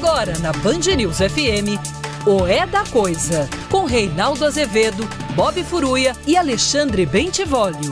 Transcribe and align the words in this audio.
Agora 0.00 0.32
na 0.38 0.52
Band 0.52 0.94
News 0.96 1.16
FM, 1.18 1.74
o 2.24 2.46
É 2.46 2.64
da 2.64 2.84
Coisa, 2.84 3.48
com 3.68 3.84
Reinaldo 3.84 4.44
Azevedo, 4.44 5.02
Bob 5.34 5.60
Furuia 5.64 6.12
e 6.24 6.36
Alexandre 6.36 7.04
Bentivolio. 7.04 7.90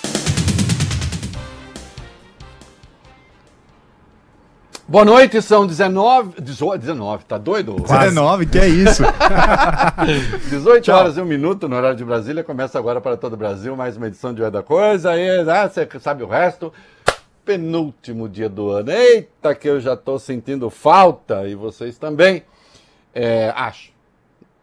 Boa 4.86 5.04
noite, 5.04 5.42
são 5.42 5.66
19. 5.66 6.40
19, 6.40 7.24
tá 7.24 7.38
doido? 7.38 7.74
19, 7.74 8.46
que 8.46 8.58
é 8.60 8.68
isso? 8.68 9.02
18 10.48 10.84
Tchau. 10.84 10.96
horas 10.96 11.16
e 11.16 11.20
um 11.20 11.24
minuto 11.26 11.68
no 11.68 11.74
horário 11.74 11.96
de 11.96 12.04
Brasília. 12.04 12.44
Começa 12.44 12.78
agora 12.78 13.00
para 13.00 13.16
todo 13.16 13.32
o 13.32 13.36
Brasil 13.36 13.74
mais 13.74 13.96
uma 13.96 14.06
edição 14.06 14.32
de 14.32 14.44
É 14.44 14.50
da 14.50 14.62
Coisa. 14.62 15.10
Aí, 15.10 15.42
né, 15.42 15.68
você 15.68 15.88
sabe 15.98 16.22
o 16.22 16.28
resto. 16.28 16.72
Penúltimo 17.46 18.28
dia 18.28 18.48
do 18.48 18.70
ano. 18.70 18.90
Eita, 18.90 19.54
que 19.54 19.68
eu 19.68 19.80
já 19.80 19.94
estou 19.94 20.18
sentindo 20.18 20.68
falta 20.68 21.46
e 21.46 21.54
vocês 21.54 21.96
também. 21.96 22.42
É, 23.14 23.50
acho. 23.56 23.92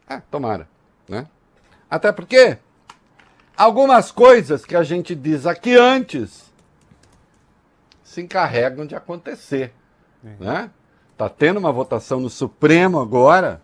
É, 0.08 0.22
tomara, 0.30 0.68
né? 1.08 1.26
Até 1.90 2.12
porque 2.12 2.58
algumas 3.56 4.12
coisas 4.12 4.66
que 4.66 4.76
a 4.76 4.84
gente 4.84 5.16
diz 5.16 5.46
aqui 5.46 5.76
antes 5.76 6.52
se 8.04 8.22
encarregam 8.22 8.86
de 8.86 8.96
acontecer. 8.96 9.74
Né? 10.22 10.70
Tá 11.18 11.30
tendo 11.30 11.58
uma 11.58 11.72
votação 11.72 12.20
no 12.20 12.30
Supremo 12.30 13.00
agora, 13.00 13.62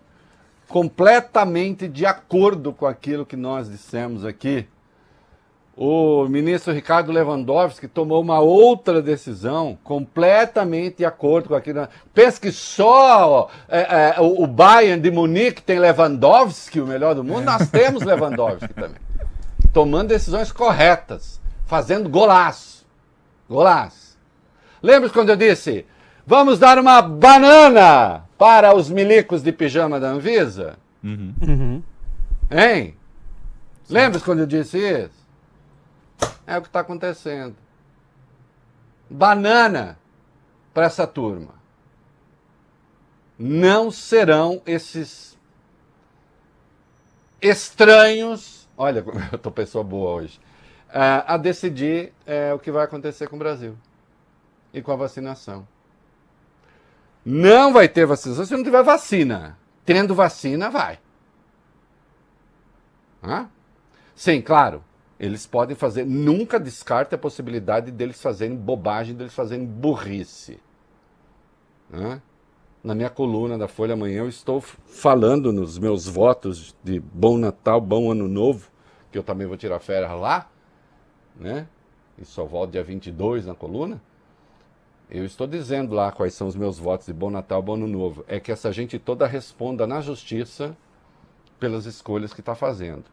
completamente 0.67 1.88
de 1.88 2.05
acordo 2.05 2.71
com 2.71 2.85
aquilo 2.85 3.26
que 3.26 3.35
nós 3.35 3.70
dissemos 3.70 4.23
aqui. 4.23 4.65
O 5.81 6.27
ministro 6.27 6.73
Ricardo 6.73 7.09
Lewandowski 7.09 7.87
tomou 7.87 8.21
uma 8.21 8.41
outra 8.41 9.01
decisão, 9.01 9.77
completamente 9.81 10.97
de 10.97 11.05
acordo 11.05 11.47
com 11.47 11.55
aquilo. 11.55 11.87
Pensa 12.13 12.41
que 12.41 12.51
só 12.51 13.49
é, 13.70 14.15
é, 14.17 14.20
o 14.20 14.45
Bayern 14.45 15.01
de 15.01 15.09
Munique 15.09 15.62
tem 15.62 15.79
Lewandowski, 15.79 16.81
o 16.81 16.85
melhor 16.85 17.15
do 17.15 17.23
mundo? 17.23 17.45
Nós 17.45 17.70
temos 17.70 18.04
Lewandowski 18.04 18.73
também. 18.73 18.99
Tomando 19.71 20.09
decisões 20.09 20.51
corretas, 20.51 21.39
fazendo 21.65 22.09
golaço. 22.09 22.85
Golaço. 23.49 24.17
Lembra 24.84 25.09
quando 25.09 25.29
eu 25.29 25.37
disse 25.37 25.85
Vamos 26.27 26.59
dar 26.59 26.77
uma 26.77 27.01
banana 27.01 28.26
para 28.37 28.76
os 28.76 28.89
milicos 28.89 29.41
de 29.41 29.54
pijama 29.54 29.98
da 29.98 30.09
Anvisa? 30.09 30.77
Uhum. 31.01 31.34
Uhum. 31.41 31.84
Hein? 32.51 32.95
Lembra 33.89 34.20
quando 34.20 34.39
eu 34.39 34.45
disse 34.45 34.77
isso? 34.77 35.18
É 36.45 36.57
o 36.57 36.62
que 36.62 36.67
está 36.67 36.79
acontecendo. 36.79 37.55
Banana 39.09 39.98
para 40.73 40.85
essa 40.85 41.05
turma. 41.05 41.53
Não 43.37 43.91
serão 43.91 44.61
esses 44.65 45.37
estranhos. 47.41 48.67
Olha, 48.77 49.03
eu 49.31 49.35
estou 49.35 49.51
pessoa 49.51 49.84
boa 49.84 50.11
hoje. 50.11 50.39
Uh, 50.89 51.23
a 51.27 51.37
decidir 51.37 52.13
uh, 52.26 52.55
o 52.55 52.59
que 52.59 52.71
vai 52.71 52.83
acontecer 52.83 53.27
com 53.27 53.35
o 53.35 53.39
Brasil 53.39 53.77
e 54.73 54.81
com 54.81 54.91
a 54.91 54.95
vacinação. 54.95 55.67
Não 57.23 57.71
vai 57.71 57.87
ter 57.87 58.05
vacinação 58.05 58.45
se 58.45 58.55
não 58.55 58.63
tiver 58.63 58.83
vacina. 58.83 59.57
Tendo 59.85 60.15
vacina, 60.15 60.70
vai. 60.70 60.99
Hã? 63.23 63.49
Sim, 64.16 64.41
claro. 64.41 64.83
Eles 65.19 65.45
podem 65.45 65.75
fazer. 65.75 66.06
Nunca 66.06 66.59
descarte 66.59 67.13
a 67.13 67.17
possibilidade 67.17 67.91
deles 67.91 68.22
fazerem 68.22 68.56
bobagem, 68.56 69.13
deles 69.13 69.34
fazerem 69.34 69.66
burrice. 69.66 70.59
Hã? 71.94 72.22
Na 72.81 72.95
minha 72.95 73.09
coluna 73.09 73.57
da 73.57 73.67
Folha 73.67 73.94
Amanhã, 73.94 74.19
eu 74.19 74.29
estou 74.29 74.61
falando 74.61 75.51
nos 75.51 75.78
meus 75.78 76.07
votos 76.07 76.73
de 76.81 77.01
bom 77.01 77.38
Natal, 77.38 77.81
bom 77.81 78.09
Ano 78.09 78.29
Novo, 78.29 78.72
que 79.11 79.17
eu 79.17 79.23
também 79.23 79.45
vou 79.45 79.57
tirar 79.57 79.81
férias 79.81 80.17
lá, 80.17 80.49
né? 81.35 81.67
E 82.17 82.23
só 82.23 82.45
volto 82.45 82.71
dia 82.71 82.83
22 82.83 83.45
na 83.45 83.53
coluna. 83.53 84.01
Eu 85.09 85.25
estou 85.25 85.45
dizendo 85.45 85.94
lá 85.94 86.11
quais 86.13 86.33
são 86.33 86.47
os 86.47 86.55
meus 86.55 86.79
votos 86.79 87.07
de 87.07 87.13
Bom 87.13 87.31
Natal, 87.31 87.61
Bom 87.61 87.73
Ano 87.73 87.88
Novo. 87.88 88.23
É 88.27 88.39
que 88.39 88.51
essa 88.51 88.71
gente 88.71 88.97
toda 88.99 89.25
responda 89.25 89.88
na 89.88 89.99
justiça 89.99 90.77
pelas 91.59 91.85
escolhas 91.85 92.33
que 92.33 92.41
está 92.41 92.55
fazendo 92.55 93.05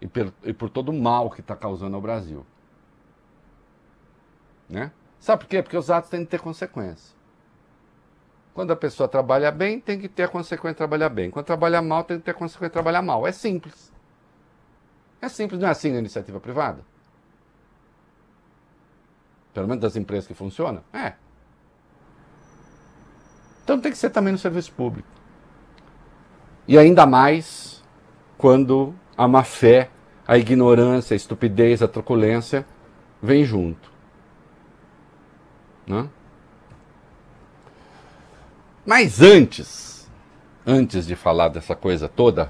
e, 0.00 0.06
per, 0.06 0.32
e, 0.44 0.52
por 0.52 0.70
todo 0.70 0.90
o 0.90 0.92
mal 0.92 1.30
que 1.30 1.40
está 1.40 1.56
causando 1.56 1.96
ao 1.96 2.02
Brasil. 2.02 2.44
Né? 4.68 4.92
Sabe 5.18 5.42
por 5.44 5.48
quê? 5.48 5.62
Porque 5.62 5.76
os 5.76 5.90
atos 5.90 6.10
têm 6.10 6.24
que 6.24 6.30
ter 6.30 6.40
consequência. 6.40 7.16
Quando 8.54 8.72
a 8.72 8.76
pessoa 8.76 9.08
trabalha 9.08 9.50
bem, 9.50 9.80
tem 9.80 10.00
que 10.00 10.08
ter 10.08 10.24
a 10.24 10.28
consequência 10.28 10.74
de 10.74 10.78
trabalhar 10.78 11.08
bem. 11.08 11.30
Quando 11.30 11.46
trabalha 11.46 11.80
mal, 11.80 12.04
tem 12.04 12.18
que 12.18 12.24
ter 12.24 12.32
a 12.32 12.34
consequência 12.34 12.68
de 12.68 12.72
trabalhar 12.72 13.02
mal. 13.02 13.26
É 13.26 13.32
simples. 13.32 13.92
É 15.20 15.28
simples, 15.28 15.60
não 15.60 15.68
é 15.68 15.70
assim 15.70 15.92
na 15.92 15.98
iniciativa 15.98 16.38
privada? 16.38 16.84
Pelo 19.54 19.66
menos 19.66 19.82
das 19.82 19.96
empresas 19.96 20.26
que 20.26 20.34
funcionam? 20.34 20.82
É. 20.92 21.14
Então 23.64 23.80
tem 23.80 23.90
que 23.90 23.98
ser 23.98 24.10
também 24.10 24.32
no 24.32 24.38
serviço 24.38 24.72
público. 24.72 25.08
E 26.66 26.78
ainda 26.78 27.06
mais 27.06 27.82
quando 28.36 28.94
a 29.18 29.26
má 29.26 29.42
fé, 29.42 29.90
a 30.24 30.38
ignorância, 30.38 31.12
a 31.12 31.16
estupidez, 31.16 31.82
a 31.82 31.88
truculência 31.88 32.64
vem 33.20 33.44
junto. 33.44 33.90
Né? 35.84 36.08
Mas 38.86 39.20
antes, 39.20 40.08
antes 40.64 41.04
de 41.04 41.16
falar 41.16 41.48
dessa 41.48 41.74
coisa 41.74 42.08
toda, 42.08 42.48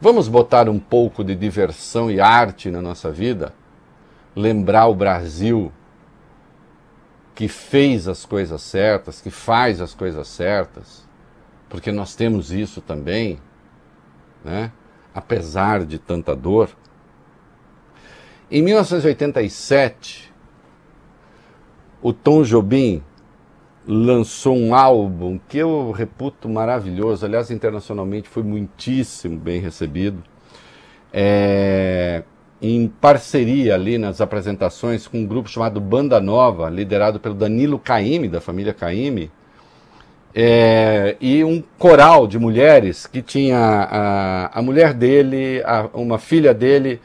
vamos 0.00 0.26
botar 0.26 0.68
um 0.68 0.80
pouco 0.80 1.22
de 1.22 1.36
diversão 1.36 2.10
e 2.10 2.20
arte 2.20 2.68
na 2.68 2.82
nossa 2.82 3.12
vida? 3.12 3.54
Lembrar 4.34 4.86
o 4.88 4.94
Brasil 4.94 5.70
que 7.32 7.46
fez 7.46 8.08
as 8.08 8.26
coisas 8.26 8.60
certas, 8.60 9.20
que 9.20 9.30
faz 9.30 9.80
as 9.80 9.94
coisas 9.94 10.26
certas, 10.26 11.06
porque 11.68 11.92
nós 11.92 12.14
temos 12.16 12.50
isso 12.50 12.80
também, 12.80 13.38
né? 14.44 14.72
Apesar 15.14 15.84
de 15.84 15.98
tanta 15.98 16.34
dor. 16.34 16.70
Em 18.50 18.62
1987, 18.62 20.32
o 22.02 22.12
Tom 22.12 22.42
Jobim 22.42 23.02
lançou 23.86 24.56
um 24.56 24.74
álbum 24.74 25.38
que 25.48 25.58
eu 25.58 25.90
reputo 25.90 26.48
maravilhoso, 26.48 27.24
aliás, 27.24 27.50
internacionalmente 27.50 28.28
foi 28.28 28.42
muitíssimo 28.42 29.38
bem 29.38 29.60
recebido. 29.60 30.22
É, 31.12 32.22
em 32.60 32.86
parceria 32.86 33.74
ali 33.74 33.98
nas 33.98 34.20
apresentações 34.20 35.08
com 35.08 35.18
um 35.18 35.26
grupo 35.26 35.48
chamado 35.48 35.80
Banda 35.80 36.20
Nova, 36.20 36.70
liderado 36.70 37.18
pelo 37.18 37.34
Danilo 37.34 37.78
Caime, 37.78 38.28
da 38.28 38.40
família 38.40 38.72
Caime, 38.72 39.30
é, 40.34 41.16
e 41.20 41.44
um 41.44 41.62
coral 41.78 42.26
de 42.26 42.38
mulheres 42.38 43.06
que 43.06 43.20
tinha 43.20 43.58
a, 43.58 44.58
a 44.58 44.62
mulher 44.62 44.94
dele, 44.94 45.62
a, 45.64 45.88
uma 45.92 46.18
filha 46.18 46.54
dele, 46.54 47.00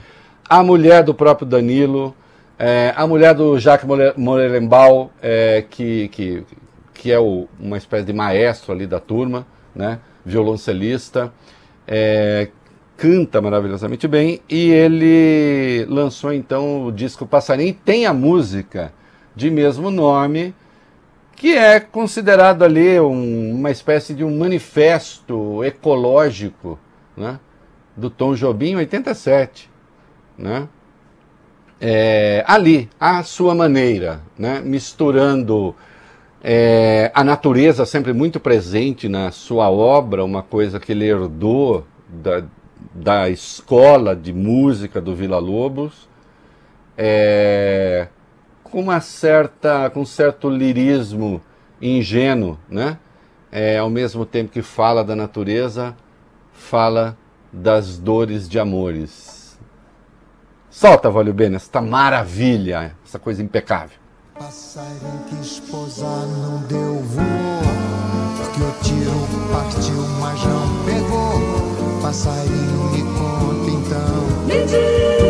a 0.49 0.63
mulher 0.63 1.03
do 1.03 1.13
próprio 1.13 1.45
Danilo, 1.45 2.15
é, 2.57 2.93
a 2.95 3.05
mulher 3.05 3.33
do 3.33 3.59
Jacques 3.59 3.87
Morelenbaum, 4.15 5.09
é, 5.21 5.63
que, 5.69 6.07
que, 6.09 6.43
que 6.93 7.11
é 7.11 7.19
o, 7.19 7.47
uma 7.59 7.77
espécie 7.77 8.05
de 8.05 8.13
maestro 8.13 8.71
ali 8.71 8.87
da 8.87 8.99
turma, 8.99 9.45
né, 9.75 9.99
violoncelista, 10.25 11.31
é, 11.85 12.47
canta 12.97 13.39
maravilhosamente 13.39 14.07
bem 14.07 14.41
e 14.49 14.71
ele 14.71 15.85
lançou 15.87 16.33
então 16.33 16.87
o 16.87 16.91
disco 16.91 17.27
Passarinho 17.27 17.75
tem 17.85 18.07
a 18.07 18.13
música 18.13 18.91
de 19.35 19.51
mesmo 19.51 19.91
nome 19.91 20.55
que 21.37 21.55
é 21.55 21.79
considerado 21.79 22.63
ali 22.63 22.99
um, 22.99 23.53
uma 23.53 23.71
espécie 23.71 24.13
de 24.13 24.23
um 24.23 24.37
manifesto 24.37 25.63
ecológico 25.63 26.77
né, 27.15 27.39
do 27.95 28.09
Tom 28.09 28.33
Jobim 28.33 28.75
87 28.75 29.69
né, 30.37 30.67
é, 31.79 32.43
ali 32.47 32.89
à 32.99 33.21
sua 33.21 33.53
maneira 33.53 34.19
né, 34.37 34.61
misturando 34.61 35.75
é, 36.43 37.11
a 37.13 37.23
natureza 37.23 37.85
sempre 37.85 38.13
muito 38.13 38.39
presente 38.39 39.07
na 39.07 39.29
sua 39.29 39.69
obra 39.69 40.25
uma 40.25 40.41
coisa 40.41 40.79
que 40.79 40.91
ele 40.91 41.05
herdou 41.05 41.85
da, 42.09 42.43
da 42.93 43.29
escola 43.29 44.15
de 44.15 44.33
música 44.33 44.99
do 44.99 45.15
Vila 45.15 45.37
Lobos, 45.37 46.09
é, 46.97 48.07
com 48.67 48.79
uma 48.79 48.99
certa, 48.99 49.89
com 49.89 50.01
um 50.01 50.05
certo 50.05 50.49
lirismo 50.49 51.41
ingênuo, 51.81 52.57
né? 52.69 52.97
É, 53.51 53.77
ao 53.77 53.89
mesmo 53.89 54.25
tempo 54.25 54.51
que 54.51 54.61
fala 54.61 55.03
da 55.03 55.15
natureza, 55.15 55.95
fala 56.51 57.17
das 57.51 57.97
dores 57.97 58.47
de 58.47 58.59
amores. 58.59 59.57
Solta, 60.69 61.09
Valio 61.09 61.33
Bene, 61.33 61.55
esta 61.55 61.81
maravilha, 61.81 62.95
essa 63.05 63.17
coisa 63.17 63.41
impecável. 63.41 63.97
Passarinho 64.37 65.23
que 65.27 65.35
esposa 65.41 66.05
não 66.05 66.59
deu 66.67 66.99
voo, 67.01 67.23
porque 68.37 68.61
o 68.61 68.71
tiro 68.83 69.27
partiu, 69.51 70.07
mas 70.19 70.43
não 70.43 70.85
pegou. 70.85 72.01
Passarinho 72.01 72.91
me 72.91 73.01
conta 73.17 73.71
então. 73.71 74.45
Mentira. 74.45 75.26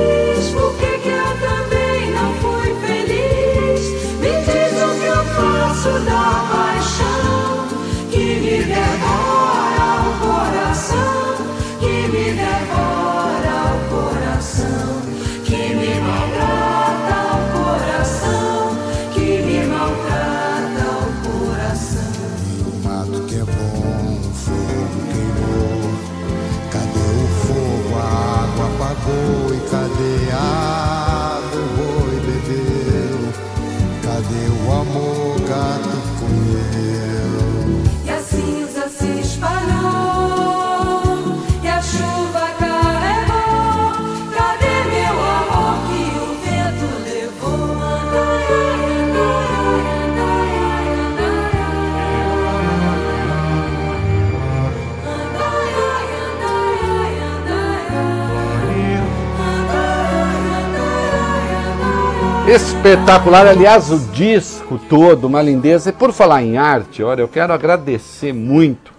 Espetacular, 62.47 63.45
aliás, 63.45 63.91
o 63.91 63.99
disco 64.13 64.79
todo, 64.87 65.27
uma 65.27 65.41
lindeza. 65.41 65.89
E 65.89 65.93
por 65.93 66.13
falar 66.13 66.41
em 66.41 66.57
arte, 66.57 67.03
olha, 67.03 67.19
eu 67.19 67.27
quero 67.27 67.51
agradecer 67.51 68.31
muito. 68.31 68.93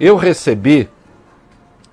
Eu 0.00 0.16
recebi, 0.16 0.88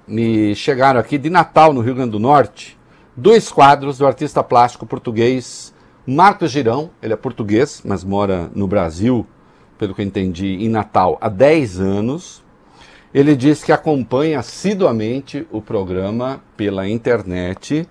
me 0.08 0.56
chegaram 0.56 0.98
aqui 0.98 1.18
de 1.18 1.30
Natal, 1.30 1.74
no 1.74 1.82
Rio 1.82 1.96
Grande 1.96 2.12
do 2.12 2.20
Norte, 2.20 2.78
dois 3.14 3.52
quadros 3.52 3.98
do 3.98 4.08
artista 4.08 4.42
plástico 4.42 4.86
português 4.86 5.74
Marcos 6.08 6.50
Girão. 6.50 6.92
Ele 7.04 7.12
é 7.12 7.18
português, 7.18 7.82
mas 7.84 8.06
mora 8.06 8.50
no 8.56 8.66
Brasil, 8.66 9.28
pelo 9.78 9.94
que 9.94 10.02
eu 10.02 10.06
entendi, 10.06 10.64
em 10.64 10.70
Natal 10.70 11.18
há 11.20 11.28
10 11.28 11.82
anos. 11.82 12.42
Ele 13.14 13.36
diz 13.36 13.66
que 13.66 13.74
acompanha 13.74 14.40
assiduamente 14.40 15.46
o 15.52 15.62
programa 15.62 16.42
pela 16.56 16.88
internet 16.88 17.86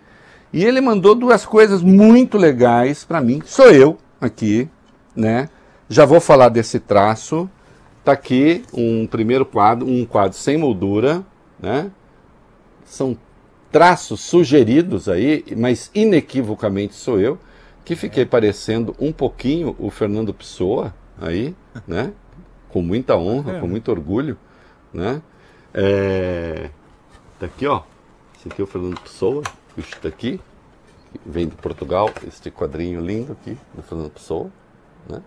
e 0.52 0.64
ele 0.64 0.80
mandou 0.80 1.14
duas 1.14 1.44
coisas 1.44 1.82
muito 1.82 2.38
legais 2.38 3.04
para 3.04 3.20
mim. 3.20 3.42
Sou 3.44 3.70
eu 3.70 3.98
aqui, 4.20 4.68
né? 5.14 5.48
Já 5.88 6.04
vou 6.04 6.20
falar 6.20 6.48
desse 6.48 6.80
traço. 6.80 7.48
Tá 8.04 8.12
aqui 8.12 8.64
um 8.72 9.06
primeiro 9.06 9.44
quadro, 9.44 9.86
um 9.86 10.04
quadro 10.06 10.36
sem 10.36 10.56
moldura, 10.56 11.22
né? 11.60 11.90
São 12.84 13.16
traços 13.70 14.20
sugeridos 14.20 15.08
aí, 15.08 15.44
mas 15.56 15.90
inequivocamente 15.94 16.94
sou 16.94 17.20
eu, 17.20 17.38
que 17.84 17.94
fiquei 17.94 18.24
parecendo 18.24 18.96
um 18.98 19.12
pouquinho 19.12 19.76
o 19.78 19.90
Fernando 19.90 20.32
Pessoa 20.32 20.94
aí, 21.20 21.54
né? 21.86 22.12
Com 22.70 22.80
muita 22.80 23.16
honra, 23.16 23.60
com 23.60 23.66
muito 23.66 23.90
orgulho, 23.90 24.38
né? 24.92 25.20
É... 25.74 26.70
Tá 27.38 27.46
aqui, 27.46 27.66
ó. 27.66 27.82
Esse 28.38 28.48
aqui 28.48 28.62
é 28.62 28.64
o 28.64 28.66
Fernando 28.66 28.98
Pessoa 29.00 29.42
está 29.80 30.08
aqui, 30.08 30.40
vem 31.24 31.48
de 31.48 31.56
Portugal, 31.56 32.10
este 32.26 32.50
quadrinho 32.50 33.00
lindo 33.00 33.32
aqui, 33.32 33.56
do 33.74 33.82
Fernando 33.82 34.10
Pessoa. 34.10 34.50
Né? 35.08 35.22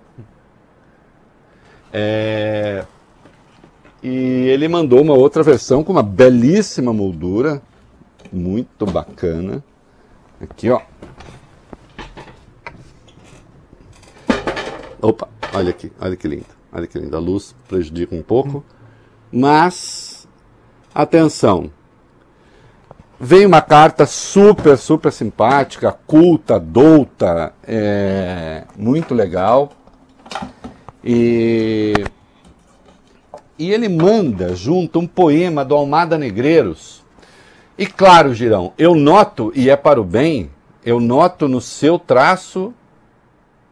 É, 1.93 2.85
e 4.03 4.09
ele 4.47 4.67
mandou 4.67 5.01
uma 5.01 5.13
outra 5.13 5.43
versão 5.43 5.83
com 5.83 5.91
uma 5.91 6.01
belíssima 6.01 6.91
moldura, 6.91 7.61
muito 8.31 8.85
bacana. 8.85 9.63
Aqui, 10.39 10.69
ó. 10.71 10.81
Opa, 15.01 15.27
olha 15.53 15.69
aqui, 15.69 15.91
olha 15.99 16.15
que 16.15 16.27
lindo. 16.27 16.45
Olha 16.71 16.87
que 16.87 16.97
lindo. 16.97 17.15
A 17.15 17.19
luz 17.19 17.55
prejudica 17.67 18.15
um 18.15 18.23
pouco. 18.23 18.63
Mas, 19.31 20.27
atenção, 20.93 21.71
Vem 23.23 23.45
uma 23.45 23.61
carta 23.61 24.07
super, 24.07 24.75
super 24.75 25.11
simpática, 25.11 25.95
culta, 26.07 26.59
douta, 26.59 27.53
é, 27.63 28.63
muito 28.75 29.13
legal. 29.13 29.73
E, 31.03 31.93
e 33.59 33.71
ele 33.71 33.87
manda 33.87 34.55
junto 34.55 34.97
um 34.97 35.05
poema 35.05 35.63
do 35.63 35.75
Almada 35.75 36.17
Negreiros. 36.17 37.03
E 37.77 37.85
claro, 37.85 38.33
Girão, 38.33 38.73
eu 38.75 38.95
noto, 38.95 39.51
e 39.53 39.69
é 39.69 39.75
para 39.75 40.01
o 40.01 40.03
bem, 40.03 40.49
eu 40.83 40.99
noto 40.99 41.47
no 41.47 41.61
seu 41.61 41.99
traço 41.99 42.73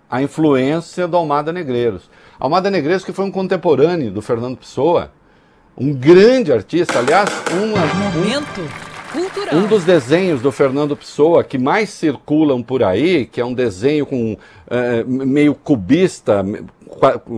a 0.08 0.22
influência 0.22 1.08
do 1.08 1.18
Almada 1.18 1.52
Negreiros. 1.52 2.08
Almada 2.40 2.70
Negreiros 2.70 3.04
que 3.04 3.12
foi 3.12 3.26
um 3.26 3.32
contemporâneo 3.32 4.12
do 4.12 4.22
Fernando 4.22 4.58
Pessoa, 4.58 5.12
um 5.76 5.92
grande 5.92 6.54
artista, 6.54 7.00
aliás, 7.00 7.32
uma, 7.52 8.12
Momento. 8.12 8.89
Um, 9.16 9.30
Cultural. 9.30 9.56
Um 9.56 9.68
dos 9.68 9.84
desenhos 9.84 10.42
do 10.42 10.52
Fernando 10.52 10.96
Pessoa 10.96 11.44
que 11.44 11.58
mais 11.58 11.90
circulam 11.90 12.62
por 12.62 12.84
aí, 12.84 13.26
que 13.26 13.42
é 13.42 13.46
um 13.46 13.54
desenho 13.54 14.06
com 14.06 14.38
é, 14.70 15.04
meio 15.04 15.56
cubista, 15.56 16.44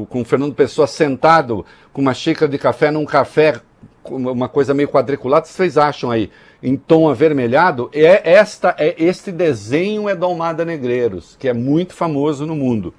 com 0.10 0.22
o 0.22 0.26
Fernando 0.26 0.54
Pessoa 0.54 0.88
sentado 0.88 1.66
com 1.94 2.02
uma 2.02 2.14
xícara 2.14 2.50
de 2.50 2.58
café 2.58 2.92
num 2.92 3.06
café, 3.06 3.62
uma 4.06 4.50
coisa 4.50 4.74
meio 4.74 4.90
quadriculada, 4.90 5.46
vocês 5.46 5.78
acham 5.78 6.10
aí, 6.10 6.30
em 6.62 6.76
tom 6.76 7.10
avermelhado, 7.10 7.90
é 7.94 8.34
esta 8.34 8.76
é 8.78 8.96
este 8.98 9.32
desenho 9.32 10.10
é 10.10 10.16
do 10.16 10.26
Almada 10.26 10.66
Negreiros, 10.66 11.36
que 11.40 11.48
é 11.48 11.54
muito 11.54 11.94
famoso 11.94 12.46
no 12.46 12.56
mundo. 12.56 12.94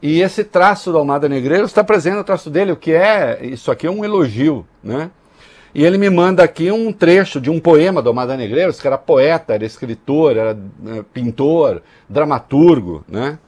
E 0.00 0.20
esse 0.20 0.44
traço 0.44 0.92
do 0.92 0.98
Almada 0.98 1.28
Negreiros 1.28 1.70
está 1.70 1.82
presente 1.82 2.16
no 2.16 2.24
traço 2.24 2.50
dele, 2.50 2.72
o 2.72 2.76
que 2.76 2.92
é, 2.92 3.38
isso 3.42 3.70
aqui 3.70 3.86
é 3.86 3.90
um 3.90 4.04
elogio, 4.04 4.66
né? 4.82 5.10
E 5.76 5.84
ele 5.84 5.98
me 5.98 6.08
manda 6.08 6.42
aqui 6.42 6.70
um 6.70 6.90
trecho 6.90 7.38
de 7.38 7.50
um 7.50 7.60
poema 7.60 8.00
do 8.00 8.08
Amada 8.08 8.34
Negreiros, 8.34 8.80
que 8.80 8.86
era 8.86 8.96
poeta, 8.96 9.52
era 9.52 9.62
escritor, 9.62 10.34
era 10.34 10.54
né, 10.54 11.04
pintor, 11.12 11.82
dramaturgo, 12.08 13.04
né? 13.06 13.38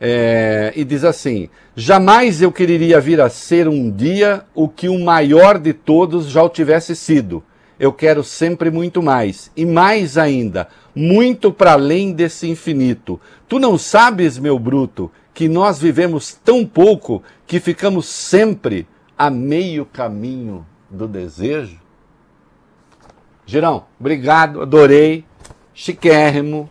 É, 0.00 0.72
e 0.76 0.84
diz 0.84 1.02
assim: 1.02 1.48
Jamais 1.74 2.40
eu 2.40 2.52
quereria 2.52 3.00
vir 3.00 3.20
a 3.20 3.28
ser 3.28 3.66
um 3.66 3.90
dia 3.90 4.44
o 4.54 4.68
que 4.68 4.88
o 4.88 5.00
maior 5.00 5.58
de 5.58 5.72
todos 5.72 6.28
já 6.28 6.44
o 6.44 6.48
tivesse 6.48 6.94
sido. 6.94 7.42
Eu 7.76 7.92
quero 7.92 8.22
sempre 8.22 8.70
muito 8.70 9.02
mais, 9.02 9.50
e 9.56 9.66
mais 9.66 10.16
ainda, 10.16 10.68
muito 10.94 11.52
para 11.52 11.72
além 11.72 12.12
desse 12.12 12.48
infinito. 12.48 13.20
Tu 13.48 13.58
não 13.58 13.76
sabes, 13.76 14.38
meu 14.38 14.60
bruto, 14.60 15.10
que 15.34 15.48
nós 15.48 15.80
vivemos 15.80 16.34
tão 16.34 16.64
pouco 16.64 17.20
que 17.48 17.58
ficamos 17.58 18.06
sempre 18.06 18.86
a 19.18 19.28
meio 19.28 19.84
caminho 19.84 20.64
do 20.88 21.06
desejo. 21.06 21.78
Girão, 23.46 23.84
obrigado, 23.98 24.60
adorei, 24.60 25.24
chiquérrimo, 25.72 26.68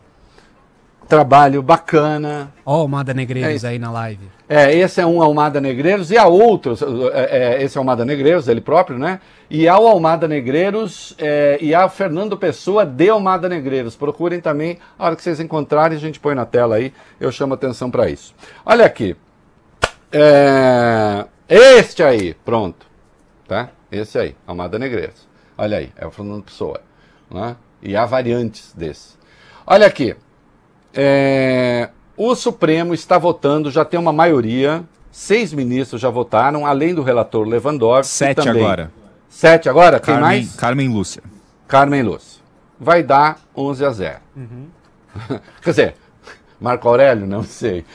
trabalho 1.07 1.61
bacana. 1.63 2.53
Ó, 2.65 2.77
oh, 2.77 2.81
Almada 2.81 3.13
Negreiros 3.13 3.63
é, 3.63 3.69
aí 3.69 3.79
na 3.79 3.89
live. 3.89 4.29
É, 4.47 4.73
esse 4.75 5.01
é 5.01 5.05
um 5.05 5.21
Almada 5.21 5.59
Negreiros 5.59 6.11
e 6.11 6.17
há 6.17 6.27
outros, 6.27 6.81
é, 7.13 7.55
é, 7.55 7.63
esse 7.63 7.77
é 7.77 7.79
Almada 7.79 8.05
Negreiros, 8.05 8.47
ele 8.47 8.61
próprio, 8.61 8.99
né? 8.99 9.19
E 9.49 9.67
há 9.67 9.79
o 9.79 9.87
Almada 9.87 10.27
Negreiros 10.27 11.15
é, 11.17 11.57
e 11.61 11.73
há 11.73 11.87
Fernando 11.89 12.37
Pessoa 12.37 12.85
de 12.85 13.09
Almada 13.09 13.49
Negreiros. 13.49 13.95
Procurem 13.95 14.39
também, 14.39 14.77
a 14.99 15.05
hora 15.05 15.15
que 15.15 15.23
vocês 15.23 15.39
encontrarem, 15.39 15.97
a 15.97 15.99
gente 15.99 16.19
põe 16.19 16.35
na 16.35 16.45
tela 16.45 16.75
aí, 16.75 16.93
eu 17.19 17.31
chamo 17.31 17.53
atenção 17.53 17.89
para 17.89 18.09
isso. 18.09 18.35
Olha 18.65 18.85
aqui, 18.85 19.15
é, 20.11 21.25
este 21.49 22.03
aí, 22.03 22.33
pronto, 22.33 22.85
tá? 23.47 23.69
Esse 23.91 24.17
aí, 24.17 24.35
Almada 24.45 24.77
Negreiros. 24.77 25.27
Olha 25.57 25.77
aí, 25.77 25.91
é 25.95 26.05
o 26.05 26.11
Fernando 26.11 26.43
Pessoa. 26.43 26.81
Né? 27.29 27.55
E 27.81 27.95
há 27.95 28.05
variantes 28.05 28.73
desse. 28.75 29.15
Olha 29.65 29.87
aqui. 29.87 30.15
É, 30.93 31.89
o 32.15 32.33
Supremo 32.35 32.93
está 32.93 33.17
votando, 33.17 33.69
já 33.69 33.85
tem 33.85 33.99
uma 33.99 34.13
maioria, 34.13 34.83
seis 35.11 35.53
ministros 35.53 36.01
já 36.01 36.09
votaram, 36.09 36.65
além 36.65 36.93
do 36.93 37.03
relator 37.03 37.47
Lewandowski. 37.47 38.13
Sete 38.13 38.43
também. 38.43 38.63
agora. 38.63 38.91
Sete 39.29 39.69
agora? 39.69 39.99
Quem 39.99 40.13
Carmen, 40.15 40.29
mais? 40.29 40.55
Carmen 40.55 40.89
Lúcia. 40.89 41.23
Carmen 41.67 42.01
Lúcia. 42.01 42.41
Vai 42.79 43.03
dar 43.03 43.39
11 43.55 43.85
a 43.85 43.89
0. 43.91 44.19
Uhum. 44.35 44.67
Quer 45.61 45.69
dizer, 45.69 45.95
Marco 46.59 46.89
Aurélio? 46.89 47.27
Não 47.27 47.43
sei. 47.43 47.85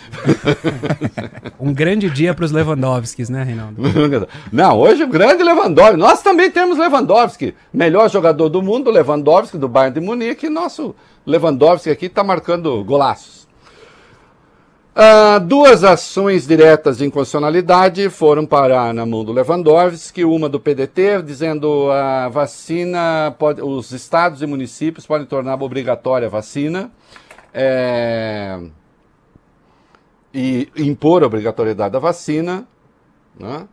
um 1.58 1.72
grande 1.72 2.08
dia 2.08 2.32
para 2.32 2.44
os 2.44 2.52
Lewandowskis, 2.52 3.28
né, 3.28 3.42
Reinaldo? 3.42 3.82
Não, 4.52 4.78
hoje 4.78 5.02
o 5.02 5.08
grande 5.08 5.42
Lewandowski. 5.42 5.96
Nós 5.96 6.22
também 6.22 6.50
temos 6.50 6.78
Lewandowski. 6.78 7.54
Melhor 7.72 8.08
jogador 8.08 8.48
do 8.48 8.62
mundo, 8.62 8.90
Lewandowski, 8.90 9.58
do 9.58 9.68
Bayern 9.68 9.98
de 9.98 10.06
Munique. 10.06 10.46
E 10.46 10.50
nosso 10.50 10.94
Lewandowski 11.26 11.90
aqui 11.90 12.06
está 12.06 12.22
marcando 12.22 12.84
golaços. 12.84 13.42
Ah, 14.94 15.38
duas 15.38 15.82
ações 15.82 16.46
diretas 16.46 16.98
de 16.98 17.06
inconstitucionalidade 17.06 18.10
foram 18.10 18.44
parar 18.44 18.92
na 18.92 19.06
mão 19.06 19.24
do 19.24 19.32
Lewandowski, 19.32 20.22
uma 20.22 20.50
do 20.50 20.60
PDT, 20.60 21.22
dizendo 21.22 21.90
a 21.90 22.28
vacina, 22.28 23.34
pode, 23.38 23.62
os 23.62 23.90
estados 23.90 24.42
e 24.42 24.46
municípios 24.46 25.06
podem 25.06 25.26
tornar 25.26 25.60
obrigatória 25.62 26.28
a 26.28 26.30
vacina 26.30 26.90
é, 27.52 28.58
e 30.32 30.70
impor 30.76 31.22
a 31.22 31.26
obrigatoriedade 31.26 31.92
da 31.92 31.98
vacina, 31.98 32.66
né? 33.38 33.68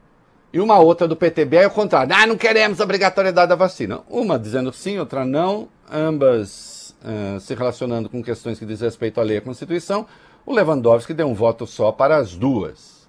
e 0.52 0.60
uma 0.60 0.80
outra 0.80 1.08
do 1.08 1.16
PTB 1.16 1.58
é 1.58 1.68
o 1.68 1.72
contrário. 1.72 2.14
Ah, 2.16 2.26
não 2.26 2.36
queremos 2.36 2.82
a 2.82 2.84
obrigatoriedade 2.84 3.50
da 3.50 3.56
vacina. 3.56 4.02
Uma 4.10 4.38
dizendo 4.38 4.74
sim, 4.74 4.98
outra 5.00 5.24
não, 5.24 5.70
ambas 5.92 6.96
uh, 7.04 7.40
se 7.40 7.54
relacionando 7.54 8.10
com 8.10 8.22
questões 8.24 8.60
que 8.60 8.66
diz 8.66 8.82
respeito 8.82 9.20
à 9.22 9.24
lei 9.24 9.38
e 9.38 9.40
à 9.40 9.42
Constituição. 9.42 10.06
O 10.46 10.54
Lewandowski 10.54 11.14
deu 11.14 11.28
um 11.28 11.34
voto 11.34 11.68
só 11.68 11.92
para 11.92 12.18
as 12.18 12.36
duas. 12.36 13.08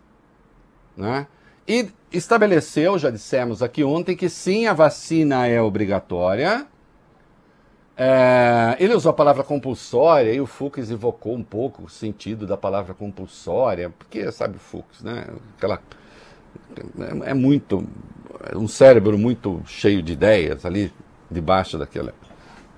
Né? 0.97 1.27
E 1.67 1.89
estabeleceu, 2.13 2.99
já 2.99 3.11
dissemos 3.11 3.63
aqui 3.63 3.83
ontem, 3.83 4.17
que 4.17 4.29
sim, 4.29 4.67
a 4.67 4.73
vacina 4.73 5.47
é 5.47 5.63
obrigatória, 5.63 6.67
é, 8.03 8.77
ele 8.79 8.95
usou 8.95 9.11
a 9.11 9.13
palavra 9.13 9.45
compulsória 9.45 10.33
e 10.33 10.41
o 10.41 10.47
Fux 10.47 10.91
evocou 10.91 11.35
um 11.35 11.45
pouco 11.45 11.85
o 11.85 11.89
sentido 11.91 12.47
da 12.47 12.57
palavra 12.57 12.95
compulsória, 12.95 13.91
porque 13.91 14.33
sabe 14.33 14.57
o 14.57 14.59
Fux, 14.59 15.03
né? 15.03 15.27
Aquela, 15.59 15.83
é, 16.99 17.31
é 17.31 17.35
muito. 17.35 17.87
É 18.51 18.57
um 18.57 18.67
cérebro 18.67 19.19
muito 19.19 19.61
cheio 19.67 20.03
de 20.03 20.15
ideias 20.15 20.65
ali 20.65 20.91
debaixo 21.31 21.77
daquela 21.77 22.15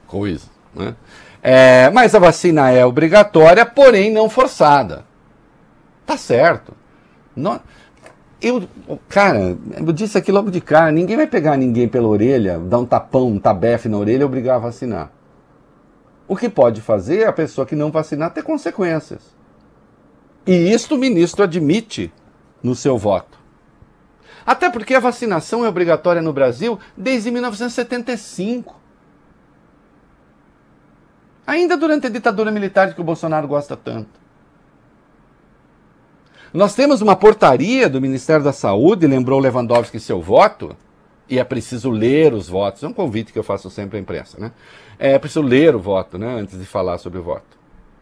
coisa. 0.09 0.49
Né? 0.75 0.97
É, 1.41 1.89
mas 1.91 2.17
a 2.17 2.19
vacina 2.19 2.73
é 2.73 2.85
obrigatória, 2.85 3.65
porém 3.65 4.11
não 4.11 4.29
forçada. 4.29 5.05
Tá 6.05 6.17
certo. 6.17 6.75
Não, 7.37 7.61
eu, 8.43 8.69
cara, 9.09 9.57
eu 9.77 9.93
disse 9.93 10.19
aqui 10.19 10.33
logo 10.33 10.51
de 10.51 10.61
cara, 10.61 10.91
ninguém 10.91 11.17
vai 11.17 11.27
pegar 11.29 11.57
ninguém 11.57 11.87
pela 11.87 12.09
orelha, 12.09 12.59
dar 12.59 12.79
um 12.79 12.85
tapão, 12.85 13.29
um 13.29 13.39
tabefe 13.39 13.89
na 13.89 13.97
orelha 13.97 14.23
e 14.23 14.25
obrigar 14.25 14.57
a 14.57 14.59
vacinar. 14.59 15.13
O 16.27 16.37
que 16.37 16.49
pode 16.49 16.81
fazer 16.81 17.21
é 17.21 17.27
a 17.27 17.33
pessoa 17.33 17.67
que 17.67 17.77
não 17.77 17.93
vacinar 17.93 18.33
ter 18.33 18.43
consequências. 18.43 19.37
E 20.45 20.73
isto 20.73 20.97
o 20.97 20.99
ministro 20.99 21.45
admite 21.45 22.13
no 22.63 22.75
seu 22.75 22.99
voto. 22.99 23.39
Até 24.45 24.69
porque 24.71 24.95
a 24.95 25.01
vacinação 25.01 25.65
é 25.65 25.69
obrigatória 25.69 26.21
no 26.21 26.33
Brasil 26.33 26.79
desde 26.97 27.31
1975. 27.31 28.81
Ainda 31.47 31.77
durante 31.77 32.07
a 32.09 32.11
ditadura 32.11 32.51
militar 32.51 32.93
que 32.95 33.01
o 33.01 33.05
Bolsonaro 33.05 33.47
gosta 33.47 33.77
tanto. 33.77 34.22
Nós 36.53 36.75
temos 36.75 37.01
uma 37.01 37.17
portaria 37.17 37.89
do 37.89 37.99
Ministério 37.99 38.45
da 38.45 38.53
Saúde, 38.53 39.07
lembrou 39.07 39.41
Lewandowski 39.41 39.99
seu 39.99 40.21
voto, 40.21 40.77
e 41.27 41.39
é 41.39 41.45
preciso 41.45 41.89
ler 41.89 42.35
os 42.35 42.47
votos. 42.47 42.83
É 42.83 42.89
um 42.89 42.93
convite 42.93 43.33
que 43.33 43.39
eu 43.39 43.43
faço 43.43 43.71
sempre 43.71 43.97
à 43.97 44.01
imprensa, 44.01 44.39
né? 44.39 44.53
É 44.99 45.19
preciso 45.19 45.41
ler 45.41 45.75
o 45.75 45.79
voto, 45.79 46.19
né? 46.19 46.27
Antes 46.27 46.59
de 46.59 46.67
falar 46.67 46.99
sobre 46.99 47.19
o 47.19 47.23
voto. 47.23 47.57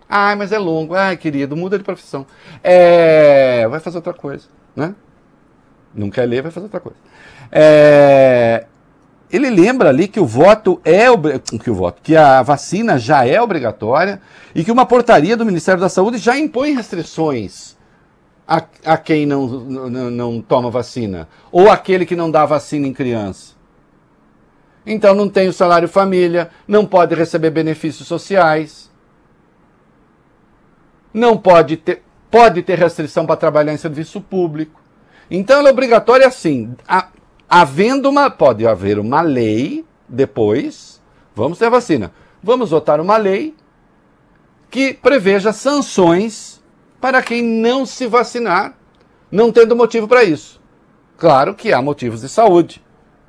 Ah, 0.08 0.34
mas 0.34 0.50
é 0.50 0.58
longo. 0.58 0.94
Ai, 0.94 1.16
querido, 1.16 1.56
muda 1.56 1.78
de 1.78 1.84
profissão. 1.84 2.26
É, 2.60 3.68
vai 3.68 3.78
fazer 3.78 3.98
outra 3.98 4.12
coisa, 4.12 4.48
né? 4.74 4.96
Não 5.94 6.10
quer 6.10 6.26
ler, 6.26 6.42
vai 6.42 6.50
fazer 6.50 6.66
outra 6.66 6.80
coisa. 6.80 6.98
É, 7.52 8.66
ele 9.30 9.48
lembra 9.48 9.90
ali 9.90 10.08
que 10.08 10.18
o 10.18 10.26
voto 10.26 10.80
é 10.84 11.04
que 11.62 11.70
o 11.70 11.74
voto, 11.74 12.02
que 12.02 12.16
a 12.16 12.42
vacina 12.42 12.98
já 12.98 13.24
é 13.24 13.40
obrigatória 13.40 14.20
e 14.52 14.64
que 14.64 14.72
uma 14.72 14.84
portaria 14.84 15.36
do 15.36 15.46
Ministério 15.46 15.80
da 15.80 15.88
Saúde 15.88 16.18
já 16.18 16.36
impõe 16.36 16.72
restrições 16.74 17.78
a, 18.50 18.64
a 18.84 18.98
quem 18.98 19.24
não, 19.26 19.46
não, 19.46 20.10
não 20.10 20.42
toma 20.42 20.72
vacina, 20.72 21.28
ou 21.52 21.70
aquele 21.70 22.04
que 22.04 22.16
não 22.16 22.28
dá 22.28 22.44
vacina 22.44 22.84
em 22.84 22.92
criança. 22.92 23.54
Então 24.84 25.14
não 25.14 25.28
tem 25.28 25.46
o 25.46 25.52
salário 25.52 25.88
família, 25.88 26.50
não 26.66 26.84
pode 26.84 27.14
receber 27.14 27.50
benefícios 27.50 28.08
sociais, 28.08 28.90
não 31.14 31.38
pode 31.38 31.76
ter, 31.76 32.02
pode 32.28 32.64
ter 32.64 32.76
restrição 32.76 33.24
para 33.24 33.36
trabalhar 33.36 33.72
em 33.72 33.76
serviço 33.76 34.20
público. 34.20 34.82
Então 35.30 35.60
ela 35.60 35.68
é 35.68 35.72
obrigatória 35.72 36.26
assim, 36.26 36.74
havendo 37.48 38.08
uma, 38.08 38.28
pode 38.28 38.66
haver 38.66 38.98
uma 38.98 39.20
lei 39.20 39.84
depois, 40.08 41.00
vamos 41.36 41.56
ter 41.56 41.70
vacina, 41.70 42.12
vamos 42.42 42.70
votar 42.70 43.00
uma 43.00 43.16
lei 43.16 43.54
que 44.68 44.92
preveja 44.92 45.52
sanções 45.52 46.59
para 47.00 47.22
quem 47.22 47.42
não 47.42 47.86
se 47.86 48.06
vacinar, 48.06 48.74
não 49.30 49.50
tendo 49.50 49.74
motivo 49.74 50.06
para 50.06 50.22
isso. 50.22 50.60
Claro 51.16 51.54
que 51.54 51.72
há 51.72 51.80
motivos 51.80 52.20
de 52.20 52.28
saúde. 52.28 52.82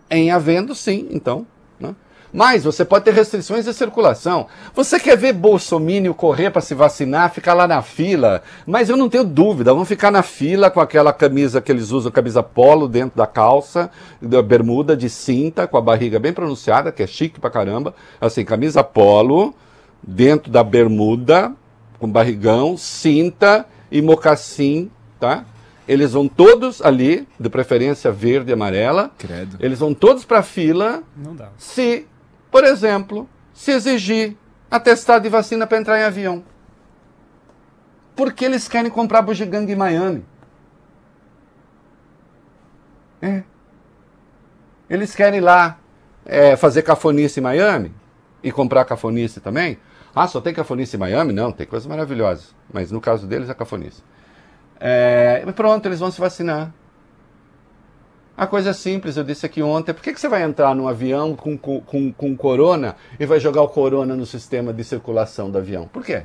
Em 0.10 0.32
havendo, 0.32 0.76
sim, 0.76 1.08
então. 1.12 1.46
Né? 1.80 1.96
Mas 2.34 2.64
você 2.64 2.84
pode 2.84 3.06
ter 3.06 3.14
restrições 3.14 3.66
de 3.66 3.74
circulação. 3.74 4.48
Você 4.74 5.00
quer 5.00 5.18
ver 5.18 5.34
Bolsonaro 5.34 6.14
correr 6.14 6.50
para 6.50 6.62
se 6.62 6.74
vacinar, 6.74 7.34
ficar 7.34 7.54
lá 7.54 7.68
na 7.68 7.82
fila? 7.82 8.42
Mas 8.66 8.90
eu 8.90 8.98
não 8.98 9.10
tenho 9.10 9.24
dúvida, 9.24 9.74
vão 9.74 9.86
ficar 9.86 10.12
na 10.12 10.22
fila 10.22 10.70
com 10.70 10.80
aquela 10.80 11.14
camisa 11.14 11.62
que 11.62 11.72
eles 11.72 11.92
usam, 11.92 12.12
camisa 12.12 12.42
polo 12.44 12.88
dentro 12.88 13.18
da 13.18 13.28
calça, 13.28 13.90
da 14.22 14.42
bermuda 14.42 14.96
de 14.96 15.10
cinta, 15.10 15.68
com 15.68 15.78
a 15.78 15.82
barriga 15.82 16.20
bem 16.20 16.34
pronunciada, 16.34 16.92
que 16.92 17.04
é 17.04 17.08
chique 17.08 17.40
pra 17.40 17.50
caramba. 17.50 17.94
Assim, 18.20 18.44
camisa 18.44 18.84
polo, 18.84 19.54
dentro 20.02 20.52
da 20.52 20.64
bermuda, 20.64 21.54
com 22.02 22.12
barrigão, 22.12 22.76
cinta 22.76 23.68
e 23.92 24.02
mocassim, 24.02 24.90
tá? 25.20 25.46
Eles 25.88 26.14
vão 26.14 26.28
todos 26.28 26.82
ali, 26.82 27.28
de 27.40 27.48
preferência 27.48 28.12
verde 28.12 28.50
e 28.50 28.54
amarela. 28.54 29.12
Credo. 29.20 29.58
Eles 29.60 29.78
vão 29.78 29.94
todos 29.94 30.26
para 30.26 30.40
a 30.40 30.44
fila. 30.44 31.04
Não 31.16 31.36
dá. 31.36 31.50
Se, 31.60 32.08
por 32.50 32.64
exemplo, 32.64 33.30
se 33.54 33.70
exigir 33.70 34.36
atestado 34.72 35.22
de 35.22 35.30
vacina 35.30 35.68
para 35.68 35.78
entrar 35.78 36.00
em 36.00 36.04
avião. 36.04 36.44
Porque 38.16 38.46
eles 38.46 38.68
querem 38.68 38.90
comprar 38.90 39.22
bugiganga 39.22 39.72
em 39.72 39.76
Miami. 39.76 40.26
É. 43.22 43.44
Eles 44.90 45.14
querem 45.14 45.38
ir 45.38 45.44
lá 45.44 45.78
é, 46.26 46.56
fazer 46.56 46.82
cafonice 46.82 47.40
em 47.40 47.44
Miami 47.44 47.94
e 48.42 48.52
comprar 48.52 48.86
cafonice 48.86 49.40
também. 49.40 49.78
Ah, 50.14 50.28
só 50.28 50.42
tem 50.42 50.54
cafonice 50.54 50.96
em 50.96 51.00
Miami? 51.00 51.34
Não, 51.34 51.52
tem 51.52 51.66
coisas 51.66 51.88
maravilhosas. 51.88 52.54
Mas 52.72 52.92
no 52.92 53.00
caso 53.00 53.26
deles 53.26 53.50
é 53.50 53.54
cafonice. 53.54 54.04
É, 54.80 55.46
pronto, 55.56 55.86
eles 55.86 56.00
vão 56.00 56.12
se 56.12 56.20
vacinar. 56.20 56.74
A 58.36 58.48
coisa 58.48 58.72
é 58.72 58.74
simples, 58.74 59.18
eu 59.18 59.24
disse 59.24 59.46
aqui 59.46 59.62
ontem. 59.62 59.94
Por 59.94 60.02
que, 60.02 60.14
que 60.14 60.20
você 60.20 60.28
vai 60.28 60.42
entrar 60.42 60.74
num 60.74 60.88
avião 60.88 61.36
com, 61.36 61.58
com, 61.58 62.12
com 62.12 62.36
corona 62.36 62.96
e 63.20 63.26
vai 63.26 63.40
jogar 63.40 63.62
o 63.62 63.70
corona 63.70 64.16
no 64.16 64.26
sistema 64.26 64.74
de 64.74 64.84
circulação 64.84 65.52
do 65.52 65.58
avião? 65.58 65.88
Por 65.88 66.04
quê? 66.04 66.24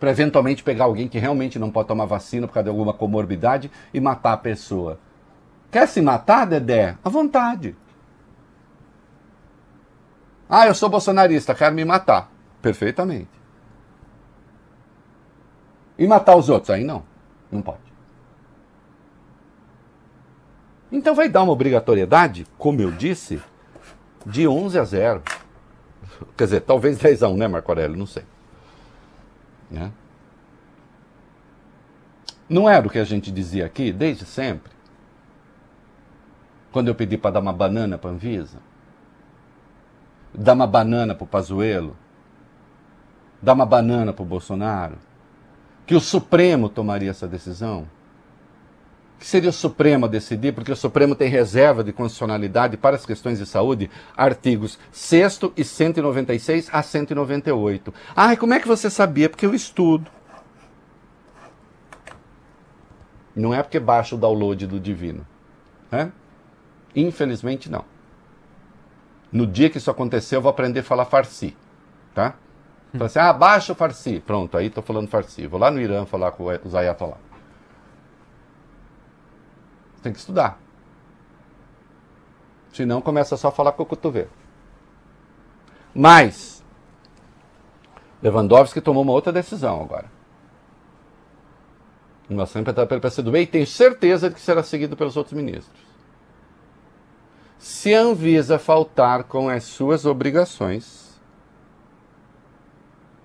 Para 0.00 0.10
eventualmente 0.10 0.62
pegar 0.62 0.84
alguém 0.84 1.08
que 1.08 1.18
realmente 1.18 1.58
não 1.58 1.70
pode 1.70 1.88
tomar 1.88 2.06
vacina 2.06 2.46
por 2.46 2.54
causa 2.54 2.64
de 2.64 2.70
alguma 2.70 2.94
comorbidade 2.94 3.70
e 3.92 4.00
matar 4.00 4.32
a 4.32 4.36
pessoa. 4.38 4.98
Quer 5.70 5.86
se 5.86 6.00
matar, 6.00 6.46
Dedé? 6.46 6.96
À 7.04 7.10
vontade. 7.10 7.76
Ah, 10.48 10.66
eu 10.66 10.74
sou 10.74 10.88
bolsonarista, 10.88 11.54
quero 11.54 11.74
me 11.74 11.84
matar. 11.84 12.30
Perfeitamente. 12.62 13.28
E 15.98 16.06
matar 16.06 16.36
os 16.36 16.48
outros? 16.48 16.70
Aí 16.70 16.84
não. 16.84 17.04
Não 17.50 17.60
pode. 17.60 17.88
Então 20.90 21.14
vai 21.14 21.28
dar 21.28 21.42
uma 21.42 21.52
obrigatoriedade, 21.52 22.46
como 22.56 22.80
eu 22.80 22.90
disse, 22.90 23.42
de 24.24 24.48
11 24.48 24.78
a 24.78 24.84
0. 24.84 25.22
Quer 26.36 26.44
dizer, 26.44 26.60
talvez 26.62 26.98
10 26.98 27.22
a 27.22 27.28
1, 27.28 27.36
né, 27.36 27.48
Marco 27.48 27.70
Aurélio? 27.70 27.96
Não 27.96 28.06
sei. 28.06 28.24
Né? 29.70 29.92
Não 32.48 32.68
era 32.68 32.86
o 32.86 32.90
que 32.90 32.98
a 32.98 33.04
gente 33.04 33.30
dizia 33.30 33.66
aqui 33.66 33.92
desde 33.92 34.24
sempre? 34.24 34.72
Quando 36.72 36.88
eu 36.88 36.94
pedi 36.94 37.18
para 37.18 37.32
dar 37.32 37.40
uma 37.40 37.52
banana 37.52 37.98
para 37.98 38.10
Anvisa? 38.10 38.58
Dar 40.34 40.52
uma 40.52 40.66
banana 40.66 41.14
para 41.14 41.24
o 41.24 41.26
Pazuello? 41.26 41.96
Dar 43.40 43.54
uma 43.54 43.66
banana 43.66 44.12
para 44.12 44.22
o 44.22 44.26
Bolsonaro? 44.26 44.96
Que 45.86 45.94
o 45.94 46.00
Supremo 46.00 46.68
tomaria 46.68 47.10
essa 47.10 47.26
decisão? 47.26 47.86
Que 49.18 49.26
seria 49.26 49.50
o 49.50 49.52
Supremo 49.52 50.06
a 50.06 50.08
decidir, 50.08 50.52
porque 50.52 50.70
o 50.70 50.76
Supremo 50.76 51.14
tem 51.14 51.28
reserva 51.28 51.82
de 51.82 51.92
constitucionalidade 51.92 52.76
para 52.76 52.94
as 52.94 53.04
questões 53.04 53.38
de 53.38 53.46
saúde, 53.46 53.90
artigos 54.16 54.78
6 54.92 55.40
e 55.56 55.64
196 55.64 56.68
a 56.72 56.82
198. 56.82 57.92
Ah, 58.14 58.32
e 58.32 58.36
como 58.36 58.54
é 58.54 58.60
que 58.60 58.68
você 58.68 58.88
sabia? 58.88 59.28
Porque 59.28 59.46
eu 59.46 59.54
estudo. 59.54 60.08
Não 63.34 63.54
é 63.54 63.62
porque 63.62 63.80
baixa 63.80 64.14
o 64.14 64.18
download 64.18 64.66
do 64.66 64.78
divino. 64.78 65.26
Né? 65.90 66.12
Infelizmente 66.94 67.70
não. 67.70 67.84
No 69.30 69.46
dia 69.46 69.68
que 69.68 69.78
isso 69.78 69.90
acontecer, 69.90 70.36
eu 70.36 70.42
vou 70.42 70.50
aprender 70.50 70.80
a 70.80 70.84
falar 70.84 71.04
farsi. 71.04 71.56
Tá? 72.14 72.34
Fala 72.92 73.04
assim, 73.04 73.18
ah, 73.18 73.32
baixa 73.32 73.72
o 73.72 73.76
farsi. 73.76 74.20
Pronto, 74.20 74.56
aí 74.56 74.66
estou 74.66 74.82
falando 74.82 75.08
farsi. 75.08 75.46
Vou 75.46 75.60
lá 75.60 75.70
no 75.70 75.80
Irã 75.80 76.06
falar 76.06 76.32
com 76.32 76.44
os 76.64 76.74
ayatollah. 76.74 77.18
Tem 80.02 80.12
que 80.12 80.18
estudar. 80.18 80.58
Senão 82.72 83.00
começa 83.00 83.36
só 83.36 83.48
a 83.48 83.52
falar 83.52 83.72
com 83.72 83.82
o 83.82 83.86
cotovelo. 83.86 84.30
Mas, 85.94 86.64
Lewandowski 88.22 88.80
tomou 88.80 89.02
uma 89.02 89.12
outra 89.12 89.32
decisão 89.32 89.82
agora. 89.82 90.10
Uma 92.28 92.44
ação 92.44 92.60
implementada 92.60 92.86
pelo 92.86 93.00
PCdoB 93.00 93.40
e 93.40 93.46
tenho 93.46 93.66
certeza 93.66 94.28
de 94.28 94.34
que 94.34 94.40
será 94.40 94.62
seguido 94.62 94.96
pelos 94.96 95.16
outros 95.16 95.34
ministros. 95.34 95.87
Se 97.58 97.92
a 97.92 98.00
Anvisa 98.00 98.58
faltar 98.58 99.24
com 99.24 99.48
as 99.48 99.64
suas 99.64 100.06
obrigações, 100.06 101.20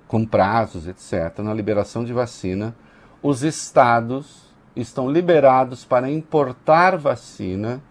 com 0.08 0.26
prazos, 0.26 0.88
etc., 0.88 1.40
na 1.40 1.54
liberação 1.54 2.04
de 2.04 2.14
vacina, 2.14 2.76
os 3.22 3.44
estados 3.44 4.52
estão 4.76 5.10
liberados 5.10 5.86
para 5.86 6.10
importar 6.10 6.98
vacina 6.98 7.82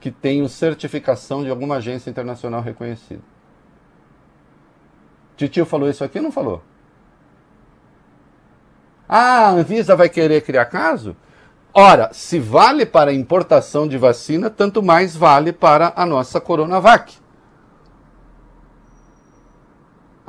que 0.00 0.10
tenha 0.10 0.48
certificação 0.48 1.44
de 1.44 1.50
alguma 1.50 1.76
agência 1.76 2.08
internacional 2.08 2.62
reconhecida. 2.62 3.22
Titio 5.36 5.66
falou 5.66 5.88
isso 5.88 6.02
aqui 6.02 6.18
ou 6.18 6.24
não 6.24 6.32
falou? 6.32 6.62
Ah, 9.08 9.48
a 9.48 9.50
Anvisa 9.50 9.94
vai 9.94 10.08
querer 10.08 10.40
criar 10.42 10.66
caso? 10.66 11.16
Ora, 11.72 12.10
se 12.12 12.38
vale 12.38 12.84
para 12.84 13.10
a 13.10 13.14
importação 13.14 13.86
de 13.86 13.96
vacina, 13.96 14.50
tanto 14.50 14.82
mais 14.82 15.16
vale 15.16 15.52
para 15.52 15.92
a 15.96 16.04
nossa 16.04 16.40
Coronavac. 16.40 17.20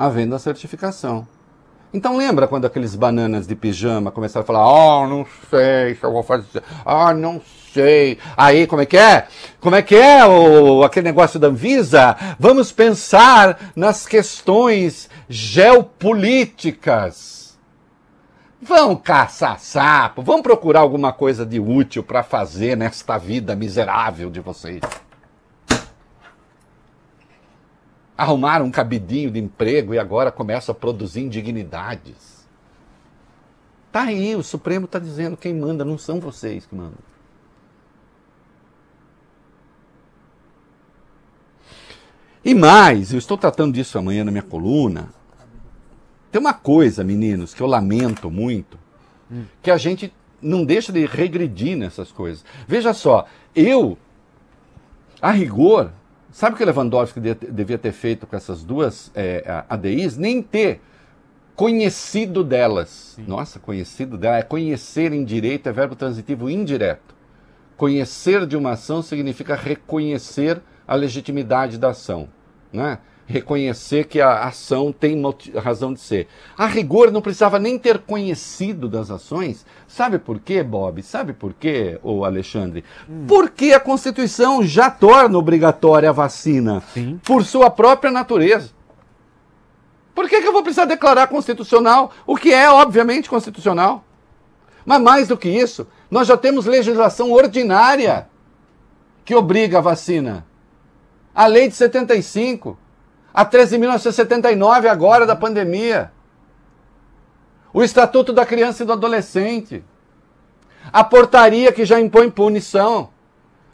havendo 0.02 0.34
a 0.34 0.38
certificação. 0.38 1.26
Então 1.94 2.16
lembra 2.16 2.48
quando 2.48 2.64
aqueles 2.64 2.96
bananas 2.96 3.46
de 3.46 3.54
pijama 3.54 4.10
começaram 4.10 4.42
a 4.42 4.46
falar, 4.46 4.66
oh, 4.66 5.06
não 5.06 5.24
sei 5.48 5.94
se 5.94 6.02
eu 6.02 6.10
vou 6.10 6.24
fazer, 6.24 6.60
ah, 6.84 7.14
não 7.14 7.40
sei. 7.72 8.18
Aí, 8.36 8.66
como 8.66 8.82
é 8.82 8.86
que 8.86 8.96
é? 8.96 9.28
Como 9.60 9.76
é 9.76 9.82
que 9.82 9.94
é 9.94 10.26
o, 10.26 10.82
aquele 10.82 11.04
negócio 11.04 11.38
da 11.38 11.46
Anvisa? 11.48 12.16
Vamos 12.38 12.72
pensar 12.72 13.72
nas 13.76 14.06
questões 14.06 15.10
geopolíticas. 15.28 17.41
Vão 18.62 18.94
caçar 18.94 19.58
sapo, 19.58 20.22
vão 20.22 20.40
procurar 20.40 20.80
alguma 20.80 21.12
coisa 21.12 21.44
de 21.44 21.58
útil 21.58 22.02
para 22.04 22.22
fazer 22.22 22.76
nesta 22.76 23.18
vida 23.18 23.56
miserável 23.56 24.30
de 24.30 24.38
vocês. 24.38 24.80
arrumaram 28.22 28.66
um 28.66 28.70
cabidinho 28.70 29.32
de 29.32 29.40
emprego 29.40 29.94
e 29.94 29.98
agora 29.98 30.30
começam 30.30 30.72
a 30.72 30.76
produzir 30.76 31.22
indignidades. 31.22 32.46
Tá 33.90 34.02
aí, 34.02 34.36
o 34.36 34.42
Supremo 34.42 34.86
está 34.86 34.98
dizendo 34.98 35.36
quem 35.36 35.52
manda, 35.52 35.84
não 35.84 35.98
são 35.98 36.20
vocês 36.20 36.64
que 36.64 36.74
mandam. 36.74 36.98
E 42.44 42.54
mais, 42.54 43.12
eu 43.12 43.18
estou 43.18 43.36
tratando 43.36 43.74
disso 43.74 43.98
amanhã 43.98 44.24
na 44.24 44.30
minha 44.30 44.42
coluna. 44.42 45.08
Tem 46.32 46.40
uma 46.40 46.54
coisa, 46.54 47.04
meninos, 47.04 47.54
que 47.54 47.62
eu 47.62 47.66
lamento 47.68 48.30
muito, 48.30 48.76
hum. 49.30 49.44
que 49.62 49.70
a 49.70 49.76
gente 49.76 50.12
não 50.40 50.64
deixa 50.64 50.90
de 50.90 51.06
regredir 51.06 51.76
nessas 51.76 52.10
coisas. 52.10 52.44
Veja 52.66 52.92
só, 52.92 53.26
eu, 53.54 53.96
a 55.20 55.30
rigor, 55.30 55.92
Sabe 56.32 56.54
o 56.54 56.56
que 56.56 56.64
Lewandowski 56.64 57.20
devia 57.20 57.76
ter 57.76 57.92
feito 57.92 58.26
com 58.26 58.34
essas 58.34 58.64
duas 58.64 59.10
é, 59.14 59.64
ADIs? 59.68 60.16
Nem 60.16 60.42
ter 60.42 60.80
conhecido 61.54 62.42
delas. 62.42 63.12
Sim. 63.16 63.24
Nossa, 63.28 63.58
conhecido 63.58 64.16
dela. 64.16 64.38
É 64.38 64.42
conhecer 64.42 65.12
em 65.12 65.24
direito, 65.24 65.68
é 65.68 65.72
verbo 65.72 65.94
transitivo 65.94 66.48
indireto. 66.48 67.14
Conhecer 67.76 68.46
de 68.46 68.56
uma 68.56 68.70
ação 68.72 69.02
significa 69.02 69.54
reconhecer 69.54 70.62
a 70.88 70.94
legitimidade 70.94 71.76
da 71.76 71.90
ação. 71.90 72.30
Né? 72.72 72.98
Reconhecer 73.26 74.04
que 74.04 74.20
a 74.20 74.44
ação 74.44 74.92
tem 74.92 75.20
razão 75.56 75.94
de 75.94 76.00
ser. 76.00 76.28
A 76.56 76.66
rigor 76.66 77.10
não 77.10 77.22
precisava 77.22 77.58
nem 77.58 77.78
ter 77.78 77.98
conhecido 77.98 78.88
das 78.88 79.10
ações. 79.10 79.64
Sabe 79.86 80.18
por 80.18 80.40
quê, 80.40 80.62
Bob? 80.62 81.02
Sabe 81.02 81.32
por 81.32 81.54
quê, 81.54 81.98
o 82.02 82.24
Alexandre? 82.24 82.84
Hum. 83.08 83.24
Porque 83.26 83.72
a 83.72 83.80
Constituição 83.80 84.62
já 84.62 84.90
torna 84.90 85.38
obrigatória 85.38 86.10
a 86.10 86.12
vacina 86.12 86.82
Sim. 86.92 87.20
por 87.24 87.44
sua 87.44 87.70
própria 87.70 88.10
natureza. 88.10 88.70
Por 90.14 90.28
que, 90.28 90.40
que 90.40 90.46
eu 90.46 90.52
vou 90.52 90.62
precisar 90.62 90.84
declarar 90.84 91.26
constitucional 91.28 92.12
o 92.26 92.36
que 92.36 92.52
é, 92.52 92.70
obviamente, 92.70 93.30
constitucional? 93.30 94.04
Mas 94.84 95.00
mais 95.00 95.28
do 95.28 95.38
que 95.38 95.48
isso, 95.48 95.86
nós 96.10 96.28
já 96.28 96.36
temos 96.36 96.66
legislação 96.66 97.32
ordinária 97.32 98.28
que 99.24 99.34
obriga 99.34 99.78
a 99.78 99.80
vacina. 99.80 100.44
A 101.34 101.46
lei 101.46 101.68
de 101.68 101.74
75 101.74 102.76
a 103.32 103.44
13.979 103.44 104.86
agora 104.86 105.26
da 105.26 105.34
pandemia. 105.34 106.12
O 107.72 107.82
Estatuto 107.82 108.32
da 108.32 108.44
Criança 108.44 108.82
e 108.82 108.86
do 108.86 108.92
Adolescente. 108.92 109.82
A 110.92 111.02
portaria 111.02 111.72
que 111.72 111.84
já 111.84 111.98
impõe 112.00 112.30
punição. 112.30 113.08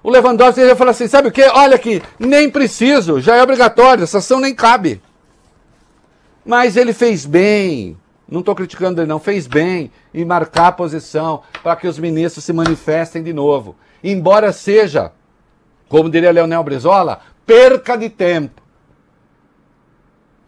O 0.02 0.10
Lewandowski 0.10 0.64
já 0.66 0.76
fala 0.76 0.92
assim: 0.92 1.08
sabe 1.08 1.28
o 1.28 1.32
que? 1.32 1.42
Olha 1.42 1.74
aqui, 1.74 2.00
nem 2.18 2.48
preciso, 2.48 3.20
já 3.20 3.36
é 3.36 3.42
obrigatório, 3.42 4.04
essa 4.04 4.18
ação 4.18 4.40
nem 4.40 4.54
cabe. 4.54 5.02
Mas 6.44 6.76
ele 6.76 6.92
fez 6.92 7.26
bem, 7.26 7.96
não 8.28 8.40
estou 8.40 8.54
criticando 8.54 9.00
ele, 9.00 9.08
não, 9.08 9.18
fez 9.18 9.46
bem 9.46 9.90
em 10.14 10.24
marcar 10.24 10.68
a 10.68 10.72
posição 10.72 11.42
para 11.62 11.76
que 11.76 11.88
os 11.88 11.98
ministros 11.98 12.44
se 12.44 12.52
manifestem 12.52 13.22
de 13.22 13.32
novo. 13.32 13.74
Embora 14.02 14.52
seja, 14.52 15.12
como 15.88 16.08
diria 16.08 16.30
Leonel 16.30 16.62
Brizola, 16.62 17.20
perca 17.44 17.96
de 17.96 18.08
tempo. 18.08 18.62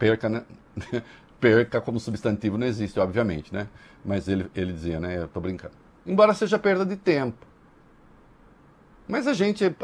Perca, 0.00 0.30
né? 0.30 0.44
perca 1.38 1.78
como 1.78 2.00
substantivo 2.00 2.56
não 2.56 2.66
existe, 2.66 2.98
obviamente, 2.98 3.52
né? 3.52 3.68
Mas 4.02 4.28
ele, 4.28 4.50
ele 4.54 4.72
dizia, 4.72 4.98
né? 4.98 5.18
Eu 5.18 5.28
tô 5.28 5.40
brincando. 5.40 5.74
Embora 6.06 6.32
seja 6.32 6.58
perda 6.58 6.86
de 6.86 6.96
tempo. 6.96 7.46
Mas 9.06 9.26
a 9.26 9.34
gente, 9.34 9.76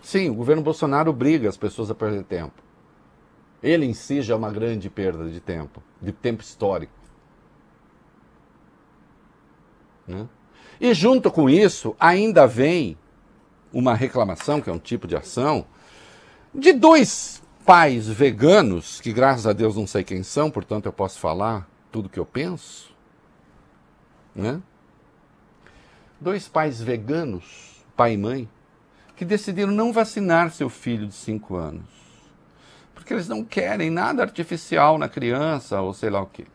sim, 0.00 0.30
o 0.30 0.34
governo 0.34 0.62
Bolsonaro 0.62 1.10
obriga 1.10 1.48
as 1.48 1.56
pessoas 1.56 1.90
a 1.90 1.94
perder 1.94 2.22
tempo. 2.22 2.62
Ele 3.60 3.84
em 3.84 3.94
si 3.94 4.22
já 4.22 4.34
é 4.34 4.36
uma 4.36 4.50
grande 4.50 4.88
perda 4.88 5.28
de 5.28 5.40
tempo, 5.40 5.82
de 6.00 6.12
tempo 6.12 6.42
histórico. 6.42 6.92
Né? 10.06 10.28
E 10.80 10.94
junto 10.94 11.32
com 11.32 11.50
isso, 11.50 11.96
ainda 11.98 12.46
vem 12.46 12.96
uma 13.72 13.94
reclamação, 13.94 14.60
que 14.60 14.70
é 14.70 14.72
um 14.72 14.78
tipo 14.78 15.08
de 15.08 15.16
ação, 15.16 15.66
de 16.54 16.72
dois 16.72 17.42
pais 17.64 18.08
veganos, 18.08 19.00
que 19.00 19.12
graças 19.12 19.46
a 19.46 19.52
Deus 19.52 19.76
não 19.76 19.86
sei 19.86 20.04
quem 20.04 20.22
são, 20.22 20.50
portanto 20.50 20.86
eu 20.86 20.92
posso 20.92 21.18
falar 21.18 21.66
tudo 21.90 22.08
que 22.08 22.18
eu 22.18 22.26
penso, 22.26 22.94
né? 24.34 24.60
Dois 26.20 26.46
pais 26.46 26.82
veganos, 26.82 27.84
pai 27.96 28.14
e 28.14 28.16
mãe, 28.18 28.48
que 29.16 29.24
decidiram 29.24 29.72
não 29.72 29.92
vacinar 29.92 30.50
seu 30.50 30.68
filho 30.68 31.06
de 31.06 31.14
5 31.14 31.56
anos. 31.56 31.84
Porque 32.94 33.12
eles 33.12 33.28
não 33.28 33.44
querem 33.44 33.90
nada 33.90 34.22
artificial 34.22 34.98
na 34.98 35.08
criança 35.08 35.80
ou 35.80 35.92
sei 35.94 36.10
lá 36.10 36.20
o 36.20 36.26
quê. 36.26 36.46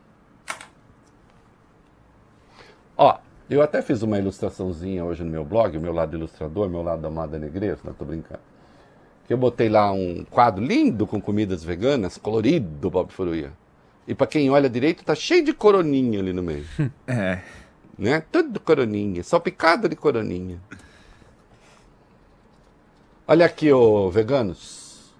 Ó, 2.97 3.17
eu 3.49 3.61
até 3.61 3.81
fiz 3.81 4.01
uma 4.01 4.17
ilustraçãozinha 4.19 5.03
hoje 5.05 5.23
no 5.23 5.31
meu 5.31 5.45
blog, 5.45 5.77
o 5.77 5.81
meu 5.81 5.93
lado 5.93 6.15
ilustrador, 6.15 6.69
meu 6.69 6.81
lado 6.81 7.05
amada 7.05 7.39
negreira, 7.39 7.79
não 7.83 7.93
tô 7.93 8.05
brincando 8.05 8.41
que 9.29 9.33
eu 9.33 9.37
botei 9.37 9.69
lá 9.69 9.91
um 9.91 10.25
quadro 10.27 10.65
lindo 10.65 11.05
com 11.05 11.21
comidas 11.21 11.63
veganas, 11.63 12.17
colorido, 12.17 12.89
Bob 12.89 13.13
Furuia. 13.13 13.53
E 14.07 14.15
para 14.15 14.25
quem 14.25 14.49
olha 14.49 14.67
direito, 14.67 15.05
tá 15.05 15.13
cheio 15.13 15.45
de 15.45 15.53
coroninha 15.53 16.19
ali 16.19 16.33
no 16.33 16.41
meio. 16.41 16.65
É. 17.05 17.39
Né? 17.95 18.23
Tudo 18.31 18.59
coroninha, 18.59 19.23
só 19.23 19.39
picada 19.39 19.87
de 19.87 19.95
coroninha. 19.95 20.59
Olha 23.27 23.45
aqui, 23.45 23.71
ô 23.71 24.09
veganos. 24.09 25.13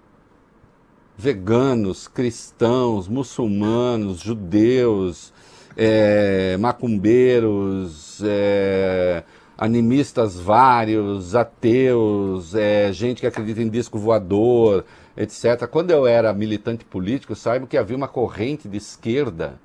Veganos, 1.16 2.08
cristãos, 2.08 3.06
muçulmanos, 3.06 4.18
judeus, 4.18 5.32
é, 5.76 6.56
macumbeiros, 6.56 8.20
é, 8.24 9.22
animistas 9.60 10.40
vários, 10.40 11.34
ateus, 11.34 12.54
é, 12.54 12.90
gente 12.94 13.20
que 13.20 13.26
acredita 13.26 13.60
em 13.60 13.68
disco 13.68 13.98
voador, 13.98 14.86
etc. 15.14 15.66
Quando 15.70 15.90
eu 15.90 16.06
era 16.06 16.32
militante 16.32 16.82
político, 16.82 17.34
saiba 17.34 17.66
que 17.66 17.76
havia 17.76 17.94
uma 17.94 18.08
corrente 18.08 18.66
de 18.66 18.78
esquerda 18.78 19.60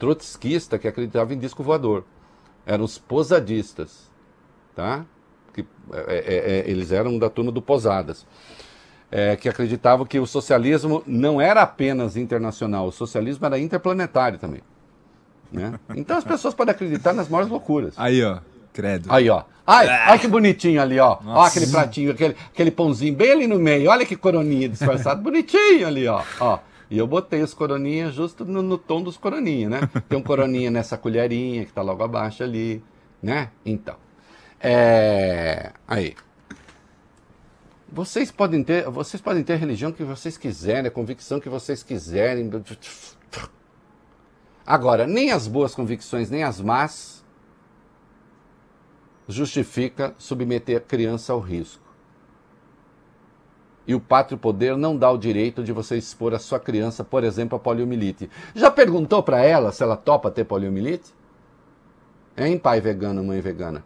trotskista 0.00 0.80
que 0.80 0.88
acreditava 0.88 1.32
em 1.32 1.38
disco 1.38 1.62
voador. 1.62 2.04
Eram 2.66 2.84
os 2.84 2.98
posadistas, 2.98 4.10
tá? 4.74 5.06
Que, 5.54 5.64
é, 5.92 6.16
é, 6.16 6.58
é 6.58 6.70
eles 6.70 6.90
eram 6.90 7.16
da 7.16 7.30
turma 7.30 7.52
do 7.52 7.62
Posadas. 7.62 8.26
É, 9.08 9.36
que 9.36 9.48
acreditavam 9.48 10.04
que 10.04 10.18
o 10.18 10.26
socialismo 10.26 11.04
não 11.06 11.40
era 11.40 11.62
apenas 11.62 12.16
internacional, 12.16 12.88
o 12.88 12.92
socialismo 12.92 13.46
era 13.46 13.56
interplanetário 13.56 14.40
também. 14.40 14.60
Né? 15.52 15.78
Então 15.94 16.18
as 16.18 16.24
pessoas 16.24 16.52
podem 16.52 16.74
acreditar 16.74 17.12
nas 17.12 17.28
maiores 17.28 17.48
loucuras. 17.48 17.94
Aí, 17.96 18.20
ó. 18.24 18.40
Credo. 18.76 19.10
Aí, 19.10 19.30
ó. 19.30 19.42
Ai, 19.66 19.88
ah. 19.88 20.08
olha 20.10 20.18
que 20.18 20.28
bonitinho 20.28 20.82
ali, 20.82 21.00
ó. 21.00 21.18
Nossa. 21.22 21.38
Ó 21.38 21.44
aquele 21.44 21.66
pratinho, 21.68 22.10
aquele, 22.10 22.36
aquele 22.52 22.70
pãozinho 22.70 23.16
bem 23.16 23.32
ali 23.32 23.46
no 23.46 23.58
meio. 23.58 23.90
Olha 23.90 24.04
que 24.04 24.14
coroninha 24.14 24.68
disfarçado, 24.68 25.22
bonitinho 25.24 25.86
ali, 25.86 26.06
ó. 26.06 26.22
ó. 26.38 26.58
E 26.90 26.98
eu 26.98 27.06
botei 27.06 27.40
os 27.40 27.54
coroninhas 27.54 28.14
justo 28.14 28.44
no, 28.44 28.60
no, 28.60 28.76
tom 28.76 29.02
dos 29.02 29.16
coroninhas, 29.16 29.70
né? 29.70 29.80
Tem 30.10 30.18
um 30.18 30.22
coroninha 30.22 30.70
nessa 30.70 30.98
colherinha 30.98 31.64
que 31.64 31.72
tá 31.72 31.80
logo 31.80 32.04
abaixo 32.04 32.42
ali, 32.42 32.84
né? 33.22 33.48
Então. 33.64 33.96
É... 34.60 35.72
Aí. 35.88 36.14
Vocês 37.90 38.30
podem 38.30 38.62
ter, 38.62 38.90
vocês 38.90 39.22
podem 39.22 39.42
ter 39.42 39.54
a 39.54 39.56
religião 39.56 39.90
que 39.90 40.04
vocês 40.04 40.36
quiserem, 40.36 40.86
a 40.86 40.90
convicção 40.90 41.40
que 41.40 41.48
vocês 41.48 41.82
quiserem. 41.82 42.50
Agora, 44.66 45.06
nem 45.06 45.32
as 45.32 45.48
boas 45.48 45.74
convicções, 45.74 46.28
nem 46.28 46.42
as 46.42 46.60
más 46.60 47.15
justifica 49.28 50.14
submeter 50.18 50.76
a 50.76 50.80
criança 50.80 51.32
ao 51.32 51.40
risco. 51.40 51.84
E 53.86 53.94
o 53.94 54.00
pátrio 54.00 54.36
poder 54.36 54.76
não 54.76 54.96
dá 54.96 55.10
o 55.10 55.18
direito 55.18 55.62
de 55.62 55.72
você 55.72 55.96
expor 55.96 56.34
a 56.34 56.38
sua 56.38 56.58
criança, 56.58 57.04
por 57.04 57.22
exemplo, 57.22 57.56
a 57.56 57.60
poliomielite. 57.60 58.28
Já 58.54 58.70
perguntou 58.70 59.22
para 59.22 59.40
ela 59.40 59.70
se 59.70 59.82
ela 59.82 59.96
topa 59.96 60.30
ter 60.30 60.44
poliomielite? 60.44 61.14
Hein, 62.36 62.58
pai 62.58 62.80
vegano, 62.80 63.22
mãe 63.22 63.40
vegana? 63.40 63.84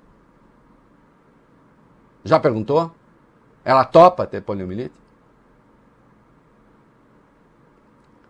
Já 2.24 2.40
perguntou? 2.40 2.90
Ela 3.62 3.84
topa 3.84 4.26
ter 4.26 4.40
poliomielite? 4.40 4.94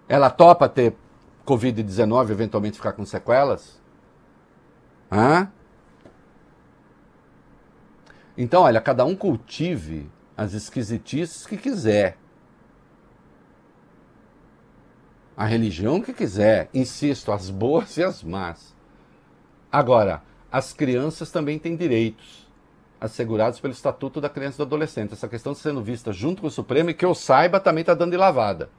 Ela 0.09 0.29
topa 0.29 0.68
ter 0.68 0.96
Covid-19 1.46 2.31
eventualmente 2.31 2.79
ficar 2.79 2.92
com 2.92 3.05
sequelas? 3.05 3.81
Hã? 5.11 5.49
Então, 8.42 8.62
olha, 8.62 8.81
cada 8.81 9.05
um 9.05 9.14
cultive 9.14 10.11
as 10.35 10.55
esquisitices 10.55 11.46
que 11.46 11.59
quiser. 11.59 12.16
A 15.37 15.44
religião 15.44 16.00
que 16.00 16.14
quiser. 16.14 16.70
Insisto, 16.72 17.33
as 17.33 17.50
boas 17.50 17.94
e 17.98 18.03
as 18.03 18.22
más. 18.22 18.74
Agora, 19.70 20.22
as 20.50 20.72
crianças 20.72 21.31
também 21.31 21.59
têm 21.59 21.76
direitos 21.76 22.48
assegurados 22.98 23.61
pelo 23.61 23.74
Estatuto 23.74 24.22
da 24.22 24.31
Criança 24.31 24.57
e 24.57 24.59
do 24.59 24.62
Adolescente. 24.62 25.12
Essa 25.12 25.29
questão 25.29 25.53
está 25.53 25.68
sendo 25.68 25.83
vista 25.83 26.11
junto 26.11 26.40
com 26.40 26.48
o 26.48 26.50
Supremo 26.50 26.88
e 26.88 26.94
que 26.94 27.05
eu 27.05 27.14
saiba 27.14 27.61
também 27.61 27.83
está 27.83 27.92
dando 27.92 28.12
de 28.12 28.16
lavada. 28.16 28.70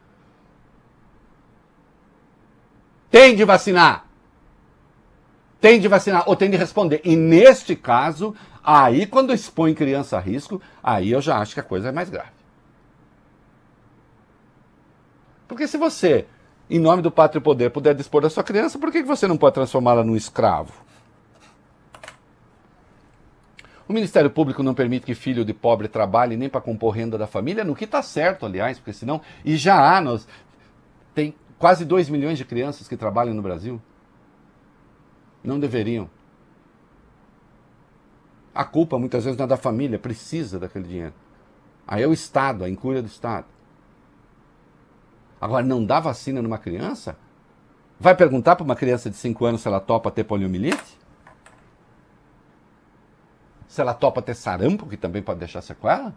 Tem 3.12 3.36
de 3.36 3.46
vacinar. 3.46 4.08
Tem 5.60 5.80
de 5.80 5.88
vacinar 5.88 6.24
ou 6.26 6.36
tem 6.36 6.50
de 6.50 6.58
responder. 6.58 7.02
E 7.04 7.16
neste 7.16 7.76
caso, 7.76 8.36
aí 8.64 9.06
quando 9.06 9.34
expõe 9.34 9.74
criança 9.74 10.18
a 10.18 10.20
risco, 10.20 10.62
aí 10.82 11.12
eu 11.12 11.22
já 11.22 11.38
acho 11.38 11.54
que 11.54 11.60
a 11.60 11.64
coisa 11.64 11.90
é 11.90 11.92
mais 11.92 12.10
grave. 12.10 12.32
Porque 15.48 15.68
se 15.68 15.78
você, 15.78 16.26
em 16.70 16.80
nome 16.80 17.02
do 17.02 17.12
pátrio 17.12 17.42
poder, 17.42 17.72
puder 17.72 17.94
dispor 17.94 18.22
da 18.22 18.30
sua 18.30 18.44
criança, 18.44 18.80
por 18.80 18.92
que 18.92 19.04
você 19.04 19.28
não 19.28 19.38
pode 19.38 19.56
transformá-la 19.56 20.04
num 20.04 20.16
escravo? 20.16 20.72
O 23.92 23.94
Ministério 23.94 24.30
Público 24.30 24.64
não 24.64 24.74
permite 24.74 25.06
que 25.06 25.14
filho 25.14 25.44
de 25.44 25.54
pobre 25.54 25.90
trabalhe 25.90 26.38
nem 26.38 26.48
para 26.48 26.62
compor 26.62 26.96
renda 26.96 27.18
da 27.18 27.28
família, 27.28 27.66
no 27.66 27.76
que 27.76 27.84
está 27.84 28.02
certo, 28.02 28.46
aliás, 28.46 28.80
porque 28.80 28.94
senão. 28.94 29.20
E 29.44 29.58
já 29.58 29.76
há, 29.76 30.00
nós, 30.00 30.26
tem 31.14 31.36
quase 31.60 31.84
2 31.84 32.08
milhões 32.08 32.38
de 32.38 32.46
crianças 32.46 32.88
que 32.88 32.96
trabalham 32.96 33.34
no 33.34 33.42
Brasil. 33.42 33.82
Não 35.44 35.60
deveriam. 35.60 36.10
A 38.54 38.66
culpa 38.66 39.00
muitas 39.00 39.24
vezes 39.24 39.38
não 39.38 39.46
é 39.46 39.48
da 39.48 39.58
família, 39.58 39.98
precisa 39.98 40.60
daquele 40.60 40.88
dinheiro. 40.88 41.14
Aí 41.88 42.04
é 42.04 42.08
o 42.08 42.14
Estado, 42.14 42.64
a 42.64 42.70
incúria 42.70 43.02
do 43.02 43.08
Estado. 43.08 43.46
Agora, 45.40 45.66
não 45.66 45.84
dá 45.84 46.00
vacina 46.00 46.42
numa 46.42 46.58
criança? 46.58 47.18
Vai 48.00 48.16
perguntar 48.16 48.56
para 48.56 48.64
uma 48.64 48.76
criança 48.76 49.10
de 49.10 49.16
5 49.16 49.46
anos 49.46 49.62
se 49.62 49.68
ela 49.68 49.80
topa 49.80 50.12
ter 50.12 50.24
poliomielite? 50.24 51.00
Se 53.68 53.80
ela 53.80 53.94
topa 53.94 54.22
ter 54.22 54.36
sarampo, 54.36 54.86
que 54.88 54.98
também 54.98 55.22
pode 55.22 55.40
deixar 55.40 55.62
sequela? 55.62 56.14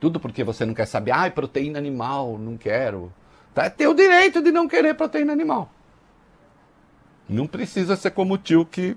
Tudo 0.00 0.18
porque 0.18 0.42
você 0.42 0.64
não 0.64 0.74
quer 0.74 0.86
saber, 0.86 1.10
ah, 1.10 1.30
proteína 1.30 1.78
animal, 1.78 2.38
não 2.38 2.56
quero. 2.56 3.12
Tá? 3.52 3.64
É 3.64 3.70
teu 3.70 3.92
direito 3.92 4.40
de 4.40 4.50
não 4.50 4.68
querer 4.68 4.94
proteína 4.94 5.32
animal. 5.32 5.70
Não 7.28 7.46
precisa 7.46 7.96
ser 7.96 8.12
como 8.12 8.34
o 8.34 8.38
tio 8.38 8.64
que 8.64 8.96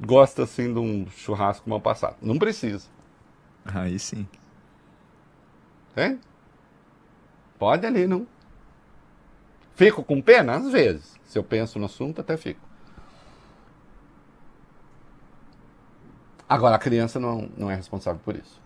gosta 0.00 0.44
assim 0.44 0.72
de 0.72 0.78
um 0.78 1.08
churrasco 1.10 1.68
mal 1.68 1.80
passado. 1.80 2.16
Não 2.22 2.38
precisa. 2.38 2.88
Aí 3.64 3.98
sim. 3.98 4.26
Hein? 5.96 6.20
Pode 7.58 7.86
ali, 7.86 8.06
não. 8.06 8.26
Fico 9.74 10.02
com 10.02 10.20
pena? 10.20 10.56
Às 10.56 10.70
vezes. 10.70 11.18
Se 11.24 11.38
eu 11.38 11.44
penso 11.44 11.78
no 11.78 11.84
assunto, 11.84 12.20
até 12.20 12.36
fico. 12.36 12.60
Agora, 16.48 16.74
a 16.74 16.78
criança 16.78 17.20
não, 17.20 17.48
não 17.56 17.70
é 17.70 17.74
responsável 17.74 18.20
por 18.24 18.34
isso. 18.34 18.60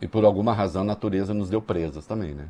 E 0.00 0.08
por 0.08 0.24
alguma 0.24 0.52
razão 0.52 0.82
a 0.82 0.86
natureza 0.86 1.34
nos 1.34 1.50
deu 1.50 1.60
presas 1.60 2.06
também, 2.06 2.34
né? 2.34 2.48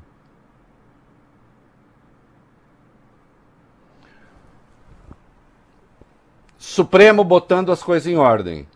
Supremo 6.64 7.22
botando 7.22 7.70
as 7.70 7.82
coisas 7.82 8.06
em 8.10 8.16
ordem. 8.16 8.66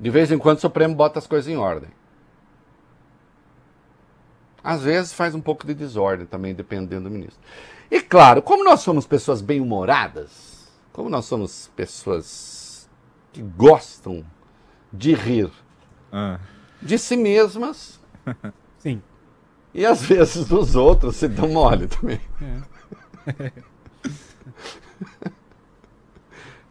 De 0.00 0.08
vez 0.08 0.32
em 0.32 0.38
quando 0.38 0.56
o 0.56 0.60
Supremo 0.60 0.94
bota 0.94 1.18
as 1.18 1.26
coisas 1.26 1.52
em 1.52 1.56
ordem. 1.58 1.90
Às 4.64 4.82
vezes 4.82 5.12
faz 5.12 5.34
um 5.34 5.40
pouco 5.40 5.66
de 5.66 5.74
desordem 5.74 6.24
também, 6.26 6.54
dependendo 6.54 7.04
do 7.04 7.10
ministro. 7.10 7.38
E 7.90 8.00
claro, 8.00 8.40
como 8.40 8.64
nós 8.64 8.80
somos 8.80 9.06
pessoas 9.06 9.42
bem-humoradas, 9.42 10.72
como 10.94 11.10
nós 11.10 11.26
somos 11.26 11.70
pessoas 11.76 12.88
que 13.32 13.42
gostam 13.42 14.24
de 14.90 15.12
rir 15.12 15.52
ah. 16.10 16.40
de 16.80 16.98
si 16.98 17.18
mesmas. 17.18 18.00
Sim. 18.78 19.02
E 19.74 19.84
às 19.84 20.00
vezes 20.02 20.48
dos 20.48 20.74
outros 20.74 21.16
se 21.16 21.28
dão 21.28 21.50
mole 21.50 21.86
também. 21.86 22.20
É. 23.28 23.52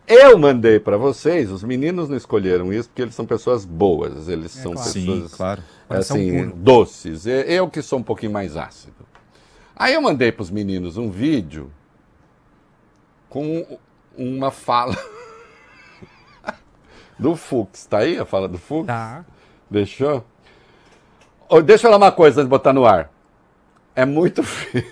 Eu 0.09 0.39
mandei 0.39 0.79
para 0.79 0.97
vocês, 0.97 1.51
os 1.51 1.63
meninos 1.63 2.09
não 2.09 2.17
escolheram 2.17 2.73
isso 2.73 2.89
porque 2.89 3.03
eles 3.03 3.13
são 3.13 3.27
pessoas 3.27 3.63
boas, 3.63 4.27
eles 4.27 4.57
é, 4.57 4.61
são 4.63 4.73
claro. 4.73 4.91
pessoas 4.91 5.29
Sim, 5.29 5.37
claro. 5.37 5.63
assim, 5.87 6.49
doces. 6.49 7.27
Eu 7.27 7.69
que 7.69 7.79
sou 7.83 7.99
um 7.99 8.03
pouquinho 8.03 8.31
mais 8.31 8.57
ácido. 8.57 9.05
Aí 9.75 9.93
eu 9.93 10.01
mandei 10.01 10.31
para 10.31 10.41
os 10.41 10.49
meninos 10.49 10.97
um 10.97 11.11
vídeo 11.11 11.71
com 13.29 13.77
uma 14.17 14.49
fala 14.49 14.97
do 17.19 17.35
Fux. 17.35 17.85
Tá 17.85 17.99
aí 17.99 18.17
a 18.17 18.25
fala 18.25 18.47
do 18.47 18.57
Fux? 18.57 18.87
Tá. 18.87 19.23
Deixou? 19.69 20.25
Oh, 21.47 21.61
deixa 21.61 21.85
eu 21.85 21.91
falar 21.91 22.03
uma 22.03 22.11
coisa 22.11 22.41
antes 22.41 22.47
de 22.47 22.49
botar 22.49 22.73
no 22.73 22.83
ar. 22.83 23.11
É 23.95 24.05
muito 24.05 24.41
feio. 24.43 24.91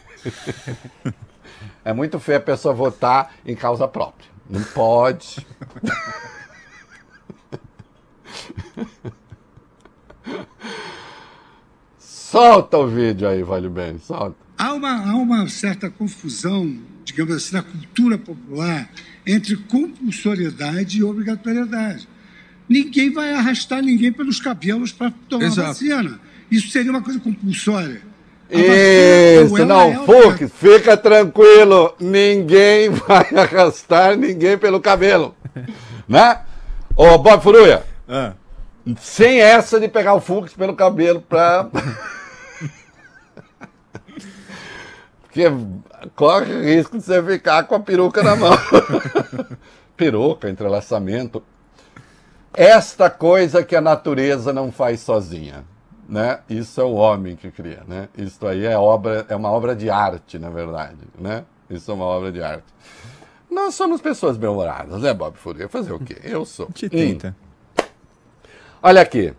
é 1.83 1.91
muito 1.91 2.19
feio 2.19 2.37
a 2.37 2.41
pessoa 2.41 2.71
votar 2.71 3.33
em 3.43 3.55
causa 3.55 3.87
própria. 3.87 4.36
Não 4.49 4.63
pode. 4.63 5.45
solta 12.37 12.77
o 12.77 12.87
vídeo 12.87 13.27
aí, 13.27 13.43
Vale 13.43 13.69
Bem, 13.69 13.97
solta. 13.99 14.35
Há 14.57 14.73
uma, 14.73 15.09
há 15.09 15.15
uma 15.15 15.47
certa 15.49 15.89
confusão, 15.89 16.77
digamos 17.03 17.33
assim, 17.35 17.55
na 17.55 17.61
cultura 17.61 18.17
popular 18.17 18.89
entre 19.25 19.55
compulsoriedade 19.55 20.99
e 20.99 21.03
obrigatoriedade. 21.03 22.07
Ninguém 22.67 23.11
vai 23.11 23.33
arrastar 23.33 23.81
ninguém 23.81 24.11
pelos 24.11 24.39
cabelos 24.39 24.91
para 24.91 25.11
tomar 25.29 25.45
Exato. 25.45 25.67
vacina. 25.69 26.19
Isso 26.49 26.69
seria 26.69 26.91
uma 26.91 27.01
coisa 27.01 27.19
compulsória. 27.19 28.01
Isso, 28.49 29.65
não, 29.65 29.91
é 29.91 29.95
Fux, 30.05 30.51
fica 30.53 30.95
tranquilo, 30.95 31.93
ninguém 31.99 32.89
vai 33.07 33.27
arrastar 33.35 34.15
ninguém 34.15 34.57
pelo 34.57 34.79
cabelo, 34.79 35.35
né? 36.07 36.39
Ô, 36.95 37.17
Bob 37.17 37.43
Furuia, 37.43 37.83
ah. 38.07 38.33
sem 38.99 39.41
essa 39.41 39.79
de 39.79 39.89
pegar 39.89 40.13
o 40.13 40.21
Fux 40.21 40.53
pelo 40.53 40.75
cabelo 40.75 41.21
pra... 41.21 41.67
Porque 45.23 45.43
corre 46.15 46.53
o 46.53 46.63
risco 46.63 46.97
de 46.97 47.03
você 47.03 47.21
ficar 47.21 47.63
com 47.63 47.75
a 47.75 47.79
peruca 47.79 48.23
na 48.23 48.35
mão. 48.35 48.57
peruca, 49.95 50.49
entrelaçamento. 50.49 51.43
Esta 52.53 53.07
coisa 53.07 53.63
que 53.63 53.75
a 53.75 53.81
natureza 53.81 54.51
não 54.51 54.71
faz 54.71 55.01
sozinha. 55.01 55.63
Né? 56.07 56.39
Isso 56.49 56.79
é 56.79 56.83
o 56.83 56.93
homem 56.93 57.35
que 57.35 57.51
cria, 57.51 57.83
né? 57.85 58.07
Isso 58.17 58.47
aí 58.47 58.65
é 58.65 58.77
obra, 58.77 59.25
é 59.27 59.35
uma 59.35 59.51
obra 59.51 59.75
de 59.75 59.89
arte, 59.89 60.39
na 60.39 60.49
verdade, 60.49 60.99
né? 61.19 61.43
Isso 61.69 61.91
é 61.91 61.93
uma 61.93 62.05
obra 62.05 62.31
de 62.31 62.41
arte. 62.41 62.63
Nós 63.51 63.75
somos 63.75 63.99
pessoas 63.99 64.37
bem-humoradas, 64.37 65.01
né, 65.01 65.13
Bob 65.13 65.35
Furia? 65.37 65.67
Fazer 65.67 65.91
o 65.91 65.99
quê? 65.99 66.17
Eu 66.23 66.45
sou. 66.45 66.67
Te 66.67 66.87
tenta. 66.87 67.35
Hum. 67.79 67.83
Olha 68.81 69.01
aqui. 69.01 69.33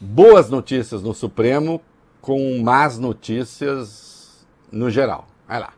Boas 0.00 0.50
notícias 0.50 1.02
no 1.02 1.14
Supremo 1.14 1.80
com 2.20 2.60
más 2.60 2.98
notícias 2.98 4.44
no 4.72 4.90
geral. 4.90 5.28
Vai 5.46 5.60
lá. 5.60 5.75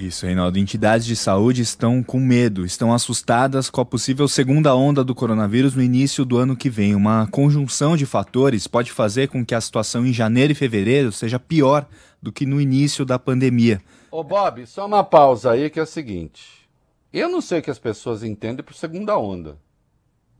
Isso, 0.00 0.24
Reinaldo. 0.24 0.58
Entidades 0.58 1.04
de 1.04 1.14
saúde 1.14 1.60
estão 1.60 2.02
com 2.02 2.18
medo, 2.18 2.64
estão 2.64 2.90
assustadas 2.90 3.68
com 3.68 3.82
a 3.82 3.84
possível 3.84 4.26
segunda 4.26 4.74
onda 4.74 5.04
do 5.04 5.14
coronavírus 5.14 5.74
no 5.74 5.82
início 5.82 6.24
do 6.24 6.38
ano 6.38 6.56
que 6.56 6.70
vem. 6.70 6.94
Uma 6.94 7.26
conjunção 7.26 7.98
de 7.98 8.06
fatores 8.06 8.66
pode 8.66 8.90
fazer 8.90 9.28
com 9.28 9.44
que 9.44 9.54
a 9.54 9.60
situação 9.60 10.06
em 10.06 10.12
janeiro 10.12 10.52
e 10.52 10.54
fevereiro 10.54 11.12
seja 11.12 11.38
pior 11.38 11.86
do 12.20 12.32
que 12.32 12.46
no 12.46 12.58
início 12.58 13.04
da 13.04 13.18
pandemia. 13.18 13.82
Ô 14.10 14.24
Bob, 14.24 14.66
só 14.66 14.86
uma 14.86 15.04
pausa 15.04 15.50
aí 15.50 15.68
que 15.68 15.78
é 15.78 15.82
o 15.82 15.86
seguinte. 15.86 16.66
Eu 17.12 17.28
não 17.28 17.42
sei 17.42 17.58
o 17.58 17.62
que 17.62 17.70
as 17.70 17.78
pessoas 17.78 18.22
entendem 18.22 18.64
por 18.64 18.72
segunda 18.72 19.18
onda. 19.18 19.58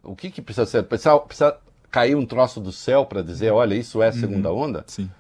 O 0.03 0.17
que, 0.17 0.31
que 0.31 0.41
precisa 0.41 0.65
ser? 0.65 0.85
Precisa, 0.85 1.19
precisa 1.19 1.59
cair 1.91 2.15
um 2.15 2.25
troço 2.25 2.63
do 2.63 2.73
céu 2.73 3.05
para 3.05 3.21
dizer, 3.21 3.53
olha, 3.53 3.75
isso 3.75 4.03
é 4.03 4.11
segunda 4.11 4.51
uhum. 4.51 4.63
onda? 4.63 4.85
Sim. 4.87 5.11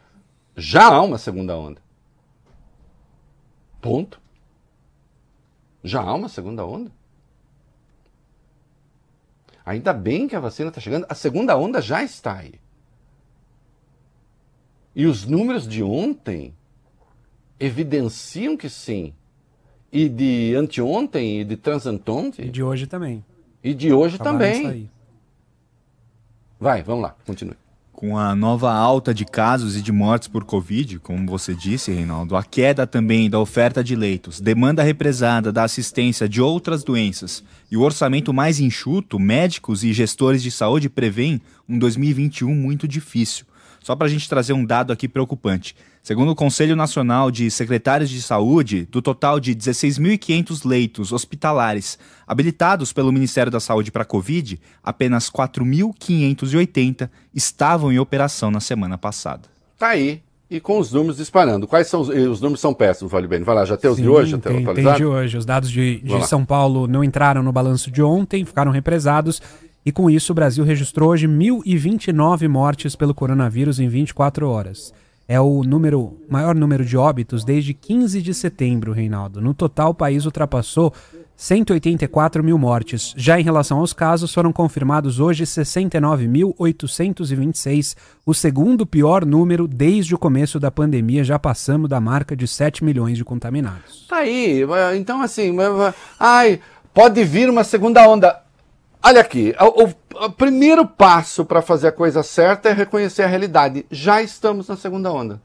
Já 0.56 0.86
há 0.86 1.02
uma 1.02 1.18
segunda 1.18 1.54
onda. 1.54 1.82
Ponto. 3.82 4.18
Já 5.82 6.00
há 6.00 6.14
uma 6.14 6.28
segunda 6.28 6.64
onda. 6.64 6.90
Ainda 9.64 9.92
bem 9.92 10.26
que 10.26 10.36
a 10.36 10.40
vacina 10.40 10.68
está 10.68 10.80
chegando. 10.80 11.06
A 11.08 11.14
segunda 11.14 11.56
onda 11.56 11.80
já 11.80 12.02
está 12.02 12.38
aí. 12.38 12.54
E 14.94 15.06
os 15.06 15.24
números 15.24 15.66
de 15.66 15.82
ontem 15.82 16.54
evidenciam 17.58 18.56
que 18.56 18.68
sim. 18.68 19.14
E 19.92 20.08
de 20.08 20.54
anteontem 20.56 21.40
e 21.40 21.44
de 21.44 21.56
transanteontem. 21.56 22.46
E 22.46 22.50
de 22.50 22.62
hoje 22.62 22.86
também. 22.86 23.24
E 23.62 23.74
de 23.74 23.92
hoje 23.92 24.16
Acabaram 24.16 24.38
também. 24.38 24.90
Vai, 26.58 26.82
vamos 26.82 27.02
lá, 27.02 27.16
continue. 27.24 27.56
Com 28.00 28.16
a 28.16 28.34
nova 28.34 28.72
alta 28.72 29.12
de 29.12 29.26
casos 29.26 29.76
e 29.76 29.82
de 29.82 29.92
mortes 29.92 30.26
por 30.26 30.42
Covid, 30.42 30.98
como 31.00 31.30
você 31.30 31.54
disse, 31.54 31.92
Reinaldo, 31.92 32.34
a 32.34 32.42
queda 32.42 32.86
também 32.86 33.28
da 33.28 33.38
oferta 33.38 33.84
de 33.84 33.94
leitos, 33.94 34.40
demanda 34.40 34.82
represada 34.82 35.52
da 35.52 35.64
assistência 35.64 36.26
de 36.26 36.40
outras 36.40 36.82
doenças 36.82 37.44
e 37.70 37.76
o 37.76 37.82
orçamento 37.82 38.32
mais 38.32 38.58
enxuto, 38.58 39.18
médicos 39.18 39.84
e 39.84 39.92
gestores 39.92 40.42
de 40.42 40.50
saúde 40.50 40.88
prevêem 40.88 41.42
um 41.68 41.78
2021 41.78 42.54
muito 42.54 42.88
difícil. 42.88 43.44
Só 43.80 43.94
para 43.94 44.06
a 44.06 44.10
gente 44.10 44.30
trazer 44.30 44.54
um 44.54 44.64
dado 44.64 44.94
aqui 44.94 45.06
preocupante. 45.06 45.76
Segundo 46.02 46.30
o 46.30 46.34
Conselho 46.34 46.74
Nacional 46.74 47.30
de 47.30 47.50
Secretários 47.50 48.08
de 48.08 48.22
Saúde, 48.22 48.88
do 48.90 49.02
total 49.02 49.38
de 49.38 49.54
16.500 49.54 50.66
leitos 50.66 51.12
hospitalares 51.12 51.98
habilitados 52.26 52.92
pelo 52.92 53.12
Ministério 53.12 53.52
da 53.52 53.60
Saúde 53.60 53.92
para 53.92 54.02
a 54.02 54.06
Covid, 54.06 54.58
apenas 54.82 55.30
4.580 55.30 57.10
estavam 57.34 57.92
em 57.92 57.98
operação 57.98 58.50
na 58.50 58.60
semana 58.60 58.96
passada. 58.96 59.42
Tá 59.78 59.88
aí. 59.88 60.22
E 60.50 60.58
com 60.58 60.80
os 60.80 60.90
números 60.90 61.18
disparando. 61.18 61.66
Quais 61.66 61.86
são 61.86 62.00
os, 62.00 62.08
e 62.08 62.26
os 62.26 62.40
números 62.40 62.60
são 62.60 62.74
péssimos, 62.74 63.12
vale 63.12 63.28
bem. 63.28 63.42
Vai 63.42 63.54
lá, 63.54 63.64
já 63.64 63.76
tem 63.76 63.88
os 63.88 63.96
de 63.96 64.02
Sim, 64.02 64.08
hoje, 64.08 64.30
já 64.32 64.38
tem, 64.38 64.64
tem, 64.64 64.74
tem 64.74 64.94
de 64.94 65.04
hoje. 65.04 65.36
Os 65.36 65.44
dados 65.44 65.70
de, 65.70 66.00
de. 66.00 66.26
São 66.26 66.44
Paulo 66.44 66.88
não 66.88 67.04
entraram 67.04 67.42
no 67.42 67.52
balanço 67.52 67.90
de 67.90 68.02
ontem, 68.02 68.44
ficaram 68.44 68.72
represados. 68.72 69.40
E 69.86 69.92
com 69.92 70.10
isso, 70.10 70.32
o 70.32 70.34
Brasil 70.34 70.64
registrou 70.64 71.10
hoje 71.10 71.28
1.029 71.28 72.48
mortes 72.48 72.96
pelo 72.96 73.14
coronavírus 73.14 73.78
em 73.78 73.88
24 73.88 74.48
horas. 74.48 74.92
É 75.32 75.40
o 75.40 75.62
número, 75.62 76.18
maior 76.28 76.56
número 76.56 76.84
de 76.84 76.96
óbitos 76.96 77.44
desde 77.44 77.72
15 77.72 78.20
de 78.20 78.34
setembro, 78.34 78.92
Reinaldo. 78.92 79.40
No 79.40 79.54
total, 79.54 79.90
o 79.90 79.94
país 79.94 80.26
ultrapassou 80.26 80.92
184 81.36 82.42
mil 82.42 82.58
mortes. 82.58 83.14
Já 83.16 83.38
em 83.38 83.44
relação 83.44 83.78
aos 83.78 83.92
casos, 83.92 84.34
foram 84.34 84.52
confirmados 84.52 85.20
hoje 85.20 85.44
69.826, 85.44 87.96
o 88.26 88.34
segundo 88.34 88.84
pior 88.84 89.24
número 89.24 89.68
desde 89.68 90.16
o 90.16 90.18
começo 90.18 90.58
da 90.58 90.68
pandemia. 90.68 91.22
Já 91.22 91.38
passamos 91.38 91.88
da 91.88 92.00
marca 92.00 92.34
de 92.34 92.48
7 92.48 92.82
milhões 92.82 93.16
de 93.16 93.24
contaminados. 93.24 94.06
Tá 94.08 94.16
aí. 94.16 94.64
Então, 94.96 95.22
assim, 95.22 95.54
ai, 96.18 96.58
pode 96.92 97.22
vir 97.22 97.48
uma 97.48 97.62
segunda 97.62 98.04
onda. 98.08 98.49
Olha 99.02 99.20
aqui, 99.22 99.54
o, 99.58 100.24
o- 100.26 100.30
primeiro 100.32 100.86
passo 100.86 101.44
para 101.44 101.62
fazer 101.62 101.88
a 101.88 101.92
coisa 101.92 102.22
certa 102.22 102.68
é 102.68 102.72
reconhecer 102.72 103.22
a 103.22 103.26
realidade. 103.26 103.86
Já 103.90 104.20
estamos 104.22 104.68
na 104.68 104.76
segunda 104.76 105.10
onda. 105.12 105.40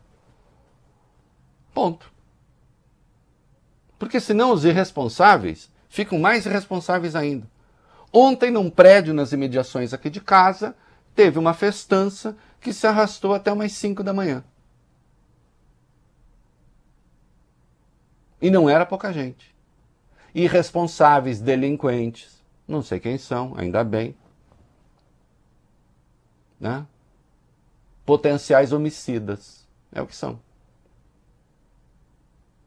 Ponto. 1.74 2.12
Porque 3.98 4.20
senão 4.20 4.52
os 4.52 4.66
irresponsáveis 4.66 5.70
ficam 5.88 6.20
mais 6.20 6.46
irresponsáveis 6.46 7.16
ainda. 7.16 7.48
Ontem, 8.12 8.52
num 8.52 8.70
prédio 8.70 9.14
nas 9.14 9.32
imediações 9.32 9.94
aqui 9.94 10.10
de 10.10 10.20
casa, 10.22 10.76
teve 11.14 11.40
uma 11.40 11.54
festança 11.54 12.36
que 12.60 12.74
se 12.74 12.86
arrastou 12.88 13.34
até 13.34 13.52
umas 13.52 13.72
5 13.74 14.04
da 14.04 14.14
manhã. 14.14 14.44
E 18.42 18.50
não 18.50 18.70
era 18.70 18.86
pouca 18.86 19.12
gente. 19.14 19.56
Irresponsáveis, 20.34 21.40
delinquentes, 21.40 22.44
não 22.68 22.82
sei 22.82 23.00
quem 23.00 23.18
são, 23.18 23.54
ainda 23.58 23.84
bem. 23.84 24.16
Né? 26.60 26.86
Potenciais 28.06 28.72
homicidas, 28.72 29.68
é 29.92 30.02
o 30.02 30.08
que 30.08 30.16
são. 30.16 30.40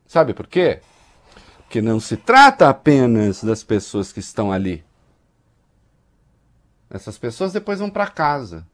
Sabe 0.06 0.32
por 0.32 0.46
quê? 0.46 0.80
Porque 1.58 1.82
não 1.82 2.00
se 2.00 2.16
trata 2.16 2.68
apenas 2.68 3.42
das 3.42 3.62
pessoas 3.62 4.12
que 4.12 4.20
estão 4.20 4.50
ali. 4.50 4.84
Essas 6.88 7.18
pessoas 7.18 7.52
depois 7.52 7.78
vão 7.78 7.90
para 7.90 8.10
casa. 8.10 8.66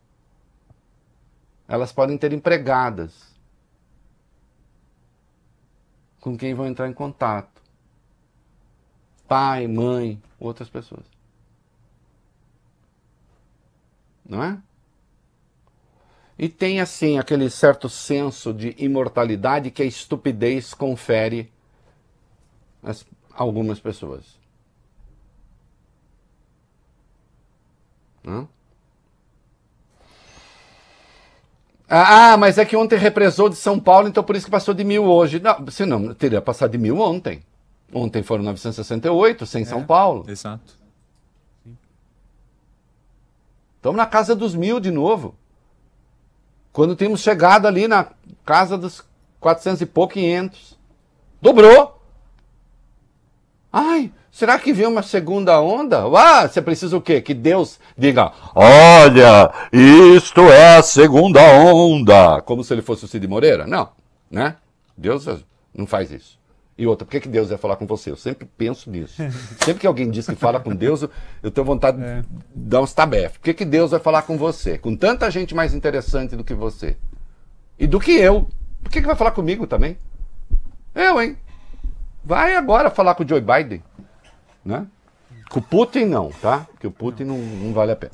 Elas 1.67 1.93
podem 1.93 2.17
ter 2.17 2.33
empregadas 2.33 3.35
com 6.21 6.37
quem 6.37 6.55
vão 6.55 6.67
entrar 6.67 6.89
em 6.89 6.93
contato. 6.93 7.63
Pai, 9.27 9.67
mãe, 9.67 10.23
outras 10.39 10.69
pessoas. 10.69 11.14
Não 14.27 14.43
é? 14.43 14.59
E 16.39 16.49
tem 16.49 16.81
assim 16.81 17.19
aquele 17.19 17.49
certo 17.49 17.89
senso 17.89 18.53
de 18.53 18.75
imortalidade 18.79 19.71
que 19.71 19.83
a 19.83 19.87
estupidez 19.87 20.75
confere 20.75 21.53
a 22.83 22.93
algumas 23.35 23.79
pessoas. 23.79 24.25
Hã? 28.27 28.49
Ah, 31.89 32.37
mas 32.37 32.59
é 32.59 32.65
que 32.65 32.77
ontem 32.77 32.99
represou 32.99 33.49
de 33.49 33.57
São 33.57 33.79
Paulo, 33.79 34.09
então 34.09 34.25
por 34.25 34.35
isso 34.35 34.47
que 34.47 34.51
passou 34.51 34.75
de 34.75 34.83
mil 34.83 35.05
hoje. 35.05 35.39
Não, 35.39 35.71
se 35.71 35.85
não, 35.85 36.15
teria 36.15 36.41
passado 36.41 36.73
de 36.73 36.79
mil 36.79 36.99
ontem. 36.99 37.43
Ontem 37.93 38.23
foram 38.23 38.43
968, 38.43 39.47
sem 39.47 39.65
São 39.65 39.85
Paulo. 39.85 40.25
Exato. 40.27 40.84
Estamos 43.85 43.99
na 43.99 44.07
casa 44.07 44.35
dos 44.35 44.55
mil 44.55 44.81
de 44.81 44.91
novo. 44.91 45.35
Quando 46.73 46.97
tínhamos 46.97 47.21
chegado 47.21 47.69
ali 47.69 47.87
na 47.87 48.09
casa 48.43 48.79
dos 48.79 49.05
400 49.39 49.83
e 49.83 49.85
pouco, 49.85 50.15
500. 50.15 50.79
Dobrou. 51.39 52.01
Ai, 53.71 54.11
será 54.33 54.59
que 54.59 54.73
vem 54.73 54.87
uma 54.87 55.03
segunda 55.03 55.61
onda? 55.61 56.05
Ah, 56.19 56.49
você 56.49 56.63
precisa 56.63 56.97
o 56.97 57.03
quê? 57.03 57.21
Que 57.21 57.35
Deus 57.35 57.79
diga, 57.95 58.33
olha, 58.55 59.53
isto 59.71 60.41
é 60.41 60.79
a 60.79 60.83
segunda 60.83 61.43
onda. 61.43 62.41
Como 62.41 62.65
se 62.65 62.73
ele 62.73 62.81
fosse 62.81 63.05
o 63.05 63.09
Cid 63.09 63.29
Moreira? 63.29 63.67
Não, 63.67 63.91
né? 64.31 64.57
Deus 64.97 65.27
não 65.75 65.87
faz 65.87 66.11
isso. 66.11 66.39
E 66.77 66.87
outra, 66.87 67.05
por 67.05 67.13
que, 67.13 67.21
que 67.21 67.29
Deus 67.29 67.51
ia 67.51 67.59
falar 67.59 67.77
com 67.77 67.87
você? 67.87 68.11
Eu 68.11 68.17
sempre 68.17 68.49
penso 68.59 68.91
nisso. 68.91 69.23
Sempre 69.65 69.81
que 69.81 69.87
alguém 69.87 70.11
diz 70.11 70.27
que 70.27 70.35
fala 70.35 70.59
com 70.59 70.75
Deus, 70.75 71.09
eu, 71.43 71.51
tenho 71.51 71.65
vontade 71.65 71.99
de 71.99 72.27
dar 72.53 72.81
uns 72.81 72.93
tabefes. 72.93 73.39
Por 73.39 73.45
que, 73.45 73.55
que 73.55 73.65
Deus 73.65 73.93
vai 73.93 74.01
falar 74.01 74.23
com 74.23 74.37
você? 74.37 74.77
Com 74.77 74.97
tanta 74.97 75.31
gente 75.31 75.55
mais 75.55 75.73
interessante 75.73 76.35
do 76.35 76.43
que 76.43 76.53
você. 76.53 76.97
E 77.79 77.87
do 77.87 78.01
que 78.01 78.13
eu. 78.13 78.49
Por 78.83 78.91
que, 78.91 79.01
que 79.01 79.07
vai 79.07 79.17
falar 79.17 79.31
comigo 79.31 79.67
também? 79.67 79.97
Eu, 80.95 81.23
hein? 81.23 81.37
Vai 82.25 82.57
agora 82.57 82.91
falar 82.91 83.15
com 83.15 83.23
o 83.23 83.29
Joe 83.29 83.41
Biden. 83.41 83.83
Né? 84.65 84.87
Com 85.51 85.61
o 85.61 85.63
Putin 85.63 86.07
não, 86.07 86.31
tá? 86.31 86.67
Porque 86.73 86.87
o 86.87 86.91
Putin 86.91 87.25
não, 87.25 87.39
não 87.39 87.73
vale 87.73 87.93
a 87.93 87.97
pena. 87.97 88.13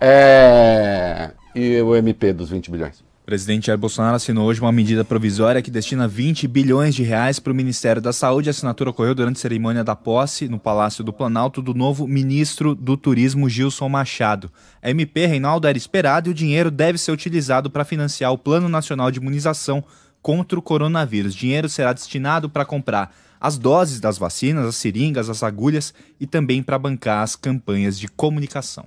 É... 0.00 1.30
E 1.54 1.80
o 1.80 1.94
MP 1.96 2.32
dos 2.32 2.50
20 2.50 2.70
bilhões? 2.70 3.02
O 3.24 3.32
presidente 3.34 3.68
Jair 3.68 3.78
Bolsonaro 3.78 4.16
assinou 4.16 4.46
hoje 4.46 4.60
uma 4.60 4.70
medida 4.70 5.02
provisória 5.02 5.62
que 5.62 5.70
destina 5.70 6.06
20 6.06 6.46
bilhões 6.46 6.94
de 6.94 7.02
reais 7.02 7.38
para 7.38 7.54
o 7.54 7.56
Ministério 7.56 8.02
da 8.02 8.12
Saúde. 8.12 8.50
A 8.50 8.52
assinatura 8.52 8.90
ocorreu 8.90 9.14
durante 9.14 9.38
a 9.38 9.40
cerimônia 9.40 9.82
da 9.82 9.96
posse 9.96 10.46
no 10.46 10.58
Palácio 10.58 11.02
do 11.02 11.10
Planalto 11.10 11.62
do 11.62 11.72
novo 11.72 12.06
ministro 12.06 12.74
do 12.74 12.98
Turismo, 12.98 13.48
Gilson 13.48 13.88
Machado. 13.88 14.52
A 14.82 14.90
MP, 14.90 15.24
Reinaldo, 15.24 15.66
era 15.66 15.78
esperada 15.78 16.28
e 16.28 16.32
o 16.32 16.34
dinheiro 16.34 16.70
deve 16.70 16.98
ser 16.98 17.12
utilizado 17.12 17.70
para 17.70 17.82
financiar 17.82 18.30
o 18.30 18.36
Plano 18.36 18.68
Nacional 18.68 19.10
de 19.10 19.20
Imunização 19.20 19.82
contra 20.20 20.58
o 20.58 20.62
coronavírus. 20.62 21.34
Dinheiro 21.34 21.66
será 21.70 21.94
destinado 21.94 22.50
para 22.50 22.66
comprar 22.66 23.16
as 23.40 23.56
doses 23.56 24.00
das 24.00 24.18
vacinas, 24.18 24.66
as 24.66 24.76
seringas, 24.76 25.30
as 25.30 25.42
agulhas 25.42 25.94
e 26.20 26.26
também 26.26 26.62
para 26.62 26.78
bancar 26.78 27.22
as 27.22 27.36
campanhas 27.36 27.98
de 27.98 28.06
comunicação. 28.06 28.84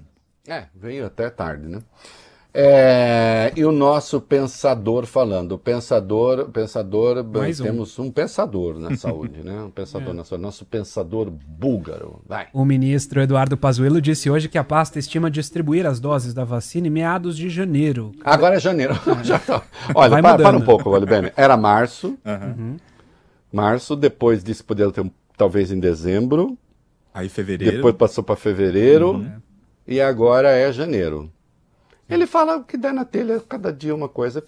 É, 0.48 0.66
veio 0.76 1.08
até 1.08 1.28
tarde, 1.28 1.68
né? 1.68 1.80
É, 2.60 3.54
e 3.56 3.64
o 3.64 3.72
nosso 3.72 4.20
pensador 4.20 5.06
falando, 5.06 5.52
o 5.52 5.58
pensador, 5.60 6.50
pensador, 6.50 7.24
Mais 7.24 7.60
um. 7.60 7.64
temos 7.66 8.00
um 8.00 8.10
pensador 8.10 8.80
na 8.80 8.96
saúde, 8.98 9.44
né? 9.44 9.62
Um 9.62 9.70
pensador 9.70 10.12
na 10.12 10.24
saúde, 10.24 10.42
nosso 10.42 10.66
pensador 10.66 11.30
búlgaro, 11.30 12.20
vai. 12.26 12.48
O 12.52 12.66
ministro 12.66 13.22
Eduardo 13.22 13.56
Pazuello 13.56 14.02
disse 14.02 14.28
hoje 14.28 14.50
que 14.50 14.58
a 14.58 14.64
pasta 14.64 14.98
estima 14.98 15.30
distribuir 15.30 15.86
as 15.86 16.00
doses 16.00 16.34
da 16.34 16.44
vacina 16.44 16.88
em 16.88 16.90
meados 16.90 17.38
de 17.38 17.48
janeiro. 17.48 18.12
Agora 18.26 18.56
é 18.56 18.60
janeiro. 18.60 18.96
Já 19.24 19.38
tá. 19.38 19.62
Olha, 19.94 20.10
Vai 20.10 20.22
para, 20.24 20.42
para 20.42 20.58
um 20.58 20.62
pouco, 20.62 21.00
bem. 21.02 21.32
Era 21.38 21.56
março, 21.56 22.18
março, 23.54 23.96
depois 23.96 24.44
disse 24.44 24.64
que 24.64 24.68
poderia 24.68 24.92
ter 24.92 25.02
um, 25.02 25.12
talvez 25.38 25.72
em 25.72 25.80
dezembro, 25.80 26.58
Aí 27.14 27.30
fevereiro. 27.30 27.76
depois 27.76 27.94
passou 27.94 28.24
para 28.24 28.36
fevereiro 28.36 29.24
e 29.88 30.02
agora 30.02 30.50
é 30.50 30.74
janeiro. 30.74 31.32
Ele 32.10 32.26
fala 32.26 32.58
o 32.58 32.64
que 32.64 32.78
der 32.78 32.94
na 32.94 33.04
telha, 33.04 33.40
cada 33.42 33.72
dia 33.72 33.94
uma 33.94 34.08
coisa. 34.08 34.44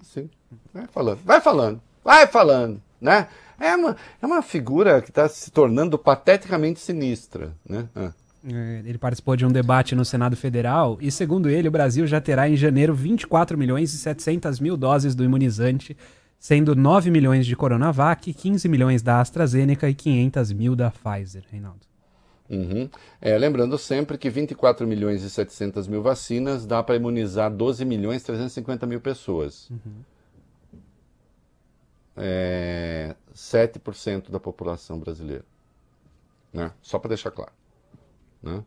Assim, 0.00 0.30
vai 0.72 0.86
falando, 0.86 1.18
vai 1.24 1.40
falando, 1.40 1.82
vai 2.04 2.26
falando, 2.26 2.82
né? 3.00 3.28
É 3.58 3.76
uma, 3.76 3.96
é 4.20 4.26
uma 4.26 4.42
figura 4.42 5.00
que 5.00 5.10
está 5.10 5.28
se 5.28 5.50
tornando 5.50 5.98
pateticamente 5.98 6.80
sinistra, 6.80 7.52
né? 7.68 7.88
Ah. 7.94 8.12
É, 8.44 8.82
ele 8.84 8.98
participou 8.98 9.36
de 9.36 9.46
um 9.46 9.52
debate 9.52 9.94
no 9.94 10.04
Senado 10.04 10.36
Federal 10.36 10.98
e, 11.00 11.12
segundo 11.12 11.48
ele, 11.48 11.68
o 11.68 11.70
Brasil 11.70 12.04
já 12.08 12.20
terá 12.20 12.48
em 12.48 12.56
janeiro 12.56 12.92
24 12.92 13.56
milhões 13.56 13.94
e 13.94 13.98
700 13.98 14.58
mil 14.58 14.76
doses 14.76 15.14
do 15.14 15.22
imunizante, 15.22 15.96
sendo 16.40 16.74
9 16.74 17.08
milhões 17.08 17.46
de 17.46 17.54
Coronavac, 17.54 18.34
15 18.34 18.68
milhões 18.68 19.00
da 19.00 19.20
AstraZeneca 19.20 19.88
e 19.88 19.94
500 19.94 20.52
mil 20.52 20.74
da 20.74 20.90
Pfizer, 20.90 21.44
Reinaldo. 21.52 21.91
Uhum. 22.52 22.90
É, 23.18 23.38
lembrando 23.38 23.78
sempre 23.78 24.18
que 24.18 24.28
24 24.28 24.86
milhões 24.86 25.22
e 25.22 25.30
700 25.30 25.88
mil 25.88 26.02
vacinas 26.02 26.66
dá 26.66 26.82
para 26.82 26.96
imunizar 26.96 27.50
12 27.50 27.82
milhões 27.86 28.20
e 28.20 28.26
350 28.26 28.86
mil 28.86 29.00
pessoas. 29.00 29.70
Uhum. 29.70 30.04
É, 32.14 33.16
7% 33.34 34.30
da 34.30 34.38
população 34.38 34.98
brasileira. 34.98 35.46
Né? 36.52 36.70
Só 36.82 36.98
para 36.98 37.08
deixar 37.08 37.30
claro. 37.30 37.52
Né? 38.42 38.62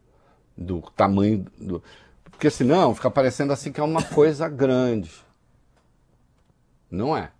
Do 0.57 0.81
tamanho. 0.95 1.45
Do... 1.55 1.83
Porque 2.23 2.49
senão 2.49 2.95
fica 2.95 3.11
parecendo 3.11 3.53
assim 3.53 3.71
que 3.71 3.79
é 3.79 3.83
uma 3.83 4.01
coisa 4.01 4.49
grande. 4.49 5.11
Não 6.89 7.15
é. 7.15 7.31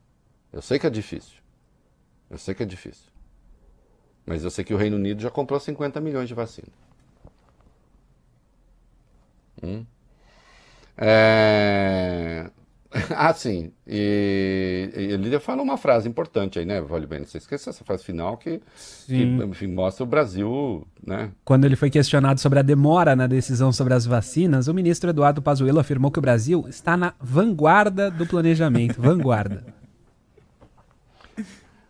Eu 0.54 0.62
sei 0.62 0.78
que 0.78 0.86
é 0.86 0.92
difícil. 0.92 1.40
Eu 2.30 2.38
sei 2.38 2.54
que 2.54 2.62
é 2.62 2.68
difícil. 2.68 3.15
Mas 4.26 4.44
eu 4.44 4.50
sei 4.50 4.64
que 4.64 4.74
o 4.74 4.78
Reino 4.78 4.96
Unido 4.96 5.22
já 5.22 5.30
comprou 5.30 5.60
50 5.60 6.02
milhões 6.02 6.28
de 6.28 6.34
vacina. 6.34 6.68
Hum? 9.64 9.86
É... 10.98 12.50
Ah, 13.14 13.34
sim. 13.34 13.72
E, 13.86 14.90
e 14.96 15.18
Lídia 15.18 15.40
fala 15.40 15.62
uma 15.62 15.78
frase 15.78 16.08
importante 16.08 16.60
aí, 16.60 16.66
né, 16.66 16.80
Vale 16.82 17.06
Bem? 17.06 17.26
Você 17.26 17.38
esqueceu 17.38 17.70
essa 17.70 17.84
frase 17.84 18.04
final 18.04 18.38
que, 18.38 18.62
que 19.06 19.22
enfim, 19.22 19.68
mostra 19.68 20.04
o 20.04 20.08
Brasil, 20.08 20.88
né? 21.06 21.32
Quando 21.44 21.66
ele 21.66 21.76
foi 21.76 21.90
questionado 21.90 22.40
sobre 22.40 22.60
a 22.60 22.62
demora 22.62 23.16
na 23.16 23.28
decisão 23.28 23.72
sobre 23.74 23.94
as 23.94 24.06
vacinas, 24.06 24.68
o 24.68 24.74
ministro 24.74 25.10
Eduardo 25.10 25.42
Pazuello 25.42 25.80
afirmou 25.80 26.10
que 26.10 26.20
o 26.20 26.22
Brasil 26.22 26.66
está 26.70 26.96
na 26.96 27.14
vanguarda 27.20 28.10
do 28.10 28.26
planejamento. 28.26 29.02
vanguarda. 29.02 29.66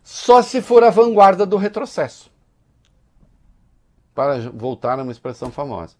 Só 0.06 0.44
se 0.44 0.62
for 0.62 0.84
a 0.84 0.91
vanguarda 0.91 1.48
do 1.48 1.58
retrocesso. 1.58 2.32
Para 4.13 4.52
voltar 4.52 5.00
a 5.00 5.04
uma 5.04 5.12
expressão 5.12 5.50
famosa. 5.50 5.96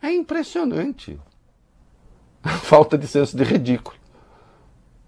É 0.00 0.12
impressionante 0.12 1.18
a 2.40 2.50
falta 2.62 2.96
de 2.96 3.08
senso 3.08 3.36
de 3.36 3.42
ridículo. 3.42 3.98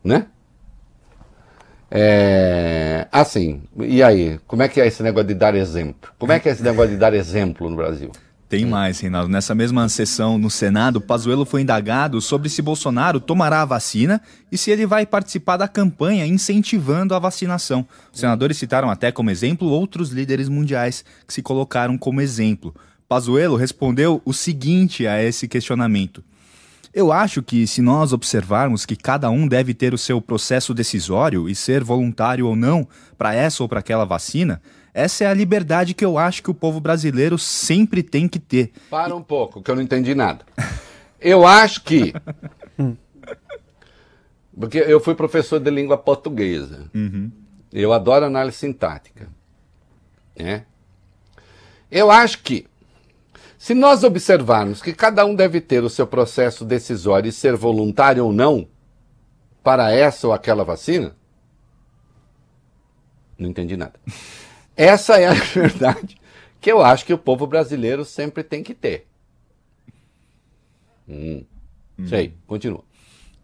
Né? 0.03 0.27
É, 1.89 3.07
assim, 3.13 3.63
e 3.77 4.03
aí? 4.03 4.41
Como 4.41 4.65
é 4.65 4.69
que 4.69 4.81
é 4.81 4.87
esse 4.89 5.01
negócio 5.01 5.29
de 5.29 5.35
dar 5.35 5.55
exemplo? 5.55 6.13
Como 6.19 6.33
é 6.33 6.41
que 6.41 6.49
é 6.49 6.53
esse 6.53 6.63
negócio 6.63 6.91
de 6.91 6.97
dar 6.97 7.15
exemplo 7.15 7.71
no 7.71 7.77
Brasil? 7.77 8.11
Tem 8.53 8.67
mais, 8.67 9.01
Reinaldo. 9.01 9.31
Nessa 9.31 9.55
mesma 9.55 9.89
sessão 9.89 10.37
no 10.37 10.51
Senado, 10.51 11.01
Pazuello 11.01 11.47
foi 11.47 11.63
indagado 11.63 12.21
sobre 12.21 12.51
se 12.51 12.61
Bolsonaro 12.61 13.19
tomará 13.19 13.63
a 13.63 13.65
vacina 13.65 14.21
e 14.53 14.59
se 14.59 14.71
ele 14.71 14.85
vai 14.85 15.07
participar 15.07 15.57
da 15.57 15.67
campanha 15.67 16.27
incentivando 16.27 17.15
a 17.15 17.19
vacinação. 17.19 17.87
Os 18.13 18.21
senadores 18.21 18.59
citaram 18.59 18.91
até 18.91 19.11
como 19.11 19.31
exemplo 19.31 19.69
outros 19.69 20.11
líderes 20.11 20.51
mundiais 20.51 21.03
que 21.27 21.33
se 21.33 21.41
colocaram 21.41 21.97
como 21.97 22.21
exemplo. 22.21 22.75
Pazuello 23.09 23.57
respondeu 23.57 24.21
o 24.23 24.35
seguinte 24.35 25.07
a 25.07 25.23
esse 25.23 25.49
questionamento: 25.49 26.23
eu 26.93 27.11
acho 27.11 27.43
que 27.43 27.67
se 27.67 27.81
nós 27.81 28.13
observarmos 28.13 28.85
que 28.85 28.97
cada 28.97 29.31
um 29.31 29.49
deve 29.49 29.73
ter 29.73 29.95
o 29.95 29.99
seu 29.99 30.21
processo 30.21 30.75
decisório 30.75 31.49
e 31.49 31.55
ser 31.55 31.83
voluntário 31.83 32.47
ou 32.47 32.55
não 32.55 32.87
para 33.17 33.35
essa 33.35 33.63
ou 33.63 33.69
para 33.69 33.79
aquela 33.79 34.05
vacina, 34.05 34.61
essa 34.95 35.25
é 35.25 35.27
a 35.27 35.35
liberdade 35.35 35.95
que 35.95 36.05
eu 36.05 36.19
acho 36.19 36.43
que 36.43 36.51
o 36.51 36.55
povo 36.55 36.79
brasileiro 36.81 37.39
sempre 37.39 38.03
tem 38.03 38.29
que 38.29 38.39
ter. 38.39 38.73
Para 38.91 39.15
um 39.15 39.23
pouco, 39.23 39.63
que 39.63 39.71
eu 39.71 39.75
não 39.75 39.83
entendi 39.83 40.15
nada. 40.15 40.45
Eu 41.21 41.47
acho 41.47 41.83
que. 41.83 42.13
Porque 44.59 44.79
eu 44.79 45.01
fui 45.01 45.15
professor 45.15 45.59
de 45.59 45.71
língua 45.71 45.97
portuguesa. 45.97 46.91
Uhum. 46.95 47.33
Eu 47.73 47.93
adoro 47.93 48.27
análise 48.27 48.59
sintática. 48.59 49.29
Né? 50.39 50.67
Eu 51.91 52.11
acho 52.11 52.43
que 52.43 52.67
se 53.57 53.73
nós 53.73 54.05
observarmos 54.05 54.83
que 54.83 54.93
cada 54.93 55.25
um 55.25 55.35
deve 55.35 55.61
ter 55.61 55.83
o 55.83 55.89
seu 55.89 56.07
processo 56.07 56.67
decisório 56.67 57.29
e 57.29 57.33
ser 57.33 57.57
voluntário 57.57 58.27
ou 58.27 58.33
não 58.33 58.69
para 59.63 59.91
essa 59.91 60.27
ou 60.27 60.35
aquela 60.35 60.65
vacina, 60.65 61.17
não 63.39 63.49
entendi 63.49 63.77
nada. 63.77 63.95
Essa 64.77 65.19
é 65.19 65.27
a 65.27 65.35
verdade 65.55 66.17
que 66.61 66.71
eu 66.71 66.81
acho 66.81 67.05
que 67.05 67.13
o 67.13 67.19
povo 67.19 67.47
brasileiro 67.47 68.05
sempre 68.05 68.45
tem 68.45 68.63
que 68.63 68.73
ter. 68.73 69.07
Hum. 71.09 71.45
Hum. 71.99 72.07
Sei, 72.07 72.35
continua. 72.47 72.85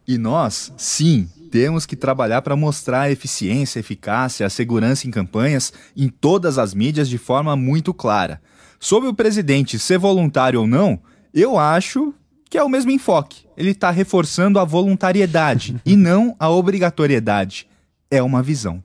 E 0.06 0.16
nós, 0.16 0.72
sim, 0.78 1.28
temos 1.50 1.84
que 1.84 1.96
trabalhar 1.96 2.42
para 2.42 2.56
mostrar 2.56 3.02
a 3.02 3.10
eficiência, 3.10 3.78
a 3.78 3.80
eficácia, 3.80 4.46
a 4.46 4.50
segurança 4.50 5.06
em 5.06 5.10
campanhas 5.10 5.72
em 5.96 6.08
todas 6.08 6.58
as 6.58 6.72
mídias 6.72 7.08
de 7.08 7.18
forma 7.18 7.56
muito 7.56 7.92
clara. 7.92 8.40
Sobre 8.78 9.08
o 9.08 9.14
presidente 9.14 9.78
ser 9.78 9.98
voluntário 9.98 10.60
ou 10.60 10.66
não, 10.66 11.00
eu 11.34 11.58
acho 11.58 12.14
que 12.48 12.56
é 12.56 12.62
o 12.62 12.68
mesmo 12.68 12.90
enfoque. 12.90 13.46
Ele 13.56 13.70
está 13.70 13.90
reforçando 13.90 14.58
a 14.58 14.64
voluntariedade 14.64 15.76
e 15.84 15.96
não 15.96 16.36
a 16.38 16.48
obrigatoriedade. 16.48 17.68
É 18.10 18.22
uma 18.22 18.42
visão. 18.42 18.82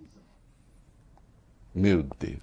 Meu 1.73 2.03
Deus. 2.19 2.39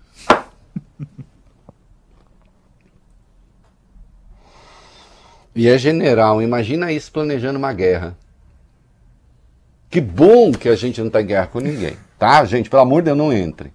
e 5.55 5.69
é 5.69 5.79
general, 5.79 6.43
imagina 6.43 6.90
isso 6.93 7.12
planejando 7.12 7.59
uma 7.59 7.73
guerra. 7.73 8.16
Que 9.89 10.01
bom 10.01 10.53
que 10.53 10.68
a 10.68 10.76
gente 10.76 11.01
não 11.01 11.09
está 11.09 11.20
em 11.20 11.26
guerra 11.26 11.47
com 11.49 11.61
ninguém, 11.61 11.97
tá? 12.18 12.45
Gente, 12.45 12.70
pelo 12.70 12.83
amor 12.83 13.03
de 13.03 13.07
Deus, 13.07 13.18
não 13.18 13.33
entre. 13.33 13.72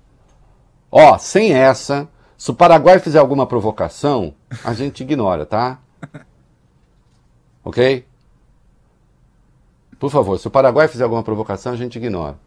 Ó, 0.92 1.18
sem 1.18 1.54
essa, 1.54 2.08
se 2.38 2.52
o 2.52 2.54
Paraguai 2.54 3.00
fizer 3.00 3.20
alguma 3.20 3.46
provocação, 3.46 4.34
a 4.64 4.74
gente 4.74 5.04
ignora, 5.04 5.46
tá? 5.46 5.80
Ok? 7.64 8.06
Por 10.00 10.12
favor, 10.12 10.38
se 10.38 10.48
o 10.48 10.52
Paraguai 10.52 10.88
fizer 10.88 11.04
alguma 11.04 11.24
provocação, 11.24 11.74
a 11.74 11.76
gente 11.76 11.96
ignora. 11.96 12.38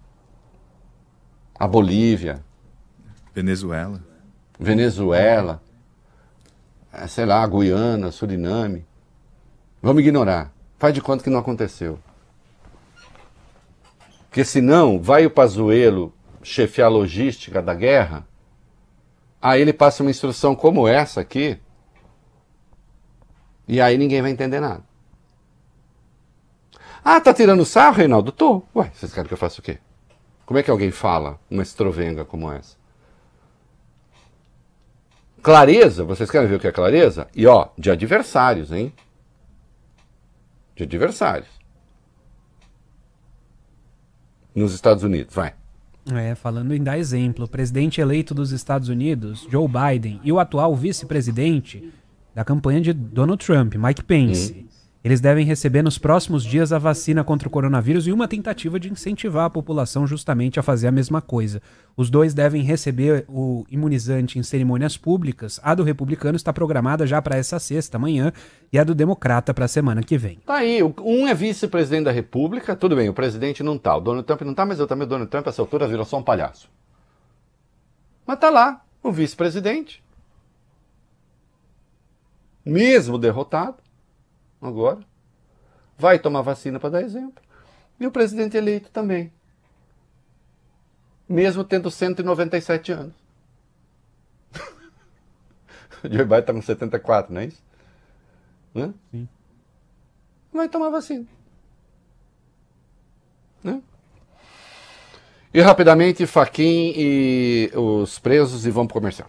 A 1.59 1.66
Bolívia. 1.66 2.44
Venezuela. 3.39 4.01
Venezuela. 4.59 5.62
É, 6.93 7.07
sei 7.07 7.26
lá, 7.26 7.47
Guiana, 7.47 8.11
Suriname. 8.11 8.86
Vamos 9.82 10.03
ignorar. 10.03 10.53
Faz 10.78 10.95
de 10.95 11.01
conta 11.01 11.24
que 11.24 11.30
não 11.30 11.39
aconteceu. 11.39 11.99
Porque 14.28 14.45
senão 14.45 15.01
vai 15.01 15.26
o 15.26 15.30
Pazuello 15.30 16.12
chefiar 16.43 16.86
a 16.86 16.91
logística 16.91 17.61
da 17.61 17.74
guerra 17.74 18.26
Aí 19.41 19.61
ele 19.61 19.72
passa 19.72 20.03
uma 20.03 20.11
instrução 20.11 20.55
como 20.57 20.89
essa 20.89 21.20
aqui, 21.20 21.59
e 23.68 23.80
aí 23.80 23.97
ninguém 23.97 24.20
vai 24.20 24.32
entender 24.32 24.59
nada. 24.59 24.82
Ah, 27.05 27.20
tá 27.20 27.32
tirando 27.32 27.64
sarro, 27.64 27.97
Reinaldo? 27.97 28.32
Tô. 28.32 28.62
Ué, 28.74 28.91
vocês 28.93 29.12
querem 29.12 29.28
que 29.28 29.34
eu 29.34 29.39
faça 29.39 29.61
o 29.61 29.62
quê? 29.62 29.78
Como 30.45 30.59
é 30.59 30.62
que 30.62 30.70
alguém 30.70 30.91
fala 30.91 31.39
uma 31.49 31.62
estrovenga 31.62 32.24
como 32.24 32.51
essa? 32.51 32.76
Clareza, 35.49 36.05
vocês 36.05 36.30
querem 36.30 36.46
ver 36.46 36.57
o 36.57 36.61
que 36.61 36.66
é 36.66 36.72
clareza? 36.72 37.26
E 37.34 37.46
ó, 37.46 37.68
de 37.78 37.90
adversários, 37.90 38.70
hein? 38.70 38.92
De 40.76 40.82
adversários. 40.82 41.49
Nos 44.55 44.74
Estados 44.74 45.03
Unidos, 45.03 45.34
vai. 45.34 45.55
É, 46.12 46.34
falando 46.34 46.74
em 46.74 46.82
dar 46.82 46.99
exemplo, 46.99 47.46
o 47.46 47.49
presidente 47.49 47.99
eleito 47.99 48.34
dos 48.34 48.53
Estados 48.53 48.90
Unidos, 48.90 49.49
Joe 49.51 49.66
Biden, 49.66 50.20
e 50.22 50.30
o 50.30 50.38
atual 50.38 50.76
vice-presidente 50.76 51.94
da 52.34 52.44
campanha 52.44 52.82
de 52.82 52.92
Donald 52.92 53.42
Trump, 53.42 53.74
Mike 53.74 54.05
Pence. 54.05 54.53
Hum. 54.53 54.67
Eles 55.03 55.20
devem 55.20 55.46
receber 55.46 55.80
nos 55.80 55.96
próximos 55.96 56.42
dias 56.44 56.72
a 56.72 56.78
vacina 56.78 57.22
contra 57.22 57.46
o 57.46 57.51
coronavírus 57.51 58.09
e 58.09 58.12
uma 58.12 58.26
tentativa 58.26 58.80
de 58.80 58.90
incentivar 58.90 59.44
a 59.44 59.51
população 59.51 60.09
justamente 60.09 60.59
a 60.59 60.62
fazer 60.62 60.88
a 60.88 60.92
mesma 60.92 61.22
coisa. 61.22 61.62
Os 61.96 62.11
dois 62.11 62.34
devem 62.34 62.62
receber 62.62 63.24
o 63.28 63.64
imunizante 63.70 64.40
em 64.40 64.42
cerimônias 64.42 64.96
públicas. 64.96 65.61
A 65.62 65.72
do 65.72 65.84
republicano 65.84 66.34
está 66.34 66.53
programada 66.53 67.07
já 67.07 67.22
para 67.22 67.36
essa 67.36 67.61
sexta 67.61 67.96
manhã 67.96 68.32
e 68.72 68.78
a 68.78 68.82
do 68.82 68.92
democrata 68.92 69.55
para 69.55 69.66
a 69.66 69.68
semana 69.68 70.03
que 70.03 70.18
vem. 70.18 70.40
Tá 70.44 70.57
aí, 70.57 70.82
um 70.82 71.28
é 71.28 71.34
vice-presidente 71.34 72.07
da 72.07 72.12
república, 72.12 72.74
tudo 72.74 72.96
bem, 72.96 73.09
o 73.09 73.14
presidente 73.14 73.62
não 73.62 73.78
tá, 73.78 73.96
o 73.96 74.01
Donald 74.01 74.26
Trump 74.26 74.42
não 74.42 74.55
tá, 74.55 74.66
mas 74.66 74.80
eu 74.80 74.86
também 74.86 75.07
o 75.07 75.09
Donald 75.09 75.30
Trump 75.30 75.46
a 75.46 75.51
essa 75.51 75.62
altura 75.62 75.86
virou 75.86 76.05
só 76.05 76.18
um 76.18 76.22
palhaço. 76.24 76.68
Mas 78.26 78.38
tá 78.40 78.51
lá, 78.51 78.84
o 79.01 79.12
vice-presidente. 79.12 80.03
Mesmo 82.64 83.16
derrotado 83.16 83.88
agora, 84.61 85.00
vai 85.96 86.18
tomar 86.18 86.42
vacina 86.42 86.78
para 86.78 86.90
dar 86.90 87.02
exemplo. 87.02 87.42
E 87.98 88.06
o 88.06 88.11
presidente 88.11 88.56
eleito 88.56 88.90
também. 88.90 89.32
Mesmo 91.28 91.64
tendo 91.64 91.90
197 91.90 92.92
anos. 92.92 93.14
O 96.04 96.09
Joe 96.09 96.24
Biden 96.24 96.38
está 96.38 96.52
com 96.52 96.62
74, 96.62 97.34
não 97.34 97.40
é 97.40 97.46
isso? 97.46 97.62
Né? 98.72 98.94
Sim. 99.11 99.28
Vai 100.52 100.68
tomar 100.68 100.90
vacina. 100.90 101.26
Né? 103.62 103.82
E 105.52 105.61
rapidamente, 105.61 106.26
Faquin 106.26 106.92
e 106.96 107.70
os 107.74 108.18
presos 108.18 108.64
e 108.64 108.70
vamos 108.70 108.88
para 108.88 108.98
o 108.98 109.00
comercial. 109.00 109.28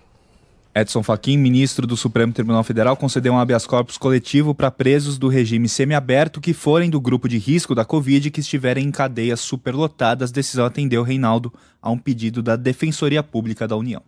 Edson 0.73 1.01
Fachin, 1.01 1.37
ministro 1.37 1.87
do 1.87 1.97
Supremo 1.97 2.31
Tribunal 2.31 2.63
Federal, 2.63 2.95
concedeu 2.95 3.33
um 3.33 3.39
habeas 3.39 3.65
corpus 3.65 3.97
coletivo 3.97 4.53
para 4.53 4.69
presos 4.69 5.17
do 5.17 5.27
regime 5.27 5.67
semiaberto 5.67 6.39
que 6.39 6.53
forem 6.53 6.89
do 6.89 7.01
grupo 7.01 7.27
de 7.27 7.37
risco 7.37 7.73
da 7.73 7.83
Covid 7.83 8.27
e 8.27 8.31
que 8.31 8.39
estiverem 8.39 8.85
em 8.85 8.91
cadeias 8.91 9.39
superlotadas. 9.39 10.31
Decisão 10.31 10.65
atendeu 10.65 11.01
Reinaldo 11.01 11.51
a 11.81 11.89
um 11.89 11.97
pedido 11.97 12.43
da 12.43 12.55
Defensoria 12.55 13.23
Pública 13.23 13.67
da 13.67 13.75
União. 13.75 14.03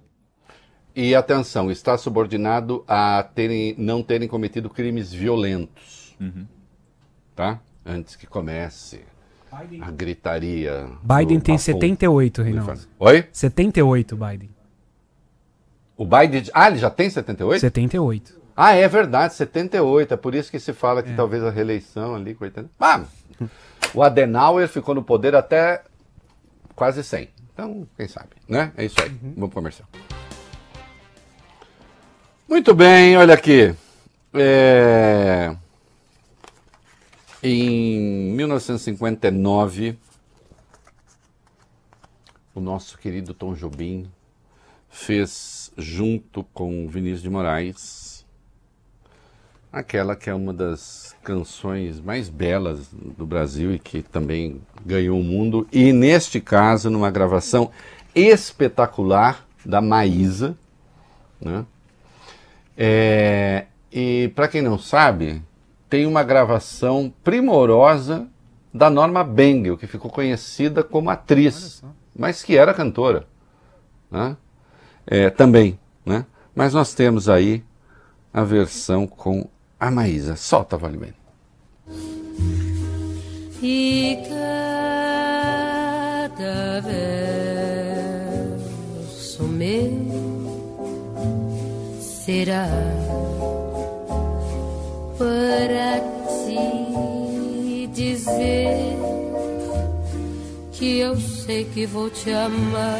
E 0.95 1.15
atenção, 1.15 1.71
está 1.71 1.97
subordinado 1.97 2.83
a 2.87 3.23
terem, 3.23 3.73
não 3.77 4.03
terem 4.03 4.27
cometido 4.27 4.69
crimes 4.69 5.11
violentos. 5.11 6.15
Uhum. 6.19 6.45
Tá? 7.35 7.59
Antes 7.83 8.15
que 8.15 8.27
comece 8.27 9.01
Biden. 9.51 9.81
a 9.81 9.89
gritaria. 9.89 10.89
Biden 11.01 11.39
tem 11.39 11.57
78, 11.57 12.43
Reinaldo. 12.43 12.81
Oi? 12.99 13.25
78, 13.31 14.15
Biden. 14.15 14.49
O 16.01 16.05
Biden. 16.05 16.45
Ah, 16.51 16.67
ele 16.67 16.79
já 16.79 16.89
tem 16.89 17.11
78? 17.11 17.61
78. 17.61 18.41
Ah, 18.57 18.73
é 18.73 18.87
verdade, 18.87 19.35
78. 19.35 20.15
É 20.15 20.17
por 20.17 20.33
isso 20.33 20.49
que 20.49 20.59
se 20.59 20.73
fala 20.73 21.03
que 21.03 21.11
é. 21.11 21.15
talvez 21.15 21.43
a 21.43 21.51
reeleição 21.51 22.15
ali 22.15 22.33
com 22.33 22.43
80. 22.43 22.71
Ah, 22.79 23.03
o 23.93 24.01
Adenauer 24.01 24.67
ficou 24.67 24.95
no 24.95 25.03
poder 25.03 25.35
até 25.35 25.83
quase 26.75 27.03
100. 27.03 27.29
Então, 27.53 27.87
quem 27.95 28.07
sabe, 28.07 28.29
né? 28.49 28.71
É 28.75 28.85
isso 28.85 28.95
aí. 28.99 29.09
Uhum. 29.09 29.33
Vamos 29.37 29.53
comercial. 29.53 29.87
Muito 32.49 32.73
bem, 32.73 33.15
olha 33.15 33.35
aqui. 33.35 33.75
É... 34.33 35.55
Em 37.43 38.33
1959, 38.33 39.99
o 42.55 42.59
nosso 42.59 42.97
querido 42.97 43.35
Tom 43.35 43.53
Jobim 43.53 44.09
fez, 44.91 45.60
junto 45.81 46.43
com 46.53 46.87
Vinícius 46.87 47.21
de 47.21 47.29
Moraes, 47.29 48.25
aquela 49.71 50.15
que 50.15 50.29
é 50.29 50.33
uma 50.33 50.53
das 50.53 51.15
canções 51.23 51.99
mais 51.99 52.29
belas 52.29 52.89
do 52.91 53.25
Brasil 53.25 53.73
e 53.73 53.79
que 53.79 54.01
também 54.01 54.61
ganhou 54.85 55.19
o 55.19 55.23
mundo, 55.23 55.67
e 55.71 55.91
neste 55.93 56.39
caso, 56.39 56.89
numa 56.89 57.09
gravação 57.09 57.71
espetacular 58.13 59.45
da 59.65 59.81
Maísa. 59.81 60.57
Né? 61.39 61.65
É, 62.77 63.65
e 63.91 64.31
para 64.35 64.47
quem 64.47 64.61
não 64.61 64.77
sabe, 64.77 65.41
tem 65.89 66.05
uma 66.05 66.23
gravação 66.23 67.13
primorosa 67.23 68.27
da 68.73 68.89
Norma 68.89 69.23
Bengel, 69.23 69.77
que 69.77 69.87
ficou 69.87 70.09
conhecida 70.09 70.83
como 70.83 71.09
atriz, 71.09 71.83
mas 72.15 72.41
que 72.43 72.57
era 72.57 72.73
cantora. 72.73 73.27
Né? 74.09 74.35
É, 75.05 75.29
também. 75.29 75.77
Né? 76.05 76.25
Mas 76.55 76.73
nós 76.73 76.93
temos 76.93 77.27
aí 77.29 77.63
a 78.33 78.43
versão 78.43 79.07
com 79.07 79.47
a 79.79 79.91
Maísa. 79.91 80.35
Solta, 80.35 80.77
Vale 80.77 80.97
Bem. 80.97 81.13
E 83.63 84.17
cada 86.29 86.81
verso 86.81 87.91
meu 89.43 89.91
será 91.99 92.67
para 95.17 95.99
te 96.45 97.87
dizer 97.93 98.97
que 100.71 100.99
eu 100.99 101.19
sei 101.19 101.65
que 101.65 101.85
vou 101.85 102.09
te 102.09 102.31
amar 102.31 102.97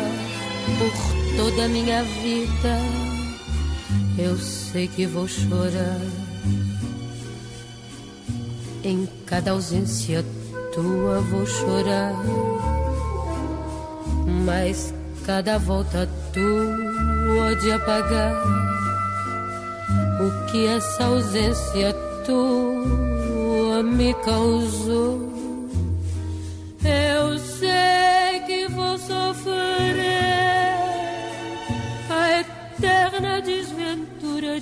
por 0.78 1.21
toda 1.38 1.66
a 1.66 1.70
minha 1.70 2.04
vida. 2.04 2.78
Eu 4.18 4.38
sei 4.38 4.88
que 4.88 5.06
vou 5.06 5.28
chorar 5.28 6.02
em 8.84 9.08
cada 9.26 9.52
ausência 9.52 10.26
tua 10.74 11.20
vou 11.22 11.46
chorar, 11.46 12.16
mas 14.46 14.94
cada 15.26 15.58
volta 15.58 16.10
tua 16.34 17.56
de 17.56 17.72
apagar 17.72 18.34
o 20.20 20.52
que 20.52 20.66
essa 20.68 21.06
ausência 21.06 21.94
tua 22.26 23.84
me 23.84 24.14
causou. 24.16 25.30
Eu 26.84 27.31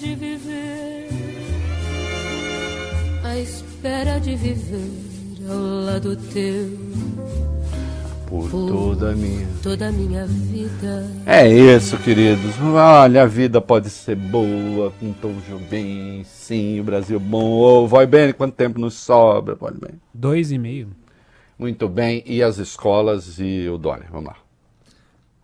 de 0.09 0.15
viver, 0.15 1.07
a 3.23 3.37
espera 3.37 4.19
de 4.19 4.35
viver 4.35 5.47
ao 5.47 5.85
lado 5.85 6.15
teu 6.15 6.67
por, 8.25 8.49
toda 8.49 9.11
a 9.11 9.15
minha 9.15 9.47
toda 9.61 9.89
a 9.89 9.91
minha 9.91 10.25
vida. 10.25 11.07
É 11.25 11.47
isso, 11.47 11.97
queridos. 11.97 12.55
Olha, 12.59 13.23
a 13.23 13.25
vida 13.25 13.61
pode 13.61 13.89
ser 13.89 14.15
boa 14.15 14.91
com 14.99 15.13
Tom 15.13 15.35
Jobim, 15.47 16.23
sim, 16.23 16.79
o 16.79 16.83
Brasil 16.83 17.19
bom. 17.19 17.59
Oh, 17.59 17.87
vai 17.87 18.07
bem, 18.07 18.33
quanto 18.33 18.55
tempo 18.55 18.79
nos 18.79 18.95
sobra, 18.95 19.55
pode 19.55 19.79
bem? 19.79 19.91
Dois 20.13 20.51
e 20.51 20.57
meio. 20.57 20.89
Muito 21.57 21.87
bem, 21.87 22.23
e 22.25 22.41
as 22.41 22.57
escolas 22.57 23.37
e 23.37 23.67
o 23.69 23.77
Dória, 23.77 24.07
vamos 24.09 24.29
lá. 24.29 24.48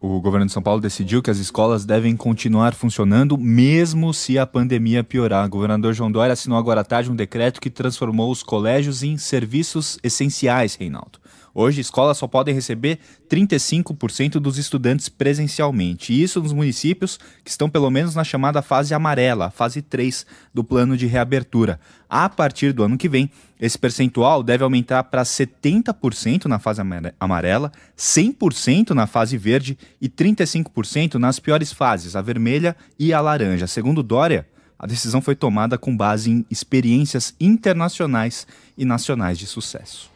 O 0.07 0.21
governo 0.21 0.45
de 0.45 0.51
São 0.51 0.61
Paulo 0.61 0.79
decidiu 0.79 1.19
que 1.19 1.31
as 1.31 1.39
escolas 1.39 1.83
devem 1.83 2.15
continuar 2.15 2.75
funcionando 2.75 3.39
mesmo 3.39 4.13
se 4.13 4.37
a 4.37 4.45
pandemia 4.45 5.03
piorar. 5.03 5.47
O 5.47 5.49
governador 5.49 5.95
João 5.95 6.11
Dória 6.11 6.33
assinou 6.33 6.59
agora 6.59 6.81
à 6.81 6.83
tarde 6.83 7.09
um 7.09 7.15
decreto 7.15 7.59
que 7.59 7.71
transformou 7.71 8.29
os 8.29 8.43
colégios 8.43 9.01
em 9.01 9.17
serviços 9.17 9.97
essenciais, 10.03 10.75
Reinaldo. 10.75 11.17
Hoje, 11.55 11.81
escolas 11.81 12.19
só 12.19 12.27
podem 12.27 12.53
receber 12.53 12.99
35% 13.27 14.33
dos 14.33 14.59
estudantes 14.59 15.09
presencialmente. 15.09 16.13
E 16.13 16.21
isso 16.21 16.39
nos 16.39 16.53
municípios 16.53 17.17
que 17.43 17.49
estão 17.49 17.67
pelo 17.67 17.89
menos 17.89 18.13
na 18.13 18.23
chamada 18.23 18.61
fase 18.61 18.93
amarela, 18.93 19.49
fase 19.49 19.81
3 19.81 20.23
do 20.53 20.63
plano 20.63 20.95
de 20.95 21.07
reabertura. 21.07 21.79
A 22.07 22.29
partir 22.29 22.73
do 22.73 22.83
ano 22.83 22.97
que 22.97 23.09
vem, 23.09 23.31
esse 23.59 23.77
percentual 23.77 24.43
deve 24.43 24.63
aumentar 24.63 25.03
para 25.05 25.23
70% 25.23 26.45
na 26.45 26.59
fase 26.59 26.81
amarela, 27.19 27.71
100% 27.97 28.91
na 28.91 29.07
fase 29.07 29.37
verde 29.37 29.77
e 30.01 30.09
35% 30.09 31.15
nas 31.15 31.39
piores 31.39 31.71
fases, 31.71 32.15
a 32.15 32.21
vermelha 32.21 32.75
e 32.99 33.13
a 33.13 33.21
laranja. 33.21 33.67
Segundo 33.67 34.03
Dória, 34.03 34.47
a 34.77 34.85
decisão 34.85 35.21
foi 35.21 35.35
tomada 35.35 35.77
com 35.77 35.95
base 35.95 36.29
em 36.29 36.45
experiências 36.51 37.33
internacionais 37.39 38.45
e 38.77 38.83
nacionais 38.83 39.39
de 39.39 39.47
sucesso. 39.47 40.11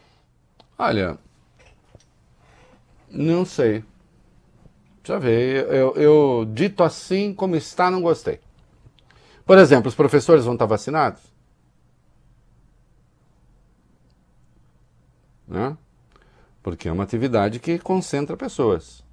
Olha, 0.77 1.17
não 3.09 3.45
sei. 3.45 3.83
Deixa 5.01 5.13
eu 5.13 5.19
ver. 5.19 5.65
Eu, 5.73 5.95
eu, 5.95 6.45
dito 6.53 6.83
assim 6.83 7.33
como 7.33 7.55
está, 7.55 7.89
não 7.89 8.01
gostei. 8.01 8.39
Por 9.45 9.57
exemplo, 9.57 9.87
os 9.87 9.95
professores 9.95 10.45
vão 10.45 10.53
estar 10.53 10.65
vacinados? 10.65 11.21
Né? 15.49 15.75
Porque 16.61 16.87
é 16.87 16.91
uma 16.91 17.03
atividade 17.03 17.59
que 17.59 17.79
concentra 17.79 18.37
pessoas. 18.37 19.03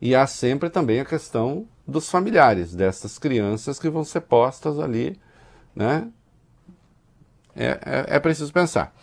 E 0.00 0.14
há 0.14 0.26
sempre 0.26 0.68
também 0.68 1.00
a 1.00 1.04
questão 1.04 1.66
dos 1.86 2.10
familiares 2.10 2.74
dessas 2.74 3.18
crianças 3.18 3.78
que 3.78 3.88
vão 3.88 4.04
ser 4.04 4.20
postas 4.20 4.78
ali, 4.78 5.18
né? 5.74 6.08
É, 7.56 7.66
é, 7.66 8.16
é 8.16 8.20
preciso 8.20 8.52
pensar. 8.52 8.94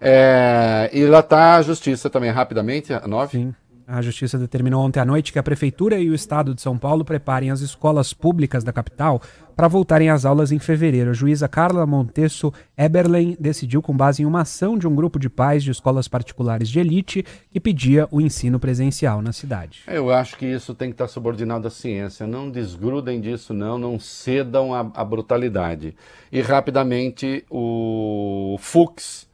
É, 0.00 0.90
e 0.92 1.04
lá 1.06 1.20
está 1.20 1.56
a 1.56 1.62
justiça 1.62 2.08
também, 2.08 2.30
rapidamente, 2.30 2.92
a 2.92 3.06
9. 3.06 3.38
Sim. 3.38 3.54
A 3.90 4.02
Justiça 4.02 4.36
determinou 4.36 4.84
ontem 4.84 5.00
à 5.00 5.04
noite 5.04 5.32
que 5.32 5.38
a 5.38 5.42
Prefeitura 5.42 5.98
e 5.98 6.10
o 6.10 6.14
Estado 6.14 6.54
de 6.54 6.60
São 6.60 6.76
Paulo 6.76 7.06
preparem 7.06 7.50
as 7.50 7.62
escolas 7.62 8.12
públicas 8.12 8.62
da 8.62 8.70
capital 8.70 9.18
para 9.56 9.66
voltarem 9.66 10.10
às 10.10 10.26
aulas 10.26 10.52
em 10.52 10.58
fevereiro. 10.58 11.08
A 11.08 11.14
juíza 11.14 11.48
Carla 11.48 11.86
Montesso 11.86 12.52
Eberlen 12.76 13.34
decidiu 13.40 13.80
com 13.80 13.96
base 13.96 14.22
em 14.22 14.26
uma 14.26 14.42
ação 14.42 14.76
de 14.76 14.86
um 14.86 14.94
grupo 14.94 15.18
de 15.18 15.30
pais 15.30 15.64
de 15.64 15.70
escolas 15.70 16.06
particulares 16.06 16.68
de 16.68 16.78
elite 16.78 17.24
que 17.50 17.58
pedia 17.58 18.06
o 18.10 18.20
ensino 18.20 18.60
presencial 18.60 19.22
na 19.22 19.32
cidade. 19.32 19.80
Eu 19.86 20.12
acho 20.12 20.36
que 20.36 20.44
isso 20.44 20.74
tem 20.74 20.90
que 20.90 20.94
estar 20.94 21.08
subordinado 21.08 21.66
à 21.66 21.70
ciência. 21.70 22.26
Não 22.26 22.50
desgrudem 22.50 23.22
disso, 23.22 23.54
não, 23.54 23.78
não 23.78 23.98
cedam 23.98 24.74
à, 24.74 24.80
à 24.80 25.02
brutalidade. 25.02 25.96
E 26.30 26.42
rapidamente 26.42 27.42
o 27.48 28.56
Fux 28.60 29.27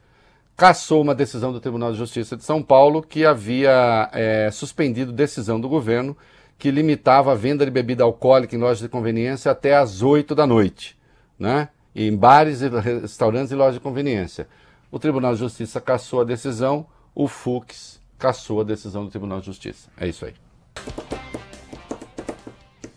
cassou 0.57 1.03
uma 1.03 1.15
decisão 1.15 1.53
do 1.53 1.61
Tribunal 1.61 1.93
de 1.93 1.99
Justiça 1.99 2.37
de 2.37 2.45
São 2.45 2.63
Paulo 2.63 3.03
que 3.03 3.25
havia 3.25 4.09
é, 4.13 4.51
suspendido 4.53 5.13
decisão 5.13 5.61
do 5.61 5.69
governo 5.69 6.17
que 6.59 6.71
limitava 6.71 7.33
a 7.33 7.35
venda 7.35 7.65
de 7.65 7.71
bebida 7.71 8.05
alcoólica 8.05 8.55
em 8.55 8.59
lojas 8.59 8.79
de 8.79 8.89
conveniência 8.89 9.51
até 9.51 9.77
às 9.77 10.03
8 10.03 10.35
da 10.35 10.47
noite, 10.47 10.97
né? 11.39 11.69
em 11.95 12.15
bares, 12.17 12.61
restaurantes 12.61 13.53
e 13.53 13.55
lojas 13.55 13.75
de 13.75 13.81
conveniência. 13.81 14.49
O 14.91 14.99
Tribunal 14.99 15.35
de 15.35 15.41
Justiça 15.41 15.81
cassou 15.81 16.21
a 16.21 16.25
decisão, 16.25 16.87
o 17.15 17.29
Fux 17.29 18.01
cassou 18.19 18.61
a 18.61 18.65
decisão 18.65 19.05
do 19.05 19.11
Tribunal 19.11 19.41
de 19.41 19.47
Justiça. 19.47 19.89
É 19.99 20.09
isso 20.09 20.25
aí. 20.25 20.35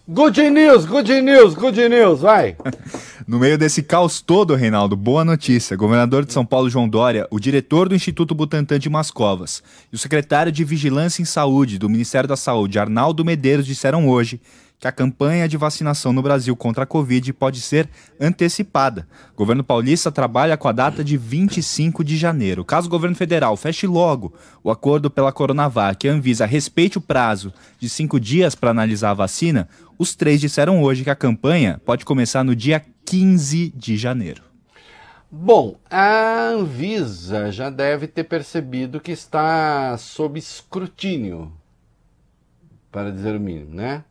Good 0.07 0.49
news, 0.49 0.85
good 0.85 1.21
news, 1.21 1.53
good 1.53 1.89
news, 1.89 2.21
vai! 2.21 2.55
No 3.27 3.39
meio 3.39 3.57
desse 3.57 3.83
caos 3.83 4.21
todo, 4.21 4.55
Reinaldo, 4.55 4.95
boa 4.95 5.25
notícia. 5.25 5.75
Governador 5.75 6.25
de 6.25 6.31
São 6.31 6.45
Paulo, 6.45 6.69
João 6.69 6.87
Dória, 6.87 7.27
o 7.29 7.41
diretor 7.41 7.89
do 7.89 7.93
Instituto 7.93 8.33
Butantan 8.33 8.79
de 8.79 8.89
Mascovas 8.89 9.61
e 9.91 9.95
o 9.97 9.99
secretário 9.99 10.49
de 10.49 10.63
Vigilância 10.63 11.21
em 11.21 11.25
Saúde 11.25 11.77
do 11.77 11.89
Ministério 11.89 12.29
da 12.29 12.37
Saúde, 12.37 12.79
Arnaldo 12.79 13.25
Medeiros, 13.25 13.65
disseram 13.65 14.07
hoje 14.07 14.39
que 14.79 14.87
a 14.87 14.91
campanha 14.91 15.47
de 15.47 15.57
vacinação 15.57 16.13
no 16.13 16.21
Brasil 16.21 16.55
contra 16.55 16.83
a 16.83 16.87
Covid 16.87 17.33
pode 17.33 17.61
ser 17.61 17.89
antecipada. 18.19 19.07
O 19.33 19.37
governo 19.37 19.63
paulista 19.63 20.11
trabalha 20.11 20.55
com 20.55 20.67
a 20.67 20.71
data 20.71 21.03
de 21.03 21.17
25 21.17 22.03
de 22.03 22.15
janeiro. 22.15 22.63
Caso 22.63 22.87
o 22.87 22.89
governo 22.89 23.15
federal 23.15 23.57
feche 23.57 23.87
logo 23.87 24.33
o 24.63 24.69
acordo 24.69 25.09
pela 25.09 25.31
Coronavac 25.31 26.05
e 26.05 26.09
a 26.09 26.13
Anvisa 26.13 26.45
respeite 26.45 26.97
o 26.97 27.01
prazo 27.01 27.51
de 27.79 27.89
cinco 27.89 28.19
dias 28.19 28.53
para 28.53 28.69
analisar 28.69 29.11
a 29.11 29.15
vacina, 29.15 29.67
os 29.97 30.15
três 30.15 30.39
disseram 30.39 30.81
hoje 30.81 31.03
que 31.03 31.09
a 31.09 31.15
campanha 31.15 31.81
pode 31.85 32.05
começar 32.05 32.43
no 32.43 32.55
dia 32.55 32.83
15 33.05 33.69
de 33.75 33.97
janeiro. 33.97 34.43
Bom, 35.29 35.77
a 35.89 36.49
Anvisa 36.49 37.51
já 37.51 37.69
deve 37.69 38.07
ter 38.07 38.23
percebido 38.23 38.99
que 38.99 39.11
está 39.11 39.97
sob 39.97 40.39
escrutínio, 40.39 41.51
para 42.91 43.11
dizer 43.11 43.35
o 43.35 43.39
mínimo, 43.39 43.73
né? 43.73 44.03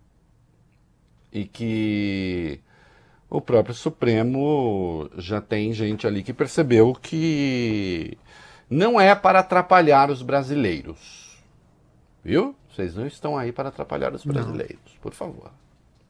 e 1.37 1.45
que 1.45 2.61
o 3.29 3.43
próprio 3.43 3.75
Supremo 3.75 5.11
já 5.19 5.39
tem 5.39 5.73
gente 5.75 6.07
ali 6.07 6.23
que 6.23 6.33
percebeu 6.33 6.95
que 6.95 8.17
não 8.71 8.99
é 8.99 9.15
para 9.15 9.41
atrapalhar 9.41 10.11
os 10.11 10.23
brasileiros. 10.23 11.37
Viu? 12.25 12.57
Vocês 12.73 12.95
não 12.95 13.07
estão 13.07 13.37
aí 13.37 13.53
para 13.53 13.69
atrapalhar 13.69 14.15
os 14.15 14.25
brasileiros, 14.25 14.95
não. 14.95 15.01
por 15.03 15.13
favor. 15.13 15.51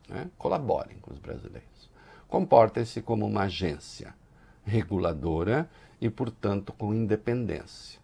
Né? 0.08 0.30
Colaborem 0.38 0.98
com 0.98 1.12
os 1.12 1.18
brasileiros. 1.18 1.90
Comportem-se 2.28 3.02
como 3.02 3.26
uma 3.26 3.42
agência 3.42 4.14
reguladora 4.64 5.68
e, 6.00 6.10
portanto, 6.10 6.72
com 6.72 6.92
independência. 6.92 8.00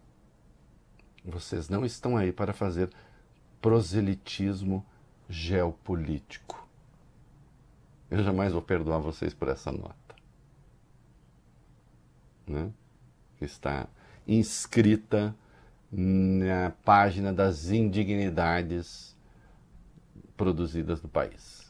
Vocês 1.25 1.69
não 1.69 1.85
estão 1.85 2.17
aí 2.17 2.33
para 2.33 2.53
fazer 2.53 2.91
proselitismo 3.61 4.85
geopolítico. 5.29 6.67
Eu 8.11 8.23
jamais 8.23 8.53
vou 8.53 8.63
perdoar 8.63 8.99
vocês 8.99 9.33
por 9.33 9.49
essa 9.49 9.71
nota. 9.73 9.95
Né? 12.47 12.71
Que 13.39 13.45
está 13.45 13.89
inscrita 14.27 15.35
na 15.91 16.71
página 16.85 17.33
das 17.33 17.71
indignidades 17.71 19.17
produzidas 20.37 21.03
no 21.03 21.09
país. 21.09 21.62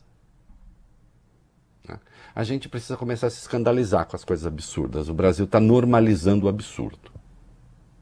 A 2.35 2.45
gente 2.45 2.68
precisa 2.68 2.97
começar 2.97 3.26
a 3.26 3.30
se 3.30 3.41
escandalizar 3.41 4.07
com 4.07 4.16
as 4.16 4.24
coisas 4.24 4.47
absurdas. 4.47 5.09
O 5.09 5.14
Brasil 5.14 5.45
está 5.45 5.61
normalizando 5.61 6.47
o 6.47 6.49
absurdo. 6.49 7.12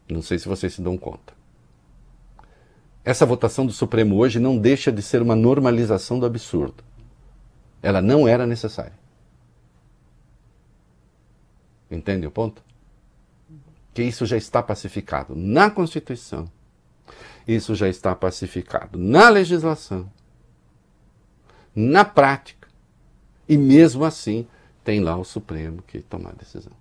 Não 0.08 0.22
sei 0.22 0.38
se 0.38 0.48
vocês 0.48 0.74
se 0.74 0.82
dão 0.82 0.96
conta. 0.96 1.32
Essa 3.04 3.26
votação 3.26 3.66
do 3.66 3.72
Supremo 3.72 4.16
hoje 4.16 4.38
não 4.38 4.58
deixa 4.58 4.92
de 4.92 5.02
ser 5.02 5.22
uma 5.22 5.34
normalização 5.34 6.18
do 6.18 6.26
absurdo. 6.26 6.84
Ela 7.82 8.00
não 8.00 8.28
era 8.28 8.46
necessária. 8.46 8.98
Entende 11.90 12.26
o 12.26 12.30
ponto? 12.30 12.62
Que 13.92 14.02
isso 14.02 14.26
já 14.26 14.36
está 14.36 14.62
pacificado 14.62 15.34
na 15.34 15.70
Constituição. 15.70 16.50
Isso 17.48 17.74
já 17.74 17.88
está 17.88 18.14
pacificado 18.14 18.98
na 18.98 19.28
legislação. 19.28 20.10
Na 21.74 22.04
prática. 22.04 22.59
E 23.50 23.58
mesmo 23.58 24.04
assim, 24.04 24.46
tem 24.84 25.00
lá 25.00 25.16
o 25.16 25.24
Supremo 25.24 25.82
que 25.82 25.98
tomar 25.98 26.30
a 26.30 26.34
decisão. 26.34 26.72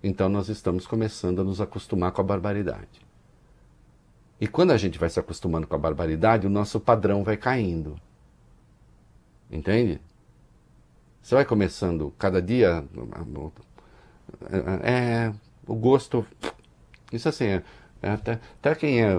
Então 0.00 0.28
nós 0.28 0.48
estamos 0.48 0.86
começando 0.86 1.40
a 1.40 1.44
nos 1.44 1.60
acostumar 1.60 2.12
com 2.12 2.20
a 2.20 2.24
barbaridade. 2.24 3.04
E 4.40 4.46
quando 4.46 4.70
a 4.70 4.76
gente 4.76 5.00
vai 5.00 5.10
se 5.10 5.18
acostumando 5.18 5.66
com 5.66 5.74
a 5.74 5.78
barbaridade, 5.78 6.46
o 6.46 6.50
nosso 6.50 6.78
padrão 6.78 7.24
vai 7.24 7.36
caindo. 7.36 7.96
Entende? 9.50 10.00
Você 11.20 11.34
vai 11.34 11.44
começando 11.44 12.14
cada 12.16 12.40
dia. 12.40 12.84
É, 14.84 15.32
o 15.66 15.74
gosto. 15.74 16.24
Isso 17.12 17.28
assim, 17.28 17.46
é, 17.46 17.64
é, 18.00 18.10
até, 18.10 18.38
até 18.60 18.76
quem 18.76 19.02
é, 19.02 19.12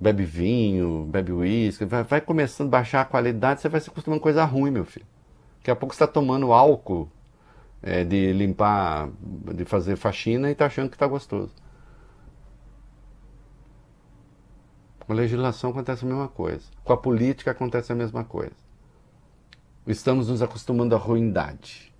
bebe 0.00 0.24
vinho, 0.24 1.06
bebe 1.08 1.30
uísque, 1.30 1.84
vai, 1.84 2.02
vai, 2.02 2.20
começando 2.20 2.66
a 2.66 2.70
baixar 2.72 3.02
a 3.02 3.04
qualidade, 3.04 3.60
você 3.60 3.68
vai 3.68 3.80
se 3.80 3.88
acostumando 3.88 4.18
com 4.18 4.24
coisa 4.24 4.44
ruim, 4.44 4.72
meu 4.72 4.84
filho. 4.84 5.06
Daqui 5.66 5.72
a 5.72 5.74
pouco 5.74 5.96
você 5.96 6.04
está 6.04 6.06
tomando 6.06 6.52
álcool 6.52 7.10
é, 7.82 8.04
de 8.04 8.32
limpar, 8.32 9.10
de 9.20 9.64
fazer 9.64 9.96
faxina 9.96 10.48
e 10.48 10.52
está 10.52 10.66
achando 10.66 10.88
que 10.88 10.94
está 10.94 11.08
gostoso. 11.08 11.52
Com 15.00 15.12
a 15.12 15.16
legislação 15.16 15.70
acontece 15.70 16.04
a 16.04 16.08
mesma 16.08 16.28
coisa. 16.28 16.62
Com 16.84 16.92
a 16.92 16.96
política 16.96 17.50
acontece 17.50 17.90
a 17.90 17.96
mesma 17.96 18.22
coisa. 18.22 18.54
Estamos 19.88 20.28
nos 20.28 20.40
acostumando 20.40 20.94
à 20.94 20.98
ruindade. 20.98 21.92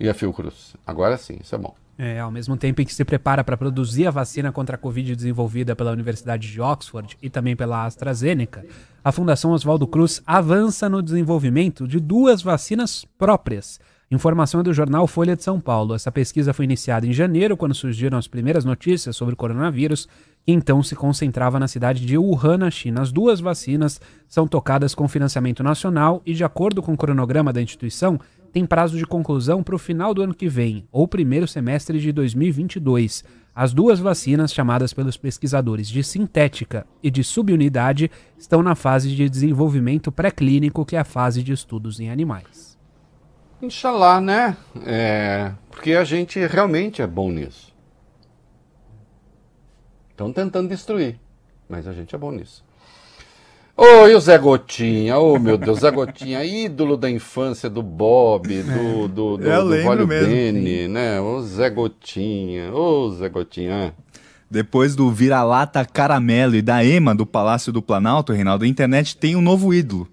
E 0.00 0.08
a 0.08 0.14
Fiocruz? 0.14 0.74
Agora 0.84 1.16
sim, 1.16 1.38
isso 1.40 1.54
é 1.54 1.58
bom. 1.58 1.76
É, 2.04 2.18
ao 2.18 2.32
mesmo 2.32 2.56
tempo 2.56 2.82
em 2.82 2.84
que 2.84 2.92
se 2.92 3.04
prepara 3.04 3.44
para 3.44 3.56
produzir 3.56 4.08
a 4.08 4.10
vacina 4.10 4.50
contra 4.50 4.74
a 4.74 4.78
Covid 4.78 5.14
desenvolvida 5.14 5.76
pela 5.76 5.92
Universidade 5.92 6.50
de 6.50 6.60
Oxford 6.60 7.16
e 7.22 7.30
também 7.30 7.54
pela 7.54 7.86
AstraZeneca, 7.86 8.66
a 9.04 9.12
Fundação 9.12 9.52
Oswaldo 9.52 9.86
Cruz 9.86 10.20
avança 10.26 10.88
no 10.88 11.00
desenvolvimento 11.00 11.86
de 11.86 12.00
duas 12.00 12.42
vacinas 12.42 13.04
próprias. 13.16 13.78
Informação 14.10 14.58
é 14.58 14.62
do 14.64 14.74
jornal 14.74 15.06
Folha 15.06 15.36
de 15.36 15.44
São 15.44 15.60
Paulo. 15.60 15.94
Essa 15.94 16.10
pesquisa 16.10 16.52
foi 16.52 16.64
iniciada 16.64 17.06
em 17.06 17.12
janeiro, 17.12 17.56
quando 17.56 17.72
surgiram 17.72 18.18
as 18.18 18.26
primeiras 18.26 18.64
notícias 18.64 19.14
sobre 19.14 19.34
o 19.34 19.36
coronavírus, 19.36 20.08
que 20.44 20.50
então 20.50 20.82
se 20.82 20.96
concentrava 20.96 21.60
na 21.60 21.68
cidade 21.68 22.04
de 22.04 22.18
Wuhan, 22.18 22.58
na 22.58 22.70
China. 22.70 23.00
As 23.00 23.12
duas 23.12 23.38
vacinas 23.38 24.00
são 24.28 24.48
tocadas 24.48 24.92
com 24.92 25.06
financiamento 25.06 25.62
nacional 25.62 26.20
e, 26.26 26.34
de 26.34 26.42
acordo 26.42 26.82
com 26.82 26.94
o 26.94 26.96
cronograma 26.96 27.52
da 27.52 27.62
instituição, 27.62 28.18
tem 28.52 28.66
prazo 28.66 28.98
de 28.98 29.06
conclusão 29.06 29.62
para 29.62 29.74
o 29.74 29.78
final 29.78 30.12
do 30.12 30.22
ano 30.22 30.34
que 30.34 30.48
vem, 30.48 30.86
ou 30.92 31.08
primeiro 31.08 31.48
semestre 31.48 31.98
de 31.98 32.12
2022. 32.12 33.24
As 33.54 33.72
duas 33.72 33.98
vacinas, 33.98 34.52
chamadas 34.52 34.92
pelos 34.92 35.16
pesquisadores 35.16 35.88
de 35.88 36.04
sintética 36.04 36.86
e 37.02 37.10
de 37.10 37.24
subunidade, 37.24 38.10
estão 38.38 38.62
na 38.62 38.74
fase 38.74 39.14
de 39.14 39.28
desenvolvimento 39.28 40.12
pré-clínico, 40.12 40.84
que 40.84 40.96
é 40.96 40.98
a 40.98 41.04
fase 41.04 41.42
de 41.42 41.52
estudos 41.52 41.98
em 41.98 42.10
animais. 42.10 42.78
Inxalá, 43.60 44.20
né? 44.20 44.56
É, 44.84 45.52
porque 45.70 45.92
a 45.94 46.04
gente 46.04 46.38
realmente 46.46 47.00
é 47.00 47.06
bom 47.06 47.30
nisso. 47.30 47.72
Estão 50.10 50.32
tentando 50.32 50.68
destruir, 50.68 51.18
mas 51.68 51.86
a 51.86 51.92
gente 51.92 52.14
é 52.14 52.18
bom 52.18 52.32
nisso. 52.32 52.64
E 53.78 54.14
o 54.14 54.20
Zé 54.20 54.36
Gotinha? 54.36 55.18
Ô, 55.18 55.34
oh, 55.34 55.38
meu 55.38 55.56
Deus, 55.56 55.80
Zé 55.80 55.90
Gotinha, 55.90 56.44
ídolo 56.44 56.96
da 56.96 57.10
infância 57.10 57.70
do 57.70 57.82
Bob, 57.82 58.46
do, 58.62 59.08
do, 59.08 59.36
do, 59.38 59.48
Eu 59.48 59.68
do 59.68 59.82
Vólio 59.82 60.06
Bene, 60.06 60.86
né? 60.88 61.20
O 61.20 61.40
Zé 61.40 61.70
Gotinha, 61.70 62.72
ô, 62.72 63.10
Zé 63.12 63.28
Gotinha. 63.28 63.94
Depois 64.50 64.94
do 64.94 65.10
vira-lata 65.10 65.84
caramelo 65.84 66.54
e 66.54 66.60
da 66.60 66.84
Ema 66.84 67.14
do 67.14 67.24
Palácio 67.24 67.72
do 67.72 67.80
Planalto, 67.80 68.32
Reinaldo, 68.32 68.64
a 68.64 68.68
internet 68.68 69.16
tem 69.16 69.34
um 69.34 69.40
novo 69.40 69.72
ídolo, 69.72 70.06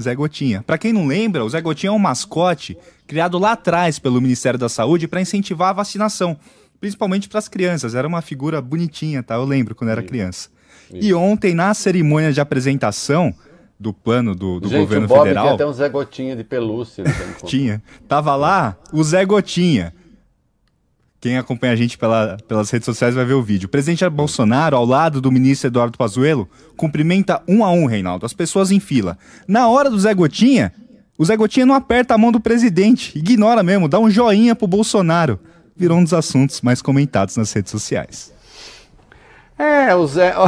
Zé 0.00 0.14
Gotinha. 0.14 0.62
Para 0.66 0.78
quem 0.78 0.92
não 0.92 1.06
lembra, 1.06 1.44
o 1.44 1.50
Zé 1.50 1.60
Gotinha 1.60 1.90
é 1.90 1.92
um 1.92 1.98
mascote 1.98 2.76
criado 3.06 3.38
lá 3.38 3.52
atrás 3.52 3.98
pelo 3.98 4.20
Ministério 4.20 4.58
da 4.58 4.70
Saúde 4.70 5.06
para 5.06 5.20
incentivar 5.20 5.68
a 5.68 5.74
vacinação 5.74 6.38
principalmente 6.84 7.30
para 7.30 7.38
as 7.38 7.48
crianças. 7.48 7.94
Era 7.94 8.06
uma 8.06 8.20
figura 8.20 8.60
bonitinha, 8.60 9.22
tá? 9.22 9.36
Eu 9.36 9.44
lembro 9.46 9.74
quando 9.74 9.88
era 9.88 10.02
criança. 10.02 10.50
E 10.92 11.12
ontem, 11.14 11.54
na 11.54 11.72
cerimônia 11.74 12.32
de 12.32 12.40
apresentação 12.40 13.34
do 13.78 13.92
plano 13.92 14.34
do, 14.34 14.60
do 14.60 14.68
Gente, 14.68 14.80
governo 14.80 15.06
o 15.06 15.08
Bob 15.08 15.22
federal. 15.22 15.44
Tinha 15.44 15.54
até 15.54 15.66
um 15.66 15.72
Zé 15.72 15.88
Gotinha 15.88 16.36
de 16.36 16.44
pelúcia. 16.44 17.04
tinha. 17.44 17.82
Tava 18.06 18.34
lá 18.36 18.76
o 18.92 19.02
Zé 19.02 19.24
Gotinha. 19.24 19.92
Quem 21.20 21.38
acompanha 21.38 21.72
a 21.72 21.76
gente 21.76 21.96
pela, 21.96 22.36
pelas 22.46 22.70
redes 22.70 22.84
sociais 22.84 23.14
vai 23.14 23.24
ver 23.24 23.32
o 23.32 23.42
vídeo. 23.42 23.66
O 23.66 23.70
presidente 23.70 24.06
Bolsonaro, 24.10 24.76
ao 24.76 24.84
lado 24.84 25.20
do 25.20 25.32
ministro 25.32 25.68
Eduardo 25.68 25.96
Pazuello, 25.96 26.48
cumprimenta 26.76 27.42
um 27.48 27.64
a 27.64 27.72
um, 27.72 27.86
Reinaldo, 27.86 28.26
as 28.26 28.34
pessoas 28.34 28.70
em 28.70 28.78
fila. 28.78 29.16
Na 29.48 29.68
hora 29.68 29.88
do 29.88 29.98
Zé 29.98 30.12
Gotinha, 30.12 30.72
o 31.16 31.24
Zé 31.24 31.34
Gotinha 31.36 31.64
não 31.64 31.74
aperta 31.74 32.14
a 32.14 32.18
mão 32.18 32.30
do 32.30 32.40
presidente, 32.40 33.18
ignora 33.18 33.62
mesmo, 33.62 33.88
dá 33.88 33.98
um 33.98 34.10
joinha 34.10 34.54
pro 34.54 34.66
Bolsonaro 34.66 35.40
virou 35.76 35.98
um 35.98 36.04
dos 36.04 36.14
assuntos 36.14 36.60
mais 36.60 36.80
comentados 36.80 37.36
nas 37.36 37.52
redes 37.52 37.70
sociais. 37.70 38.32
É, 39.58 39.94
o 39.94 40.06
Zé. 40.06 40.34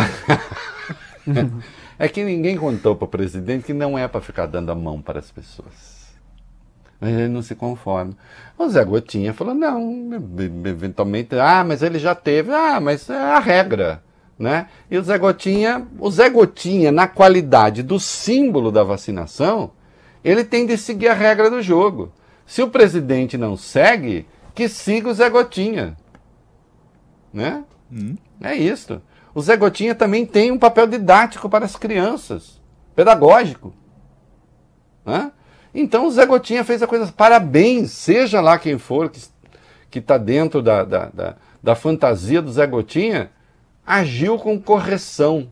É 1.99 2.09
que 2.09 2.23
ninguém 2.23 2.59
contou 2.59 2.95
para 2.95 3.07
o 3.07 3.09
presidente 3.09 3.65
que 3.65 3.73
não 3.73 3.99
é 3.99 4.07
para 4.07 4.21
ficar 4.21 4.45
dando 4.45 4.71
a 4.71 4.75
mão 4.75 5.01
para 5.01 5.19
as 5.19 5.31
pessoas. 5.31 6.15
Mas 7.01 7.11
ele 7.11 7.29
não 7.29 7.41
se 7.43 7.55
conforma. 7.55 8.13
O 8.59 8.69
Zé 8.69 8.85
Gotinha 8.85 9.33
falou: 9.33 9.55
não, 9.55 10.11
eventualmente, 10.67 11.35
ah, 11.39 11.65
mas 11.65 11.83
ele 11.83 11.99
já 11.99 12.15
teve, 12.15 12.53
ah, 12.53 12.81
mas 12.81 13.09
é 13.09 13.19
a 13.19 13.39
regra. 13.39 14.03
Né? 14.39 14.69
E 14.91 14.99
o 14.99 15.03
Zé 15.03 15.17
Gotinha, 15.17 15.87
o 15.99 16.11
Zé 16.11 16.29
Gotinha, 16.29 16.93
na 16.93 17.09
qualidade 17.09 17.83
do 17.83 17.99
símbolo 17.99 18.71
da 18.71 18.85
vacinação, 18.85 19.71
ele 20.23 20.45
tem 20.45 20.67
de 20.67 20.77
seguir 20.77 21.09
a 21.09 21.15
regra 21.15 21.49
do 21.49 21.63
jogo. 21.63 22.13
Se 22.45 22.63
o 22.63 22.69
presidente 22.69 23.39
não 23.39 23.57
segue, 23.57 24.27
que 24.55 24.69
siga 24.69 25.09
o 25.09 25.15
Zé 25.15 25.31
Gotinha. 25.31 25.97
Né? 27.33 27.65
Hum. 27.91 28.17
É 28.41 28.55
isso. 28.55 29.01
O 29.35 29.41
Zé 29.43 29.57
Gotinha 29.57 29.95
também 29.95 30.25
tem 30.25 30.51
um 30.51 30.59
papel 30.59 30.87
didático 30.87 31.49
para 31.49 31.65
as 31.65 31.77
crianças, 31.77 32.61
pedagógico. 32.95 33.75
Né? 35.05 35.31
Então 35.75 36.07
o 36.07 36.11
Zé 36.11 36.25
Gotinha 36.25 36.65
fez 36.65 36.83
a 36.83 36.87
coisa. 36.87 37.13
Parabéns, 37.13 37.91
seja 37.91 38.41
lá 38.41 38.59
quem 38.59 38.79
for 38.79 39.11
que 39.91 39.99
está 39.99 40.17
dentro 40.19 40.63
da, 40.63 40.85
da, 40.85 41.07
da, 41.07 41.37
da 41.63 41.75
fantasia 41.75 42.41
do 42.41 42.51
Zé 42.51 42.67
Gotinha, 42.67 43.31
agiu 43.87 44.39
com 44.39 44.61
correção. 44.61 45.51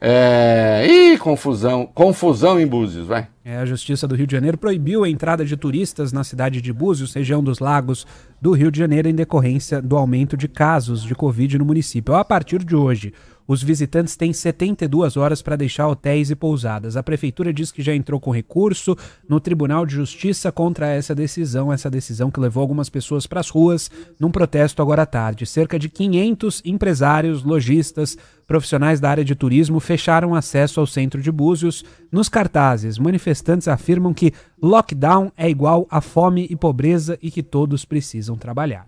É... 0.00 0.86
Ih, 0.88 1.18
confusão. 1.18 1.86
Confusão 1.86 2.58
em 2.58 2.66
Búzios, 2.66 3.06
vai. 3.06 3.28
É, 3.46 3.58
a 3.58 3.66
Justiça 3.66 4.08
do 4.08 4.14
Rio 4.14 4.26
de 4.26 4.32
Janeiro 4.32 4.56
proibiu 4.56 5.04
a 5.04 5.08
entrada 5.08 5.44
de 5.44 5.54
turistas 5.54 6.14
na 6.14 6.24
cidade 6.24 6.62
de 6.62 6.72
Búzios, 6.72 7.12
região 7.12 7.44
dos 7.44 7.58
lagos 7.58 8.06
do 8.40 8.52
Rio 8.52 8.70
de 8.70 8.78
Janeiro, 8.78 9.06
em 9.06 9.14
decorrência 9.14 9.82
do 9.82 9.98
aumento 9.98 10.34
de 10.34 10.48
casos 10.48 11.02
de 11.02 11.14
Covid 11.14 11.58
no 11.58 11.64
município. 11.66 12.14
A 12.14 12.24
partir 12.24 12.64
de 12.64 12.74
hoje, 12.74 13.12
os 13.46 13.62
visitantes 13.62 14.16
têm 14.16 14.32
72 14.32 15.16
horas 15.16 15.42
para 15.42 15.56
deixar 15.56 15.88
hotéis 15.88 16.30
e 16.30 16.34
pousadas. 16.34 16.96
A 16.96 17.02
prefeitura 17.02 17.52
diz 17.52 17.70
que 17.70 17.82
já 17.82 17.94
entrou 17.94 18.18
com 18.18 18.30
recurso 18.30 18.96
no 19.28 19.38
Tribunal 19.38 19.84
de 19.84 19.94
Justiça 19.94 20.50
contra 20.50 20.88
essa 20.88 21.14
decisão, 21.14 21.72
essa 21.72 21.90
decisão 21.90 22.30
que 22.30 22.40
levou 22.40 22.60
algumas 22.60 22.88
pessoas 22.88 23.26
para 23.26 23.40
as 23.40 23.50
ruas 23.50 23.90
num 24.18 24.30
protesto 24.30 24.80
agora 24.80 25.02
à 25.02 25.06
tarde. 25.06 25.46
Cerca 25.46 25.78
de 25.78 25.88
500 25.88 26.62
empresários, 26.64 27.42
lojistas, 27.42 28.16
profissionais 28.46 29.00
da 29.00 29.10
área 29.10 29.24
de 29.24 29.34
turismo 29.34 29.80
fecharam 29.80 30.34
acesso 30.34 30.80
ao 30.80 30.86
centro 30.86 31.20
de 31.20 31.30
Búzios. 31.30 31.84
Nos 32.10 32.28
cartazes, 32.28 32.98
manifestantes 32.98 33.68
afirmam 33.68 34.14
que 34.14 34.32
lockdown 34.62 35.32
é 35.36 35.48
igual 35.48 35.86
a 35.90 36.00
fome 36.00 36.46
e 36.48 36.56
pobreza 36.56 37.18
e 37.22 37.30
que 37.30 37.42
todos 37.42 37.84
precisam 37.84 38.36
trabalhar. 38.36 38.86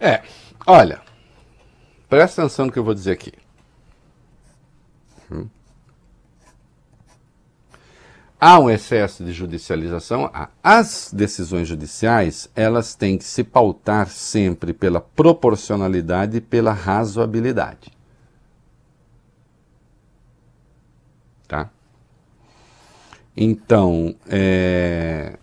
É, 0.00 0.22
olha, 0.66 1.00
Presta 2.08 2.42
atenção 2.42 2.66
no 2.66 2.72
que 2.72 2.78
eu 2.78 2.84
vou 2.84 2.94
dizer 2.94 3.12
aqui. 3.12 3.32
Hum. 5.30 5.46
Há 8.40 8.58
um 8.60 8.70
excesso 8.70 9.24
de 9.24 9.32
judicialização. 9.32 10.30
As 10.62 11.12
decisões 11.12 11.66
judiciais 11.66 12.48
elas 12.54 12.94
têm 12.94 13.18
que 13.18 13.24
se 13.24 13.42
pautar 13.42 14.08
sempre 14.08 14.72
pela 14.72 15.00
proporcionalidade 15.00 16.36
e 16.36 16.40
pela 16.40 16.72
razoabilidade. 16.72 17.90
Tá? 21.48 21.68
Então, 23.36 24.14
é, 24.28 25.36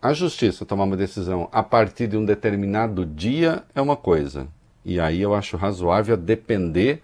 a 0.00 0.12
justiça 0.12 0.64
tomar 0.64 0.84
uma 0.84 0.96
decisão 0.96 1.48
a 1.52 1.62
partir 1.62 2.06
de 2.06 2.16
um 2.16 2.24
determinado 2.24 3.04
dia 3.04 3.64
é 3.74 3.80
uma 3.82 3.96
coisa. 3.96 4.46
E 4.84 4.98
aí 4.98 5.20
eu 5.20 5.34
acho 5.34 5.56
razoável 5.56 6.16
depender 6.16 7.02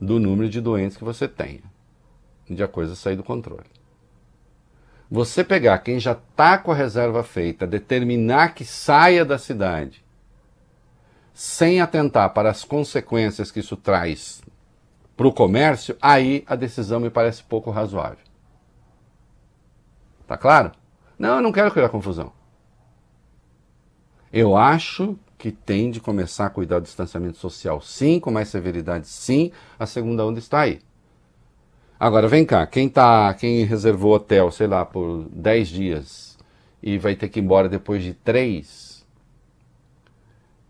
do 0.00 0.18
número 0.18 0.48
de 0.48 0.60
doentes 0.60 0.96
que 0.96 1.04
você 1.04 1.28
tenha, 1.28 1.62
de 2.48 2.62
a 2.62 2.68
coisa 2.68 2.94
sair 2.94 3.16
do 3.16 3.22
controle. 3.22 3.70
Você 5.10 5.44
pegar 5.44 5.78
quem 5.80 6.00
já 6.00 6.12
está 6.12 6.56
com 6.56 6.72
a 6.72 6.74
reserva 6.74 7.22
feita, 7.22 7.66
determinar 7.66 8.54
que 8.54 8.64
saia 8.64 9.24
da 9.24 9.36
cidade, 9.36 10.02
sem 11.34 11.80
atentar 11.80 12.32
para 12.32 12.50
as 12.50 12.64
consequências 12.64 13.50
que 13.50 13.60
isso 13.60 13.76
traz 13.76 14.42
para 15.16 15.26
o 15.26 15.32
comércio, 15.32 15.96
aí 16.00 16.42
a 16.46 16.56
decisão 16.56 16.98
me 16.98 17.10
parece 17.10 17.42
pouco 17.42 17.70
razoável. 17.70 18.24
Tá 20.26 20.36
claro? 20.36 20.72
Não, 21.18 21.36
eu 21.36 21.42
não 21.42 21.52
quero 21.52 21.70
criar 21.70 21.88
confusão. 21.88 22.32
Eu 24.32 24.56
acho 24.56 25.18
que 25.42 25.50
tem 25.50 25.90
de 25.90 25.98
começar 25.98 26.46
a 26.46 26.50
cuidar 26.50 26.78
do 26.78 26.84
distanciamento 26.84 27.36
social, 27.36 27.80
sim, 27.80 28.20
com 28.20 28.30
mais 28.30 28.46
severidade, 28.46 29.08
sim. 29.08 29.50
A 29.76 29.86
segunda 29.86 30.24
onda 30.24 30.38
está 30.38 30.60
aí. 30.60 30.78
Agora, 31.98 32.28
vem 32.28 32.44
cá, 32.46 32.64
quem 32.64 32.88
tá, 32.88 33.34
quem 33.34 33.64
reservou 33.64 34.14
hotel, 34.14 34.52
sei 34.52 34.68
lá, 34.68 34.86
por 34.86 35.28
10 35.32 35.68
dias 35.68 36.38
e 36.80 36.96
vai 36.96 37.16
ter 37.16 37.28
que 37.28 37.40
ir 37.40 37.42
embora 37.42 37.68
depois 37.68 38.04
de 38.04 38.14
3, 38.14 39.04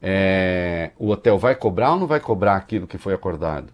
é, 0.01 0.93
o 0.99 1.11
hotel 1.11 1.39
vai 1.39 1.55
cobrar 1.55 1.93
ou 1.93 2.01
não 2.01 2.07
vai 2.07 2.18
cobrar 2.18 2.57
aquilo 2.57 2.87
que 2.87 2.97
foi 2.97 3.12
acordado? 3.12 3.70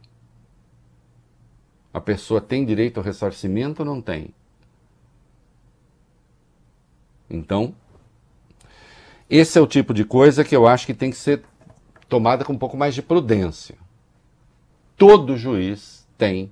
A 1.94 2.00
pessoa 2.00 2.40
tem 2.40 2.66
direito 2.66 2.98
ao 2.98 3.04
ressarcimento 3.04 3.82
ou 3.82 3.86
não 3.86 4.02
tem? 4.02 4.34
Então, 7.30 7.72
esse 9.30 9.58
é 9.58 9.60
o 9.60 9.66
tipo 9.66 9.92
de 9.92 10.04
coisa 10.04 10.44
que 10.44 10.56
eu 10.56 10.66
acho 10.66 10.86
que 10.86 10.94
tem 10.94 11.10
que 11.10 11.16
ser 11.16 11.42
tomada 12.08 12.44
com 12.44 12.52
um 12.52 12.58
pouco 12.58 12.76
mais 12.76 12.94
de 12.94 13.02
prudência. 13.02 13.76
Todo 14.96 15.36
juiz 15.36 16.06
tem 16.16 16.50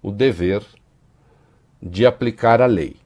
o 0.00 0.10
dever 0.10 0.64
de 1.82 2.06
aplicar 2.06 2.62
a 2.62 2.66
lei. 2.66 2.96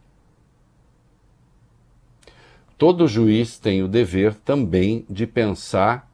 Todo 2.76 3.08
juiz 3.08 3.58
tem 3.58 3.82
o 3.82 3.88
dever 3.88 4.34
também 4.34 5.04
de 5.10 5.26
pensar 5.26 6.08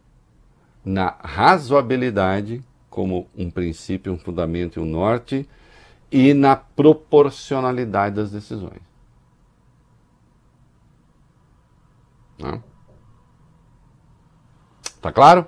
na 0.84 1.16
razoabilidade 1.22 2.62
como 2.88 3.26
um 3.36 3.50
princípio, 3.50 4.12
um 4.12 4.18
fundamento 4.18 4.78
e 4.78 4.82
um 4.82 4.86
norte 4.86 5.48
e 6.10 6.32
na 6.32 6.54
proporcionalidade 6.54 8.14
das 8.16 8.30
decisões. 8.30 8.93
Né? 12.38 12.60
Tá 15.00 15.12
claro? 15.12 15.46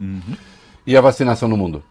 Uhum. 0.00 0.36
E 0.86 0.96
a 0.96 1.00
vacinação 1.00 1.48
no 1.48 1.56
mundo? 1.56 1.82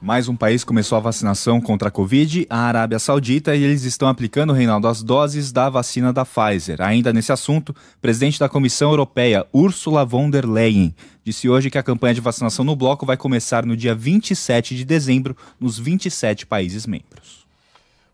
Mais 0.00 0.28
um 0.28 0.34
país 0.34 0.64
começou 0.64 0.98
a 0.98 1.00
vacinação 1.00 1.60
contra 1.60 1.86
a 1.86 1.90
Covid, 1.90 2.44
a 2.50 2.58
Arábia 2.62 2.98
Saudita, 2.98 3.54
e 3.54 3.62
eles 3.62 3.84
estão 3.84 4.08
aplicando, 4.08 4.52
Reinaldo, 4.52 4.88
as 4.88 5.00
doses 5.00 5.52
da 5.52 5.70
vacina 5.70 6.12
da 6.12 6.24
Pfizer. 6.24 6.82
Ainda 6.82 7.12
nesse 7.12 7.30
assunto, 7.30 7.72
presidente 8.00 8.40
da 8.40 8.48
Comissão 8.48 8.90
Europeia, 8.90 9.46
Ursula 9.52 10.04
von 10.04 10.28
der 10.28 10.44
Leyen, 10.44 10.92
disse 11.22 11.48
hoje 11.48 11.70
que 11.70 11.78
a 11.78 11.84
campanha 11.84 12.14
de 12.14 12.20
vacinação 12.20 12.64
no 12.64 12.74
bloco 12.74 13.06
vai 13.06 13.16
começar 13.16 13.64
no 13.64 13.76
dia 13.76 13.94
27 13.94 14.74
de 14.74 14.84
dezembro, 14.84 15.36
nos 15.60 15.78
27 15.78 16.46
países 16.46 16.84
membros. 16.84 17.46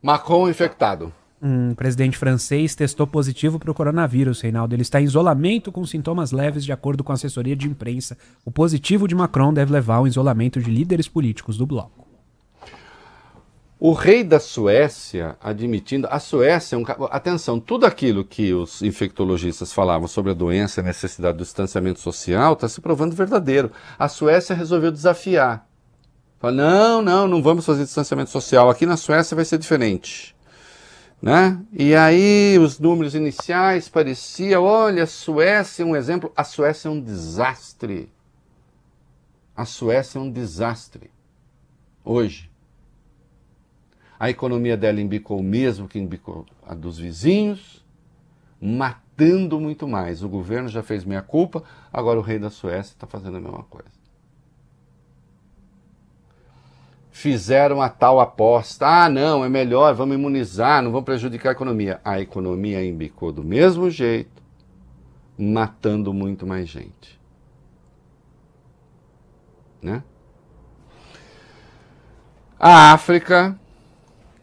Macron 0.03 0.51
infectado 0.51 1.11
um 1.41 1.75
presidente 1.75 2.19
francês 2.19 2.75
testou 2.75 3.07
positivo 3.07 3.59
para 3.59 3.71
o 3.71 3.75
coronavírus, 3.75 4.41
Reinaldo. 4.41 4.75
Ele 4.75 4.83
está 4.83 5.01
em 5.01 5.05
isolamento 5.05 5.71
com 5.71 5.85
sintomas 5.87 6.33
leves, 6.33 6.65
de 6.65 6.73
acordo 6.73 7.05
com 7.05 7.13
a 7.13 7.15
assessoria 7.15 7.55
de 7.55 7.69
imprensa. 7.69 8.19
O 8.45 8.51
positivo 8.51 9.07
de 9.07 9.15
Macron 9.15 9.53
deve 9.53 9.73
levar 9.73 9.97
ao 9.97 10.07
isolamento 10.07 10.61
de 10.61 10.71
líderes 10.71 11.07
políticos 11.09 11.57
do 11.57 11.67
bloco. 11.67 12.07
O 13.81 13.93
rei 13.93 14.25
da 14.25 14.41
Suécia 14.41 15.37
admitindo. 15.41 16.09
A 16.11 16.19
Suécia 16.19 16.75
é 16.75 16.79
um. 16.79 16.85
Atenção, 17.11 17.61
tudo 17.61 17.87
aquilo 17.87 18.25
que 18.25 18.53
os 18.53 18.83
infectologistas 18.83 19.73
falavam 19.73 20.09
sobre 20.09 20.33
a 20.33 20.35
doença, 20.35 20.81
a 20.81 20.85
necessidade 20.85 21.39
do 21.39 21.45
distanciamento 21.45 22.01
social, 22.01 22.55
está 22.55 22.69
se 22.69 22.81
provando 22.81 23.15
verdadeiro. 23.15 23.71
A 23.97 24.09
Suécia 24.09 24.57
resolveu 24.57 24.91
desafiar. 24.91 25.69
Fala, 26.41 26.53
não, 26.53 27.03
não, 27.03 27.29
não 27.29 27.41
vamos 27.41 27.65
fazer 27.65 27.85
distanciamento 27.85 28.31
social. 28.31 28.69
Aqui 28.69 28.85
na 28.85 28.97
Suécia 28.97 29.37
vai 29.37 29.45
ser 29.45 29.59
diferente. 29.59 30.35
Né? 31.21 31.61
E 31.73 31.95
aí 31.95 32.57
os 32.59 32.79
números 32.79 33.15
iniciais 33.15 33.89
pareciam, 33.89 34.63
olha, 34.63 35.03
a 35.03 35.07
Suécia 35.07 35.83
é 35.83 35.87
um 35.87 35.97
exemplo. 35.97 36.33
A 36.37 36.45
Suécia 36.45 36.89
é 36.89 36.91
um 36.91 37.01
desastre. 37.01 38.11
A 39.57 39.65
Suécia 39.65 40.19
é 40.19 40.23
um 40.23 40.31
desastre. 40.31 41.11
Hoje. 42.05 42.49
A 44.19 44.31
economia 44.31 44.77
dela 44.77 45.01
embicou 45.01 45.39
o 45.39 45.43
mesmo 45.43 45.89
que 45.89 45.99
embicou 45.99 46.45
a 46.67 46.75
dos 46.75 46.99
vizinhos, 46.99 47.85
matando 48.61 49.61
muito 49.61 49.87
mais. 49.87 50.23
O 50.23 50.29
governo 50.29 50.69
já 50.69 50.83
fez 50.83 51.05
meia 51.05 51.23
culpa, 51.23 51.63
agora 51.93 52.19
o 52.19 52.23
rei 52.23 52.39
da 52.39 52.51
Suécia 52.51 52.95
está 52.95 53.07
fazendo 53.07 53.37
a 53.37 53.41
mesma 53.41 53.63
coisa. 53.65 53.98
Fizeram 57.19 57.83
a 57.83 57.89
tal 57.89 58.21
aposta. 58.21 58.87
Ah, 58.87 59.09
não, 59.09 59.45
é 59.45 59.49
melhor, 59.49 59.93
vamos 59.93 60.15
imunizar, 60.15 60.81
não 60.81 60.93
vamos 60.93 61.05
prejudicar 61.05 61.49
a 61.49 61.53
economia. 61.53 62.01
A 62.05 62.21
economia 62.21 62.85
embicou 62.85 63.33
do 63.33 63.43
mesmo 63.43 63.91
jeito, 63.91 64.41
matando 65.37 66.15
muito 66.15 66.47
mais 66.47 66.69
gente. 66.69 67.19
né? 69.83 70.03
A 72.59 72.93
África, 72.93 73.59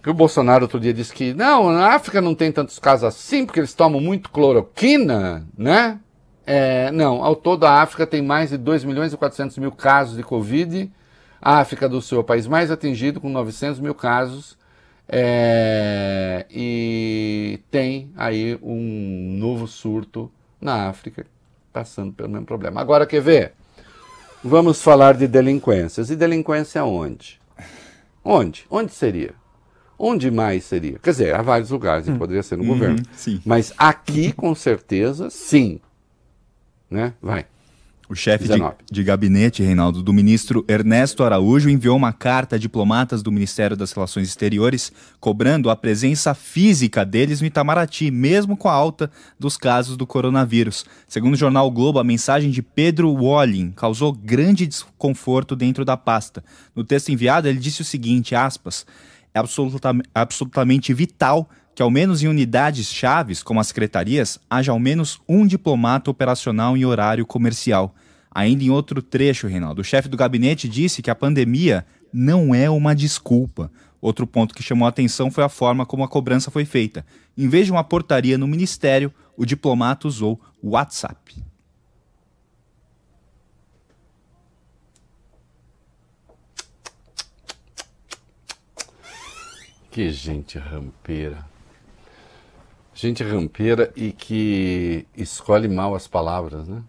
que 0.04 0.10
o 0.10 0.14
Bolsonaro 0.14 0.66
outro 0.66 0.80
dia 0.80 0.94
disse 0.94 1.14
que 1.14 1.34
não, 1.34 1.72
na 1.72 1.94
África 1.94 2.22
não 2.22 2.36
tem 2.36 2.52
tantos 2.52 2.78
casos 2.78 3.06
assim, 3.06 3.46
porque 3.46 3.60
eles 3.60 3.74
tomam 3.74 4.02
muito 4.02 4.30
cloroquina, 4.30 5.48
né? 5.58 6.00
É, 6.46 6.92
não, 6.92 7.24
ao 7.24 7.36
todo 7.36 7.64
a 7.66 7.82
África 7.82 8.06
tem 8.06 8.22
mais 8.22 8.50
de 8.50 8.58
2 8.58 8.84
milhões 8.84 9.14
e 9.14 9.18
400 9.18 9.58
mil 9.58 9.72
casos 9.72 10.16
de 10.18 10.24
Covid. 10.24 10.92
A 11.42 11.60
África 11.60 11.88
do 11.88 12.02
Sul 12.02 12.20
é 12.20 12.22
o 12.22 12.24
país 12.24 12.48
mais 12.48 12.72
atingido, 12.72 13.22
com 13.22 13.30
900 13.30 13.80
mil 13.80 13.94
casos. 13.94 14.58
É, 15.08 16.46
e 16.50 17.60
tem 17.70 18.12
aí 18.16 18.58
um 18.62 19.36
novo 19.38 19.68
surto 19.68 20.32
na 20.60 20.88
África, 20.88 21.26
passando 21.72 22.12
pelo 22.12 22.30
mesmo 22.30 22.46
problema. 22.46 22.82
Agora, 22.82 23.06
quer 23.06 23.22
ver? 23.22 23.54
Vamos 24.44 24.82
falar 24.82 25.16
de 25.16 25.28
delinquências. 25.28 26.10
E 26.10 26.16
delinquência 26.16 26.84
onde? 26.84 27.40
Onde? 28.24 28.66
Onde 28.70 28.92
seria? 28.92 29.34
Onde 29.98 30.30
mais 30.30 30.66
seria? 30.66 31.00
Quer 31.00 31.12
dizer, 31.12 31.36
há 31.36 31.42
vários 31.42 31.70
lugares, 31.70 32.08
hum. 32.08 32.18
poderia 32.18 32.44
ser 32.44 32.58
no 32.58 32.64
uhum, 32.64 32.70
governo. 32.70 33.04
Sim. 33.14 33.42
Mas 33.46 33.74
aqui, 33.78 34.34
com 34.34 34.54
certeza, 34.54 35.30
sim. 35.30 35.80
Né? 36.90 37.14
Vai. 37.22 37.46
O 38.08 38.14
chefe 38.14 38.47
de, 38.47 38.60
de, 38.91 39.03
gabinete, 39.03 39.64
Reinaldo, 39.64 40.03
do 40.03 40.14
ministro 40.14 40.64
Ernesto 40.68 41.24
Araújo 41.24 41.70
enviou 41.70 41.97
uma 41.97 42.14
carta 42.14 42.56
a 42.56 42.60
diplomatas 42.60 43.24
do 43.24 43.32
Ministério 43.32 43.76
das 43.76 43.91
Relações 43.91 44.28
Exteriores 44.28 44.91
cobrando 45.20 45.72
a 45.72 45.76
presença 45.76 46.36
física 46.36 47.03
deles 47.03 47.41
no 47.41 47.47
Itamaraty, 47.47 48.12
mesmo 48.12 48.56
com 48.56 48.70
a 48.70 48.74
alta 48.74 49.10
dos 49.39 49.58
casos 49.58 49.97
do 49.97 50.06
coronavírus. 50.06 50.86
Segundo 51.08 51.34
o 51.34 51.38
jornal 51.38 51.68
o 51.68 51.72
Globo, 51.72 51.97
a 51.97 52.03
mensagem 52.03 52.51
de 52.51 52.62
Pedro 52.62 53.12
Wallin 53.12 53.72
causou 53.72 54.14
grande 54.14 54.68
desconforto 54.68 55.56
dentro 55.56 55.84
da 55.84 55.97
pasta. 55.97 56.43
No 56.76 56.84
texto 56.84 57.10
enviado, 57.10 57.47
ele 57.47 57.60
disse 57.60 57.82
o 57.82 57.86
seguinte, 57.86 58.36
aspas, 58.36 58.86
é 59.34 59.39
absolutamente, 59.39 60.10
absolutamente 60.14 60.93
vital 60.93 61.49
que, 61.76 61.84
ao 61.84 61.92
menos 61.92 62.24
em 62.24 62.28
unidades 62.28 62.92
chaves, 62.92 63.44
como 63.44 63.60
as 63.60 63.68
secretarias, 63.68 64.40
haja 64.50 64.72
ao 64.72 64.80
menos 64.80 65.20
um 65.28 65.46
diplomata 65.46 66.10
operacional 66.10 66.78
em 66.78 66.86
horário 66.86 67.26
comercial. 67.26 67.94
Ainda 68.32 68.64
em 68.64 68.70
outro 68.70 69.02
trecho, 69.02 69.48
Reinaldo, 69.48 69.82
o 69.82 69.84
chefe 69.84 70.08
do 70.08 70.16
gabinete 70.16 70.70
disse 70.70 71.02
que 71.02 71.12
a 71.12 71.16
pandemia 71.16 71.86
não 72.14 72.56
é 72.56 72.70
uma 72.70 72.96
desculpa. 72.96 73.70
Outro 74.02 74.26
ponto 74.26 74.56
que 74.56 74.64
chamou 74.64 74.86
a 74.86 74.90
atenção 74.90 75.30
foi 75.30 75.44
a 75.44 75.50
forma 75.50 75.86
como 75.86 76.04
a 76.04 76.08
cobrança 76.08 76.50
foi 76.50 76.64
feita. 76.64 77.06
Em 77.38 77.50
vez 77.50 77.66
de 77.66 77.74
uma 77.74 77.84
portaria 77.84 78.38
no 78.38 78.48
ministério, 78.48 79.14
o 79.36 79.46
diplomata 79.46 80.08
usou 80.08 80.40
o 80.62 80.70
WhatsApp. 80.70 81.44
Que 89.92 90.10
gente 90.12 90.58
rampeira 90.58 91.55
gente 92.96 93.24
rampeira 93.24 93.91
e 93.96 94.12
que 94.12 95.06
escolhe 95.16 95.68
mal 95.68 95.93
as 95.93 96.08
palavras, 96.08 96.68
né? 96.68 96.82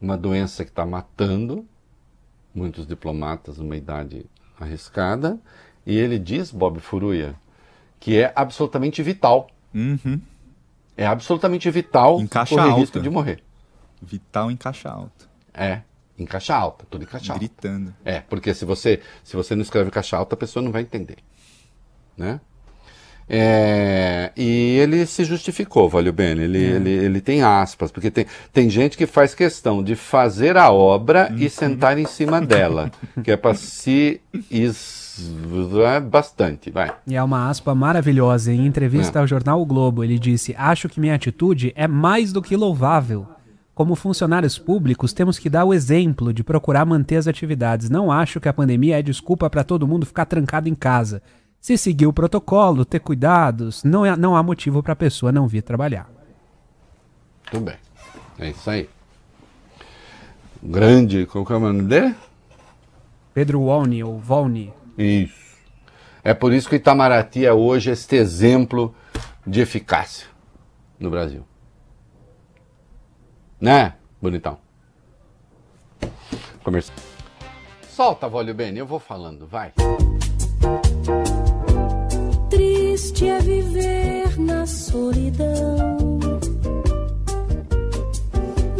Uma 0.00 0.16
doença 0.16 0.64
que 0.64 0.70
está 0.70 0.86
matando 0.86 1.66
muitos 2.54 2.86
diplomatas 2.86 3.58
numa 3.58 3.76
idade 3.76 4.26
arriscada, 4.60 5.38
e 5.86 5.96
ele 5.96 6.18
diz, 6.18 6.50
Bob 6.50 6.80
Furuia, 6.80 7.34
que 7.98 8.18
é 8.18 8.32
absolutamente 8.34 9.02
vital. 9.02 9.48
Uhum. 9.74 10.20
É 10.96 11.06
absolutamente 11.06 11.70
vital 11.70 12.20
em 12.20 12.26
caixa 12.26 12.54
correr 12.54 12.68
alta. 12.68 12.80
risco 12.80 13.00
de 13.00 13.08
morrer. 13.08 13.42
Vital 14.02 14.50
em 14.50 14.56
caixa 14.56 14.90
alta. 14.90 15.26
É, 15.54 15.82
em 16.18 16.26
caixa 16.26 16.54
alta, 16.54 16.84
tudo 16.90 17.04
em 17.04 17.06
caixa 17.06 17.32
alta. 17.32 17.44
Gritando. 17.44 17.94
É, 18.04 18.20
porque 18.20 18.52
se 18.52 18.64
você, 18.64 19.00
se 19.22 19.36
você 19.36 19.54
não 19.54 19.62
escreve 19.62 19.88
em 19.88 19.92
caixa 19.92 20.16
alta, 20.16 20.34
a 20.34 20.38
pessoa 20.38 20.62
não 20.62 20.72
vai 20.72 20.82
entender. 20.82 21.18
Né? 22.16 22.40
É, 23.28 24.32
e 24.36 24.78
ele 24.78 25.04
se 25.04 25.24
justificou, 25.24 25.88
Valeu 25.88 26.12
Bene. 26.12 26.42
Ele, 26.42 26.64
é. 26.64 26.70
ele, 26.70 26.90
ele 26.90 27.20
tem 27.20 27.42
aspas, 27.42 27.90
porque 27.90 28.10
tem, 28.10 28.26
tem 28.52 28.70
gente 28.70 28.96
que 28.96 29.06
faz 29.06 29.34
questão 29.34 29.82
de 29.82 29.94
fazer 29.94 30.56
a 30.56 30.70
obra 30.70 31.32
e 31.36 31.44
uhum. 31.44 31.50
sentar 31.50 31.98
em 31.98 32.06
cima 32.06 32.40
dela, 32.40 32.90
que 33.22 33.30
é 33.30 33.36
para 33.36 33.54
se 33.54 34.20
é 35.84 36.00
bastante, 36.00 36.70
vai. 36.70 36.94
E 37.06 37.16
é 37.16 37.22
uma 37.22 37.48
aspa 37.48 37.74
maravilhosa. 37.74 38.52
Em 38.52 38.66
entrevista 38.66 39.18
é. 39.18 39.20
ao 39.20 39.26
jornal 39.26 39.60
o 39.60 39.66
Globo, 39.66 40.04
ele 40.04 40.18
disse: 40.18 40.54
Acho 40.56 40.88
que 40.88 41.00
minha 41.00 41.14
atitude 41.14 41.72
é 41.74 41.88
mais 41.88 42.32
do 42.32 42.40
que 42.40 42.56
louvável. 42.56 43.26
Como 43.74 43.94
funcionários 43.94 44.58
públicos, 44.58 45.12
temos 45.12 45.38
que 45.38 45.48
dar 45.48 45.64
o 45.64 45.72
exemplo 45.72 46.32
de 46.32 46.42
procurar 46.42 46.84
manter 46.84 47.16
as 47.16 47.28
atividades. 47.28 47.88
Não 47.88 48.10
acho 48.10 48.40
que 48.40 48.48
a 48.48 48.52
pandemia 48.52 48.98
é 48.98 49.02
desculpa 49.02 49.48
para 49.48 49.62
todo 49.62 49.86
mundo 49.86 50.06
ficar 50.06 50.24
trancado 50.24 50.68
em 50.68 50.74
casa. 50.74 51.22
Se 51.60 51.76
seguir 51.76 52.06
o 52.06 52.12
protocolo, 52.12 52.84
ter 52.84 53.00
cuidados, 53.00 53.82
não, 53.84 54.06
é, 54.06 54.16
não 54.16 54.36
há 54.36 54.42
motivo 54.42 54.82
para 54.82 54.92
a 54.92 54.96
pessoa 54.96 55.32
não 55.32 55.46
vir 55.46 55.62
trabalhar. 55.62 56.08
Tudo 57.50 57.64
bem. 57.64 57.76
É 58.38 58.50
isso 58.50 58.70
aí. 58.70 58.88
Grande, 60.62 61.26
qual 61.26 61.46
é 61.48 61.54
o 61.54 61.60
nome 61.60 61.82
dele? 61.82 62.14
Pedro 63.34 63.60
Volny, 63.60 64.02
ou 64.02 64.18
Volny. 64.18 64.72
Isso. 64.96 65.48
É 66.24 66.34
por 66.34 66.52
isso 66.52 66.68
que 66.68 66.76
Itamaraty 66.76 67.46
é 67.46 67.52
hoje 67.52 67.90
este 67.90 68.16
exemplo 68.16 68.94
de 69.46 69.60
eficácia 69.60 70.26
no 70.98 71.10
Brasil. 71.10 71.44
Né, 73.60 73.94
bonitão? 74.20 74.58
Comercial. 76.62 76.96
Solta, 77.88 78.28
Vólio 78.28 78.54
Bene, 78.54 78.78
eu 78.78 78.86
vou 78.86 79.00
falando, 79.00 79.46
vai. 79.46 79.72
Triste 83.18 83.30
é 83.30 83.40
viver 83.40 84.38
na 84.38 84.64
solidão, 84.64 86.20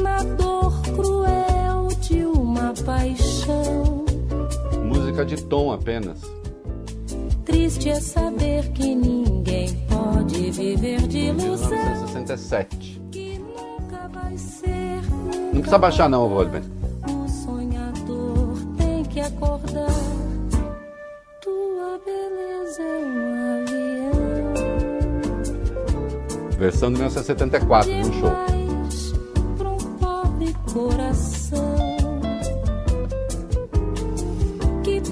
na 0.01 0.23
dor 0.37 0.81
cruel 0.83 1.89
de 2.01 2.25
uma 2.25 2.73
paixão. 2.87 4.05
Música 4.85 5.25
de 5.25 5.43
tom 5.43 5.73
apenas. 5.73 6.21
Triste 7.45 7.91
é 7.91 7.99
saber 7.99 8.69
que 8.69 8.95
ninguém 8.95 9.75
pode 9.89 10.53
viver 10.53 11.09
de 11.09 11.19
ilusão. 11.19 11.71
1967. 11.71 13.03
Que 13.11 13.41
nunca 13.41 14.07
vai 14.07 14.39
ser. 14.39 15.03
Não 15.53 15.63
precisa 15.63 15.79
baixar 15.79 16.09
não, 16.09 16.29
Volver. 16.29 16.63
O 17.11 17.29
sonhador 17.29 18.57
tem 18.77 19.03
que 19.03 19.19
acordar. 19.19 19.91
Tua 21.43 21.99
beleza 22.07 22.83
é 22.83 23.05
um 23.05 23.38
Versão 26.59 26.91
de 26.91 26.97
1974, 26.99 27.89
de 27.89 28.01
um 28.01 28.13
show. 28.21 28.33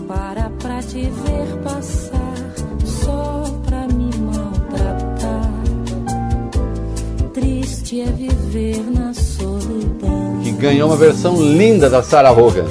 Para 0.09 0.51
pra 0.63 0.81
te 0.83 1.01
ver 1.01 1.63
passar 1.65 2.37
só 2.85 3.45
pra 3.67 3.89
me 3.89 4.09
maltratar. 4.19 5.51
Triste 7.35 8.03
é 8.03 8.05
viver 8.05 8.85
na 8.93 9.13
solidão. 9.13 10.41
Que 10.45 10.53
ganhou 10.53 10.89
uma 10.89 10.97
versão 10.97 11.43
linda 11.43 11.91
da 11.91 12.03
Sarah 12.05 12.31
Hogan. 12.31 12.67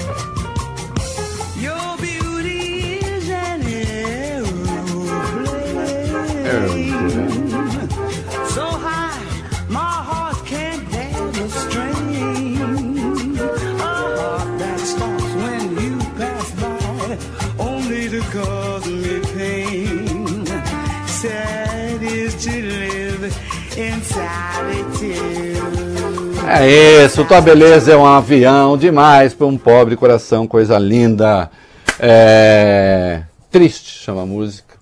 É 26.47 27.03
isso, 27.03 27.25
tua 27.25 27.41
beleza 27.41 27.91
é 27.91 27.97
um 27.97 28.05
avião 28.05 28.77
demais 28.77 29.33
para 29.33 29.47
um 29.47 29.57
pobre 29.57 29.95
coração, 29.95 30.47
coisa 30.47 30.77
linda. 30.77 31.49
É... 31.99 33.23
Triste 33.49 33.89
chama 33.99 34.21
a 34.21 34.25
música. 34.25 34.75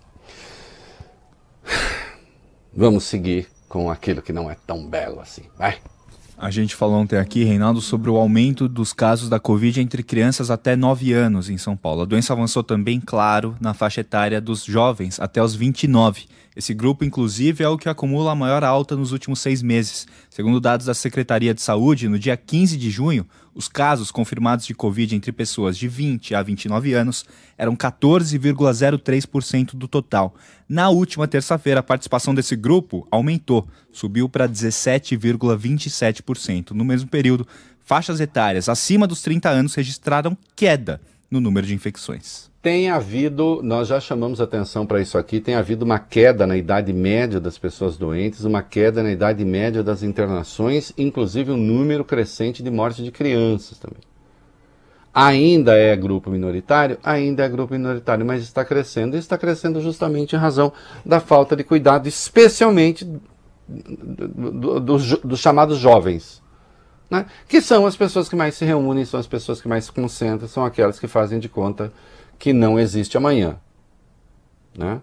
Vamos 2.75 3.05
seguir 3.05 3.47
com 3.69 3.89
aquilo 3.89 4.21
que 4.21 4.33
não 4.33 4.51
é 4.51 4.57
tão 4.67 4.85
belo 4.85 5.19
assim. 5.19 5.43
Vai. 5.57 5.77
A 6.37 6.49
gente 6.49 6.75
falou 6.75 6.97
ontem 6.97 7.17
aqui, 7.17 7.43
Reinaldo, 7.43 7.79
sobre 7.79 8.09
o 8.09 8.17
aumento 8.17 8.67
dos 8.67 8.91
casos 8.91 9.29
da 9.29 9.39
Covid 9.39 9.79
entre 9.79 10.03
crianças 10.03 10.51
até 10.51 10.75
9 10.75 11.13
anos 11.13 11.49
em 11.49 11.57
São 11.57 11.77
Paulo. 11.77 12.01
A 12.01 12.05
doença 12.05 12.33
avançou 12.33 12.61
também, 12.61 12.99
claro, 12.99 13.55
na 13.61 13.73
faixa 13.73 14.01
etária 14.01 14.41
dos 14.41 14.65
jovens 14.65 15.19
até 15.19 15.41
os 15.41 15.55
29. 15.55 16.25
Esse 16.55 16.73
grupo, 16.73 17.03
inclusive, 17.03 17.63
é 17.63 17.67
o 17.67 17.77
que 17.77 17.89
acumula 17.89 18.31
a 18.31 18.35
maior 18.35 18.63
alta 18.63 18.95
nos 18.95 19.11
últimos 19.11 19.39
seis 19.39 19.63
meses. 19.63 20.07
Segundo 20.29 20.59
dados 20.59 20.85
da 20.85 20.93
Secretaria 20.93 21.51
de 21.53 21.61
Saúde, 21.61 22.07
no 22.07 22.19
dia 22.19 22.37
15 22.37 22.77
de 22.77 22.91
junho, 22.91 23.25
Os 23.55 23.67
casos 23.67 24.09
confirmados 24.09 24.65
de 24.65 24.73
Covid 24.73 25.15
entre 25.15 25.31
pessoas 25.31 25.77
de 25.77 25.87
20 25.87 26.33
a 26.33 26.41
29 26.41 26.91
anos 26.93 27.23
eram 27.55 27.75
14,03% 27.75 29.75
do 29.75 29.87
total. 29.87 30.33
Na 30.67 30.89
última 30.89 31.27
terça-feira, 31.27 31.81
a 31.81 31.83
participação 31.83 32.33
desse 32.33 32.55
grupo 32.55 33.07
aumentou, 33.11 33.67
subiu 33.91 34.27
para 34.27 34.49
17,27%. 34.49 36.71
No 36.71 36.83
mesmo 36.83 37.07
período, 37.07 37.47
faixas 37.85 38.19
etárias 38.19 38.67
acima 38.67 39.05
dos 39.05 39.21
30 39.21 39.49
anos 39.49 39.75
registraram 39.75 40.35
queda 40.55 40.99
no 41.29 41.39
número 41.39 41.67
de 41.67 41.75
infecções 41.75 42.51
tem 42.63 42.89
havido, 42.89 43.59
nós 43.61 43.89
já 43.89 43.99
chamamos 43.99 44.39
atenção 44.39 44.85
para 44.85 45.01
isso 45.01 45.17
aqui, 45.17 45.41
tem 45.41 45.53
havido 45.53 45.83
uma 45.83 45.99
queda 45.99 46.47
na 46.47 46.55
idade 46.55 46.93
média 46.93 47.37
das 47.37 47.57
pessoas 47.57 47.97
doentes, 47.97 48.45
uma 48.45 48.63
queda 48.63 49.03
na 49.03 49.11
idade 49.11 49.43
média 49.43 49.83
das 49.83 50.01
internações, 50.01 50.93
inclusive 50.97 51.51
um 51.51 51.57
número 51.57 52.05
crescente 52.05 52.63
de 52.63 52.71
morte 52.71 53.03
de 53.03 53.11
crianças 53.11 53.77
também. 53.77 53.99
Ainda 55.13 55.75
é 55.75 55.93
grupo 55.93 56.29
minoritário? 56.29 56.97
Ainda 57.03 57.43
é 57.43 57.49
grupo 57.49 57.73
minoritário, 57.73 58.25
mas 58.25 58.41
está 58.41 58.63
crescendo. 58.63 59.17
E 59.17 59.19
está 59.19 59.37
crescendo 59.37 59.81
justamente 59.81 60.33
em 60.33 60.39
razão 60.39 60.71
da 61.05 61.19
falta 61.19 61.57
de 61.57 61.65
cuidado, 61.65 62.07
especialmente 62.07 63.03
dos 63.67 64.29
do, 64.33 64.79
do, 64.79 64.97
do 64.97 65.37
chamados 65.37 65.77
jovens. 65.77 66.41
Né? 67.11 67.25
Que 67.47 67.61
são 67.61 67.85
as 67.85 67.97
pessoas 67.97 68.29
que 68.29 68.37
mais 68.37 68.55
se 68.55 68.63
reúnem, 68.63 69.03
são 69.03 69.19
as 69.19 69.27
pessoas 69.27 69.61
que 69.61 69.67
mais 69.67 69.85
se 69.85 69.91
concentram, 69.91 70.47
são 70.47 70.65
aquelas 70.65 70.97
que 70.97 71.07
fazem 71.07 71.37
de 71.39 71.49
conta 71.49 71.91
que 72.43 72.51
não 72.51 72.77
existe 72.77 73.15
amanhã. 73.15 73.55
Né? 74.77 75.01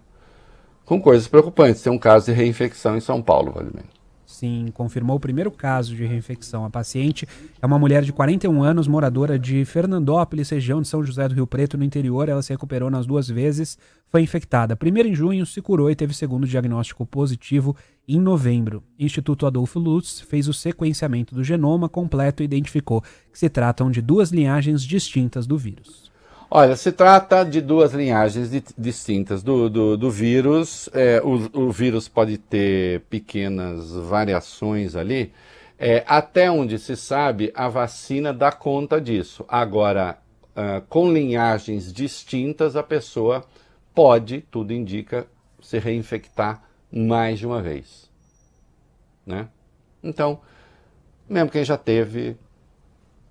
Com 0.84 1.00
coisas 1.00 1.26
preocupantes. 1.26 1.80
Tem 1.80 1.90
um 1.90 1.96
caso 1.96 2.26
de 2.26 2.32
reinfecção 2.32 2.98
em 2.98 3.00
São 3.00 3.22
Paulo, 3.22 3.50
vale 3.50 3.70
menos. 3.74 3.88
Sim, 4.26 4.68
confirmou 4.74 5.16
o 5.16 5.20
primeiro 5.20 5.50
caso 5.50 5.96
de 5.96 6.04
reinfecção. 6.04 6.66
A 6.66 6.70
paciente 6.70 7.26
é 7.62 7.64
uma 7.64 7.78
mulher 7.78 8.02
de 8.02 8.12
41 8.12 8.62
anos, 8.62 8.86
moradora 8.86 9.38
de 9.38 9.64
Fernandópolis, 9.64 10.50
região 10.50 10.82
de 10.82 10.88
São 10.88 11.02
José 11.02 11.26
do 11.28 11.34
Rio 11.34 11.46
Preto, 11.46 11.78
no 11.78 11.84
interior. 11.84 12.28
Ela 12.28 12.42
se 12.42 12.52
recuperou 12.52 12.90
nas 12.90 13.06
duas 13.06 13.26
vezes, 13.26 13.78
foi 14.10 14.20
infectada. 14.20 14.76
Primeiro 14.76 15.08
em 15.08 15.14
junho, 15.14 15.46
se 15.46 15.62
curou 15.62 15.90
e 15.90 15.96
teve 15.96 16.12
segundo 16.12 16.46
diagnóstico 16.46 17.06
positivo 17.06 17.74
em 18.06 18.20
novembro. 18.20 18.82
O 18.98 19.02
Instituto 19.02 19.46
Adolfo 19.46 19.78
Lutz 19.78 20.20
fez 20.20 20.46
o 20.46 20.52
sequenciamento 20.52 21.34
do 21.34 21.42
genoma 21.42 21.88
completo 21.88 22.42
e 22.42 22.44
identificou 22.44 23.00
que 23.00 23.38
se 23.38 23.48
tratam 23.48 23.90
de 23.90 24.02
duas 24.02 24.30
linhagens 24.30 24.82
distintas 24.82 25.46
do 25.46 25.56
vírus. 25.56 26.09
Olha, 26.52 26.74
se 26.74 26.90
trata 26.90 27.44
de 27.44 27.60
duas 27.60 27.92
linhagens 27.92 28.50
di 28.50 28.60
distintas 28.76 29.40
do, 29.40 29.70
do, 29.70 29.96
do 29.96 30.10
vírus. 30.10 30.90
É, 30.92 31.22
o, 31.22 31.66
o, 31.66 31.70
vírus 31.70 32.08
pode 32.08 32.38
ter 32.38 33.02
pequenas 33.02 33.92
variações 33.92 34.96
ali. 34.96 35.32
É, 35.78 36.02
até 36.08 36.50
onde 36.50 36.76
se 36.76 36.96
sabe, 36.96 37.52
a 37.54 37.68
vacina 37.68 38.32
dá 38.32 38.50
conta 38.50 39.00
disso. 39.00 39.44
Agora, 39.48 40.18
uh, 40.56 40.84
com 40.88 41.12
linhagens 41.12 41.92
distintas, 41.92 42.74
a 42.74 42.82
pessoa 42.82 43.44
pode, 43.94 44.40
tudo 44.50 44.72
indica, 44.72 45.28
se 45.62 45.78
reinfectar 45.78 46.64
mais 46.92 47.38
de 47.38 47.46
uma 47.46 47.62
vez. 47.62 48.10
Né? 49.24 49.48
Então, 50.02 50.40
mesmo 51.28 51.48
quem 51.48 51.64
já 51.64 51.78
teve, 51.78 52.36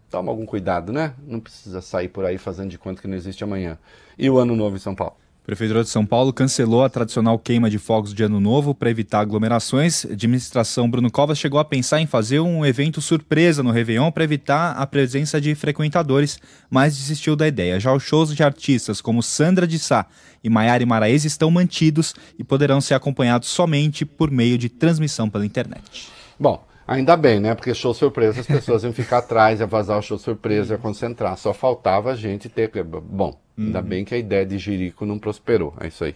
toma 0.10 0.32
algum 0.32 0.46
cuidado, 0.46 0.92
né? 0.92 1.14
Não 1.28 1.40
precisa 1.40 1.82
sair 1.82 2.08
por 2.08 2.26
aí 2.26 2.38
fazendo 2.38 2.70
de 2.70 2.78
conta 2.78 3.02
que 3.02 3.08
não 3.08 3.16
existe 3.16 3.44
amanhã. 3.44 3.78
E 4.18 4.30
o 4.30 4.38
Ano 4.38 4.56
Novo 4.56 4.76
em 4.76 4.80
São 4.80 4.96
Paulo? 4.96 5.16
Prefeitura 5.50 5.82
de 5.82 5.90
São 5.90 6.06
Paulo 6.06 6.32
cancelou 6.32 6.84
a 6.84 6.90
tradicional 6.90 7.40
queima 7.40 7.72
de 7.72 7.80
fogos 7.80 8.14
de 8.14 8.22
Ano 8.22 8.40
Novo 8.40 8.76
para 8.76 8.92
evitar 8.92 9.22
aglomerações. 9.22 10.06
A 10.06 10.14
administração 10.14 10.88
Bruno 10.88 11.10
Covas 11.10 11.40
chegou 11.40 11.60
a 11.60 11.66
pensar 11.66 12.00
em 12.00 12.06
fazer 12.06 12.40
um 12.40 12.64
evento 12.64 13.02
surpresa 13.02 13.64
no 13.64 13.72
Réveillon 13.72 14.12
para 14.12 14.24
evitar 14.24 14.74
a 14.74 14.86
presença 14.86 15.42
de 15.42 15.56
frequentadores, 15.56 16.40
mas 16.70 16.96
desistiu 16.96 17.36
da 17.36 17.48
ideia. 17.48 17.80
Já 17.80 17.92
os 17.92 18.04
shows 18.04 18.36
de 18.36 18.44
artistas 18.44 19.02
como 19.02 19.24
Sandra 19.24 19.66
de 19.66 19.80
Sá 19.80 20.06
e 20.44 20.50
Maiara 20.52 20.86
Maraes 20.86 21.26
estão 21.26 21.50
mantidos 21.50 22.14
e 22.38 22.44
poderão 22.44 22.80
ser 22.80 22.94
acompanhados 22.94 23.50
somente 23.50 24.06
por 24.06 24.30
meio 24.30 24.56
de 24.56 24.70
transmissão 24.70 25.32
pela 25.32 25.48
internet. 25.48 26.10
Bom, 26.40 26.64
Ainda 26.90 27.16
bem, 27.16 27.40
né? 27.40 27.54
Porque 27.54 27.72
show 27.76 27.94
surpresa, 27.94 28.42
as 28.42 28.48
pessoas 28.48 28.84
iam 28.84 28.92
ficar 28.92 29.20
atrás, 29.20 29.60
ia 29.60 29.68
vazar 29.68 30.00
o 30.00 30.02
show 30.02 30.18
surpresa, 30.18 30.74
ia 30.74 30.78
concentrar. 30.80 31.38
Só 31.38 31.54
faltava 31.54 32.14
a 32.14 32.16
gente 32.16 32.50
ter. 32.50 32.72
Bom, 32.84 33.40
ainda 33.56 33.80
uhum. 33.80 33.86
bem 33.86 34.04
que 34.04 34.16
a 34.16 34.18
ideia 34.18 34.44
de 34.44 34.58
Jerico 34.58 35.06
não 35.06 35.20
prosperou. 35.20 35.72
É 35.80 35.88
isso 35.88 36.04
aí. 36.04 36.16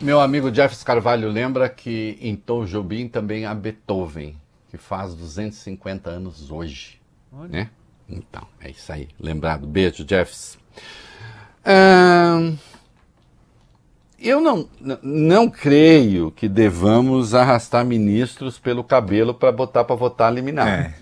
Meu 0.00 0.20
amigo 0.20 0.50
Jeff 0.50 0.84
Carvalho 0.84 1.28
lembra 1.28 1.68
que 1.68 2.18
em 2.20 2.34
Tom 2.34 2.64
Jobim 2.64 3.06
também 3.06 3.46
há 3.46 3.54
Beethoven, 3.54 4.34
que 4.68 4.76
faz 4.76 5.14
250 5.14 6.10
anos 6.10 6.50
hoje. 6.50 7.00
Olha. 7.32 7.48
Né? 7.48 7.70
Então, 8.08 8.42
é 8.60 8.70
isso 8.70 8.92
aí. 8.92 9.06
Lembrado. 9.16 9.64
Beijo, 9.64 10.04
Jeffs. 10.04 10.58
Um... 11.64 12.73
Eu 14.24 14.40
não, 14.40 14.66
não 15.02 15.50
creio 15.50 16.30
que 16.30 16.48
devamos 16.48 17.34
arrastar 17.34 17.84
ministros 17.84 18.58
pelo 18.58 18.82
cabelo 18.82 19.34
para 19.34 19.52
botar 19.52 19.84
para 19.84 19.94
votar 19.94 20.32
liminar. 20.32 20.66
É. 20.66 20.94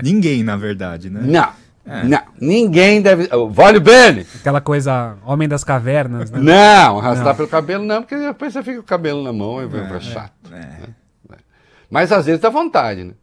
Ninguém, 0.00 0.44
na 0.44 0.56
verdade, 0.56 1.10
né? 1.10 1.22
Não. 1.24 1.48
É. 1.84 2.04
Não, 2.04 2.22
ninguém 2.40 3.02
deve. 3.02 3.28
Vale 3.50 3.80
bem! 3.80 4.24
Aquela 4.36 4.60
coisa, 4.60 5.16
homem 5.26 5.48
das 5.48 5.64
cavernas, 5.64 6.30
né? 6.30 6.38
Não, 6.38 7.00
arrastar 7.00 7.26
não. 7.26 7.34
pelo 7.34 7.48
cabelo 7.48 7.84
não, 7.84 8.02
porque 8.02 8.16
depois 8.16 8.52
você 8.52 8.62
fica 8.62 8.76
com 8.76 8.82
o 8.82 8.86
cabelo 8.86 9.24
na 9.24 9.32
mão 9.32 9.60
e 9.60 9.64
é, 9.64 9.96
é 9.96 10.00
chato. 10.00 10.32
É. 10.52 10.56
Né? 10.56 11.38
Mas 11.90 12.12
às 12.12 12.26
vezes 12.26 12.40
dá 12.40 12.48
vontade, 12.48 13.02
né? 13.02 13.14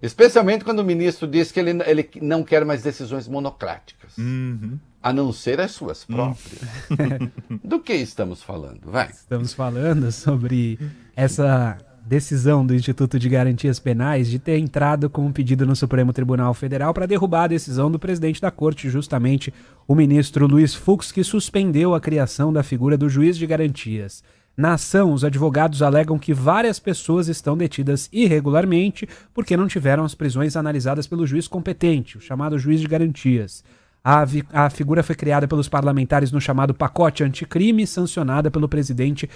Especialmente 0.00 0.64
quando 0.64 0.78
o 0.78 0.84
ministro 0.84 1.28
diz 1.28 1.52
que 1.52 1.60
ele, 1.60 1.78
ele 1.84 2.08
não 2.22 2.42
quer 2.42 2.64
mais 2.64 2.82
decisões 2.82 3.28
monocráticas. 3.28 4.16
Uhum 4.16 4.78
a 5.02 5.12
não 5.12 5.32
ser 5.32 5.60
as 5.60 5.70
suas 5.70 6.06
hum. 6.08 6.14
próprias. 6.14 7.30
Do 7.64 7.80
que 7.80 7.94
estamos 7.94 8.42
falando? 8.42 8.90
Vai. 8.90 9.10
Estamos 9.10 9.52
falando 9.54 10.12
sobre 10.12 10.78
essa 11.16 11.78
decisão 12.06 12.66
do 12.66 12.74
Instituto 12.74 13.18
de 13.18 13.28
Garantias 13.28 13.78
Penais 13.78 14.28
de 14.28 14.38
ter 14.38 14.58
entrado 14.58 15.08
com 15.08 15.26
um 15.26 15.32
pedido 15.32 15.64
no 15.64 15.76
Supremo 15.76 16.12
Tribunal 16.12 16.52
Federal 16.54 16.92
para 16.92 17.06
derrubar 17.06 17.44
a 17.44 17.48
decisão 17.48 17.90
do 17.90 17.98
presidente 17.98 18.40
da 18.40 18.50
corte, 18.50 18.90
justamente 18.90 19.54
o 19.86 19.94
ministro 19.94 20.46
Luiz 20.46 20.74
Fux, 20.74 21.12
que 21.12 21.22
suspendeu 21.22 21.94
a 21.94 22.00
criação 22.00 22.52
da 22.52 22.62
figura 22.62 22.98
do 22.98 23.08
juiz 23.08 23.36
de 23.36 23.46
garantias. 23.46 24.24
Na 24.56 24.74
ação, 24.74 25.12
os 25.12 25.24
advogados 25.24 25.82
alegam 25.82 26.18
que 26.18 26.34
várias 26.34 26.78
pessoas 26.78 27.28
estão 27.28 27.56
detidas 27.56 28.08
irregularmente 28.12 29.08
porque 29.32 29.56
não 29.56 29.68
tiveram 29.68 30.04
as 30.04 30.14
prisões 30.14 30.56
analisadas 30.56 31.06
pelo 31.06 31.26
juiz 31.26 31.46
competente, 31.46 32.18
o 32.18 32.20
chamado 32.20 32.58
juiz 32.58 32.80
de 32.80 32.88
garantias. 32.88 33.64
A, 34.02 34.24
a 34.52 34.70
figura 34.70 35.02
foi 35.02 35.14
criada 35.14 35.46
pelos 35.46 35.68
parlamentares 35.68 36.32
no 36.32 36.40
chamado 36.40 36.72
pacote 36.72 37.22
anticrime, 37.22 37.86
sancionada 37.86 38.50
pelo 38.50 38.68
presidente 38.68 39.28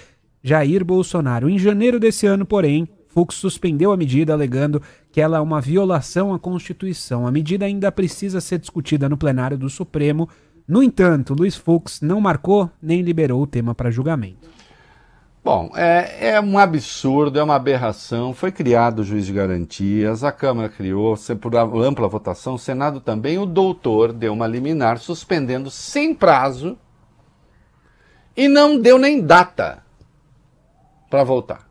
Jair 0.43 0.83
Bolsonaro. 0.83 1.49
Em 1.49 1.57
janeiro 1.57 1.99
desse 1.99 2.25
ano, 2.25 2.45
porém, 2.45 2.87
Fux 3.07 3.35
suspendeu 3.35 3.91
a 3.91 3.97
medida, 3.97 4.33
alegando 4.33 4.81
que 5.11 5.21
ela 5.21 5.37
é 5.37 5.39
uma 5.39 5.61
violação 5.61 6.33
à 6.33 6.39
Constituição. 6.39 7.25
A 7.25 7.31
medida 7.31 7.65
ainda 7.65 7.91
precisa 7.91 8.41
ser 8.41 8.59
discutida 8.59 9.07
no 9.07 9.17
plenário 9.17 9.57
do 9.57 9.69
Supremo. 9.69 10.27
No 10.67 10.83
entanto, 10.83 11.33
Luiz 11.33 11.55
Fux 11.55 12.01
não 12.01 12.19
marcou 12.19 12.69
nem 12.81 13.01
liberou 13.01 13.41
o 13.41 13.47
tema 13.47 13.73
para 13.73 13.91
julgamento. 13.91 14.54
Bom, 15.45 15.71
é, 15.75 16.29
é, 16.29 16.41
um 16.41 16.57
absurdo, 16.57 17.37
é 17.37 17.43
uma 17.43 17.53
aberração. 17.53 18.33
Foi 18.33 18.51
criado 18.51 19.01
o 19.01 19.03
juiz 19.03 19.27
de 19.27 19.31
garantias, 19.31 20.23
a 20.23 20.31
Câmara 20.31 20.67
criou, 20.69 21.15
por 21.39 21.55
ampla 21.55 22.07
votação, 22.07 22.55
o 22.55 22.57
Senado 22.57 22.99
também. 22.99 23.37
O 23.37 23.45
doutor 23.45 24.11
deu 24.11 24.33
uma 24.33 24.47
liminar 24.47 24.97
suspendendo 24.97 25.69
sem 25.69 26.15
prazo 26.15 26.75
e 28.35 28.47
não 28.47 28.79
deu 28.79 28.97
nem 28.97 29.21
data 29.21 29.83
para 31.11 31.23
voltar. 31.23 31.69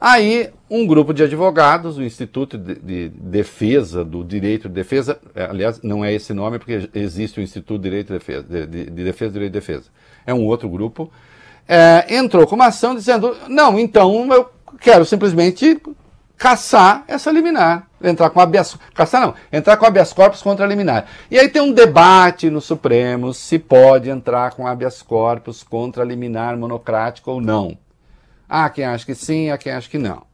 Aí, 0.00 0.52
um 0.70 0.86
grupo 0.86 1.12
de 1.12 1.24
advogados, 1.24 1.98
o 1.98 2.04
Instituto 2.04 2.56
de, 2.56 2.76
de 2.76 3.08
Defesa 3.08 4.04
do 4.04 4.22
Direito 4.22 4.68
de 4.68 4.74
Defesa, 4.74 5.20
é, 5.34 5.46
aliás, 5.46 5.82
não 5.82 6.04
é 6.04 6.12
esse 6.12 6.32
nome 6.32 6.60
porque 6.60 6.88
existe 6.94 7.40
o 7.40 7.42
Instituto 7.42 7.80
de 7.80 7.90
Direito 7.90 8.12
de 8.12 8.12
Defesa, 8.20 8.42
de, 8.44 8.66
de, 8.66 8.84
de 8.84 9.04
Defesa 9.04 9.30
do 9.32 9.34
Direito 9.34 9.52
de 9.54 9.58
Defesa. 9.58 9.90
É 10.24 10.32
um 10.32 10.46
outro 10.46 10.68
grupo 10.68 11.10
é, 11.68 12.06
entrou 12.16 12.46
com 12.46 12.54
uma 12.54 12.66
ação 12.66 12.94
dizendo: 12.94 13.36
não, 13.48 13.78
então 13.78 14.32
eu 14.32 14.50
quero 14.80 15.04
simplesmente 15.04 15.80
caçar 16.36 17.04
essa 17.06 17.30
liminar. 17.30 17.86
Entrar 18.02 18.30
com 18.30 18.40
habeas 18.40 18.76
caçar 18.94 19.20
não, 19.20 19.34
entrar 19.52 19.76
com 19.76 19.86
habeas 19.86 20.12
corpus 20.12 20.42
contra 20.42 20.64
a 20.64 20.68
liminar. 20.68 21.06
E 21.30 21.38
aí 21.38 21.48
tem 21.48 21.62
um 21.62 21.72
debate 21.72 22.50
no 22.50 22.60
Supremo 22.60 23.32
se 23.32 23.60
pode 23.60 24.10
entrar 24.10 24.50
com 24.52 24.66
habeas 24.66 25.02
corpus 25.02 25.62
contra 25.62 26.02
a 26.02 26.06
liminar 26.06 26.56
monocrática 26.56 27.30
ou 27.30 27.40
não. 27.40 27.78
Há 28.48 28.68
quem 28.70 28.84
acha 28.84 29.06
que 29.06 29.14
sim, 29.14 29.50
há 29.50 29.56
quem 29.56 29.72
acha 29.72 29.88
que 29.88 29.98
não. 29.98 30.24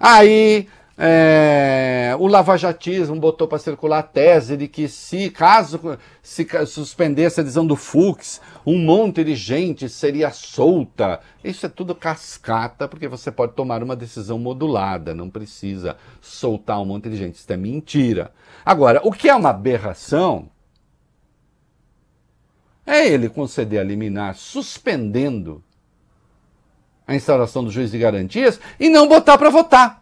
Aí 0.00 0.66
É, 0.96 2.14
o 2.18 2.26
lavajatismo 2.26 3.16
botou 3.16 3.48
para 3.48 3.58
circular 3.58 4.00
a 4.00 4.02
tese 4.02 4.56
de 4.56 4.68
que 4.68 4.88
se 4.88 5.30
caso 5.30 5.98
se 6.22 6.46
suspendesse 6.66 7.40
a 7.40 7.42
decisão 7.42 7.66
do 7.66 7.76
Fux, 7.76 8.40
um 8.64 8.78
monte 8.78 9.24
de 9.24 9.34
gente 9.34 9.88
seria 9.88 10.30
solta. 10.30 11.20
Isso 11.42 11.64
é 11.64 11.68
tudo 11.68 11.94
cascata, 11.94 12.86
porque 12.86 13.08
você 13.08 13.32
pode 13.32 13.54
tomar 13.54 13.82
uma 13.82 13.96
decisão 13.96 14.38
modulada, 14.38 15.14
não 15.14 15.30
precisa 15.30 15.96
soltar 16.20 16.80
um 16.80 16.86
monte 16.86 17.08
de 17.08 17.16
gente. 17.16 17.36
Isso 17.36 17.52
é 17.52 17.56
mentira. 17.56 18.32
Agora, 18.64 19.00
o 19.02 19.10
que 19.10 19.28
é 19.28 19.34
uma 19.34 19.50
aberração 19.50 20.50
é 22.86 23.06
ele 23.06 23.28
conceder 23.28 23.80
a 23.80 23.84
liminar 23.84 24.34
suspendendo 24.34 25.62
a 27.06 27.14
instauração 27.14 27.64
do 27.64 27.70
juiz 27.70 27.90
de 27.90 27.98
garantias 27.98 28.60
e 28.78 28.88
não 28.88 29.08
botar 29.08 29.38
para 29.38 29.50
votar. 29.50 30.01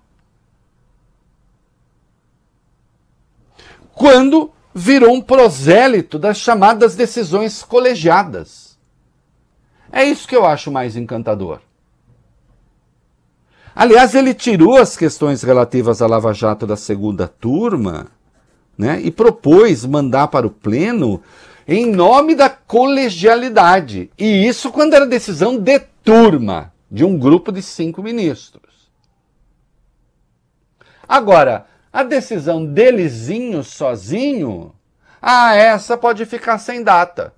Quando 4.00 4.50
virou 4.74 5.12
um 5.12 5.20
prosélito 5.20 6.18
das 6.18 6.38
chamadas 6.38 6.96
decisões 6.96 7.62
colegiadas. 7.62 8.78
É 9.92 10.02
isso 10.02 10.26
que 10.26 10.34
eu 10.34 10.46
acho 10.46 10.72
mais 10.72 10.96
encantador. 10.96 11.60
Aliás, 13.74 14.14
ele 14.14 14.32
tirou 14.32 14.78
as 14.78 14.96
questões 14.96 15.42
relativas 15.42 16.00
à 16.00 16.06
Lava 16.06 16.32
Jato 16.32 16.66
da 16.66 16.76
segunda 16.76 17.28
turma 17.28 18.06
né, 18.78 18.98
e 19.02 19.10
propôs 19.10 19.84
mandar 19.84 20.28
para 20.28 20.46
o 20.46 20.50
Pleno 20.50 21.22
em 21.68 21.84
nome 21.84 22.34
da 22.34 22.48
colegialidade. 22.48 24.10
E 24.16 24.48
isso 24.48 24.72
quando 24.72 24.94
era 24.94 25.04
decisão 25.04 25.58
de 25.58 25.78
turma, 26.02 26.72
de 26.90 27.04
um 27.04 27.18
grupo 27.18 27.52
de 27.52 27.60
cinco 27.60 28.02
ministros. 28.02 28.90
Agora, 31.06 31.66
a 31.92 32.02
decisão 32.02 32.64
delezinho, 32.64 33.64
sozinho, 33.64 34.74
ah, 35.20 35.54
essa 35.54 35.98
pode 35.98 36.24
ficar 36.24 36.58
sem 36.58 36.82
data. 36.82 37.34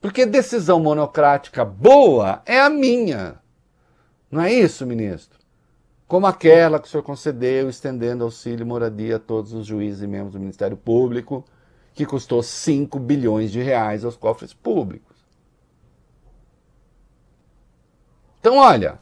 Porque 0.00 0.24
decisão 0.24 0.80
monocrática 0.80 1.64
boa 1.64 2.42
é 2.46 2.60
a 2.60 2.70
minha. 2.70 3.38
Não 4.30 4.42
é 4.42 4.52
isso, 4.52 4.86
ministro? 4.86 5.38
Como 6.06 6.26
aquela 6.26 6.80
que 6.80 6.88
o 6.88 6.90
senhor 6.90 7.02
concedeu, 7.02 7.68
estendendo 7.68 8.24
auxílio 8.24 8.66
moradia 8.66 9.16
a 9.16 9.20
todos 9.20 9.52
os 9.52 9.66
juízes 9.66 10.02
e 10.02 10.06
membros 10.06 10.32
do 10.32 10.40
Ministério 10.40 10.76
Público 10.76 11.44
que 11.94 12.06
custou 12.06 12.42
5 12.42 12.98
bilhões 12.98 13.52
de 13.52 13.60
reais 13.60 14.04
aos 14.04 14.16
cofres 14.16 14.54
públicos. 14.54 15.16
Então, 18.38 18.56
olha, 18.56 18.98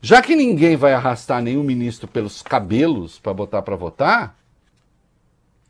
já 0.00 0.22
que 0.22 0.36
ninguém 0.36 0.76
vai 0.76 0.92
arrastar 0.92 1.42
nenhum 1.42 1.62
ministro 1.62 2.06
pelos 2.06 2.42
cabelos 2.42 3.18
para 3.18 3.34
botar 3.34 3.62
para 3.62 3.76
votar, 3.76 4.36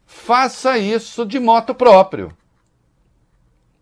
faça 0.05 0.79
isso 0.79 1.25
de 1.25 1.39
moto 1.39 1.75
próprio, 1.75 2.37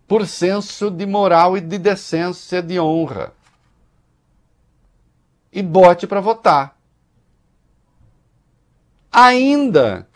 por 0.07 0.27
senso 0.27 0.91
de 0.91 1.05
moral 1.05 1.57
e 1.57 1.61
de 1.61 1.79
decência, 1.79 2.63
de 2.63 2.79
honra, 2.79 3.33
e 5.53 5.63
bote 5.63 6.07
para 6.07 6.21
votar. 6.21 6.77
Ainda 9.11 10.07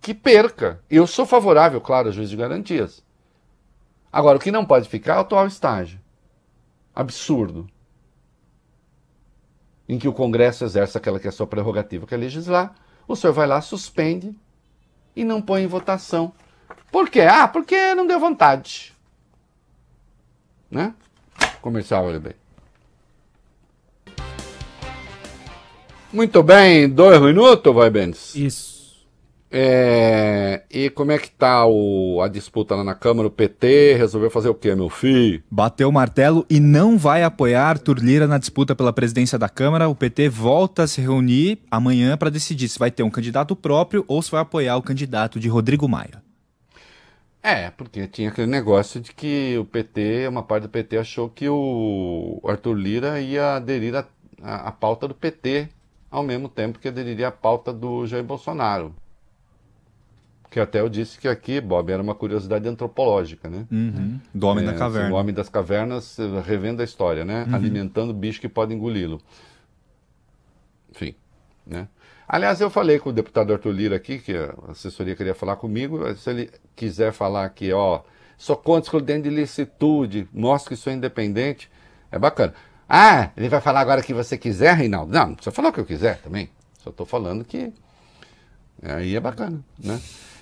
que 0.00 0.14
perca. 0.14 0.80
Eu 0.90 1.06
sou 1.06 1.26
favorável, 1.26 1.80
claro, 1.80 2.08
a 2.08 2.12
juiz 2.12 2.30
de 2.30 2.36
garantias. 2.36 3.02
Agora, 4.12 4.38
o 4.38 4.40
que 4.40 4.50
não 4.50 4.64
pode 4.64 4.88
ficar 4.88 5.14
é 5.14 5.16
o 5.18 5.20
atual 5.20 5.46
estágio. 5.46 6.00
Absurdo. 6.94 7.68
Em 9.88 9.98
que 9.98 10.08
o 10.08 10.12
Congresso 10.12 10.64
exerce 10.64 10.98
aquela 10.98 11.18
que 11.18 11.26
é 11.26 11.30
a 11.30 11.32
sua 11.32 11.46
prerrogativa, 11.46 12.06
que 12.06 12.14
é 12.14 12.18
legislar, 12.18 12.74
o 13.06 13.16
senhor 13.16 13.32
vai 13.32 13.46
lá, 13.46 13.60
suspende 13.60 14.34
e 15.16 15.24
não 15.24 15.40
põe 15.40 15.62
em 15.62 15.66
votação. 15.66 16.32
Por 16.92 17.08
quê? 17.08 17.22
Ah, 17.22 17.48
porque 17.48 17.94
não 17.94 18.06
deu 18.06 18.20
vontade. 18.20 18.94
Né? 20.70 20.94
Comercial, 21.62 22.04
olha 22.04 22.20
bem. 22.20 22.34
Muito 26.12 26.42
bem, 26.42 26.88
dois 26.88 27.20
minutos, 27.20 27.74
vai, 27.74 27.90
Benz? 27.90 28.34
Isso. 28.34 28.67
É, 29.50 30.62
e 30.70 30.90
como 30.90 31.10
é 31.10 31.18
que 31.18 31.30
tá 31.30 31.64
o, 31.66 32.20
a 32.22 32.28
disputa 32.28 32.74
lá 32.74 32.84
na 32.84 32.94
Câmara? 32.94 33.28
O 33.28 33.30
PT 33.30 33.94
resolveu 33.94 34.30
fazer 34.30 34.48
o 34.48 34.54
quê, 34.54 34.74
meu 34.74 34.90
filho? 34.90 35.42
Bateu 35.50 35.88
o 35.88 35.92
martelo 35.92 36.44
e 36.50 36.60
não 36.60 36.98
vai 36.98 37.22
apoiar 37.22 37.66
Arthur 37.66 37.98
Lira 37.98 38.26
na 38.26 38.36
disputa 38.36 38.76
pela 38.76 38.92
presidência 38.92 39.38
da 39.38 39.48
Câmara. 39.48 39.88
O 39.88 39.94
PT 39.94 40.28
volta 40.28 40.82
a 40.82 40.86
se 40.86 41.00
reunir 41.00 41.58
amanhã 41.70 42.16
para 42.16 42.30
decidir 42.30 42.68
se 42.68 42.78
vai 42.78 42.90
ter 42.90 43.02
um 43.02 43.10
candidato 43.10 43.56
próprio 43.56 44.04
ou 44.06 44.20
se 44.20 44.30
vai 44.30 44.42
apoiar 44.42 44.76
o 44.76 44.82
candidato 44.82 45.40
de 45.40 45.48
Rodrigo 45.48 45.88
Maia. 45.88 46.22
É, 47.42 47.70
porque 47.70 48.06
tinha 48.06 48.28
aquele 48.28 48.48
negócio 48.48 49.00
de 49.00 49.14
que 49.14 49.56
o 49.56 49.64
PT, 49.64 50.28
uma 50.28 50.42
parte 50.42 50.64
do 50.64 50.68
PT 50.68 50.98
achou 50.98 51.30
que 51.30 51.48
o 51.48 52.40
Arthur 52.44 52.74
Lira 52.74 53.20
ia 53.20 53.54
aderir 53.54 53.94
à 54.42 54.72
pauta 54.72 55.08
do 55.08 55.14
PT 55.14 55.68
ao 56.10 56.22
mesmo 56.22 56.48
tempo 56.48 56.78
que 56.78 56.88
aderiria 56.88 57.28
à 57.28 57.32
pauta 57.32 57.72
do 57.72 58.06
Jair 58.06 58.24
Bolsonaro. 58.24 58.94
Que 60.58 60.62
até 60.62 60.80
eu 60.80 60.88
disse 60.88 61.20
que 61.20 61.28
aqui, 61.28 61.60
Bob, 61.60 61.88
era 61.88 62.02
uma 62.02 62.16
curiosidade 62.16 62.68
antropológica, 62.68 63.48
né? 63.48 63.64
Uhum. 63.70 64.18
Do 64.34 64.48
homem 64.48 64.64
é, 64.64 64.66
da 64.66 64.74
caverna. 64.76 65.06
Assim, 65.06 65.14
o 65.14 65.16
homem 65.16 65.32
das 65.32 65.48
cavernas 65.48 66.18
eh, 66.18 66.42
revendo 66.44 66.82
a 66.82 66.84
história, 66.84 67.24
né? 67.24 67.44
Uhum. 67.46 67.54
Alimentando 67.54 68.12
bicho 68.12 68.40
que 68.40 68.48
pode 68.48 68.74
engoli-lo. 68.74 69.20
Enfim, 70.90 71.14
né? 71.64 71.86
Aliás, 72.26 72.60
eu 72.60 72.68
falei 72.68 72.98
com 72.98 73.10
o 73.10 73.12
deputado 73.12 73.52
Arthur 73.52 73.70
Lira 73.70 73.94
aqui, 73.94 74.18
que 74.18 74.34
a 74.34 74.52
assessoria 74.72 75.14
queria 75.14 75.32
falar 75.32 75.54
comigo, 75.54 76.12
se 76.16 76.28
ele 76.28 76.50
quiser 76.74 77.12
falar 77.12 77.44
aqui, 77.44 77.72
ó, 77.72 78.00
sou 78.36 78.56
contra 78.56 78.88
excludente 78.88 79.28
de 79.28 79.30
licitude, 79.36 80.28
mostra 80.32 80.70
que 80.70 80.76
sou 80.76 80.92
independente, 80.92 81.70
é 82.10 82.18
bacana. 82.18 82.52
Ah, 82.88 83.30
ele 83.36 83.48
vai 83.48 83.60
falar 83.60 83.78
agora 83.78 84.02
que 84.02 84.12
você 84.12 84.36
quiser, 84.36 84.74
Reinaldo? 84.74 85.12
Não, 85.12 85.28
não 85.28 85.34
precisa 85.36 85.54
falar 85.54 85.68
o 85.68 85.72
que 85.72 85.78
eu 85.78 85.86
quiser 85.86 86.20
também. 86.20 86.50
Só 86.82 86.90
estou 86.90 87.06
falando 87.06 87.44
que 87.44 87.72
aí 88.82 89.14
é 89.14 89.20
bacana, 89.20 89.60
né? 89.78 90.00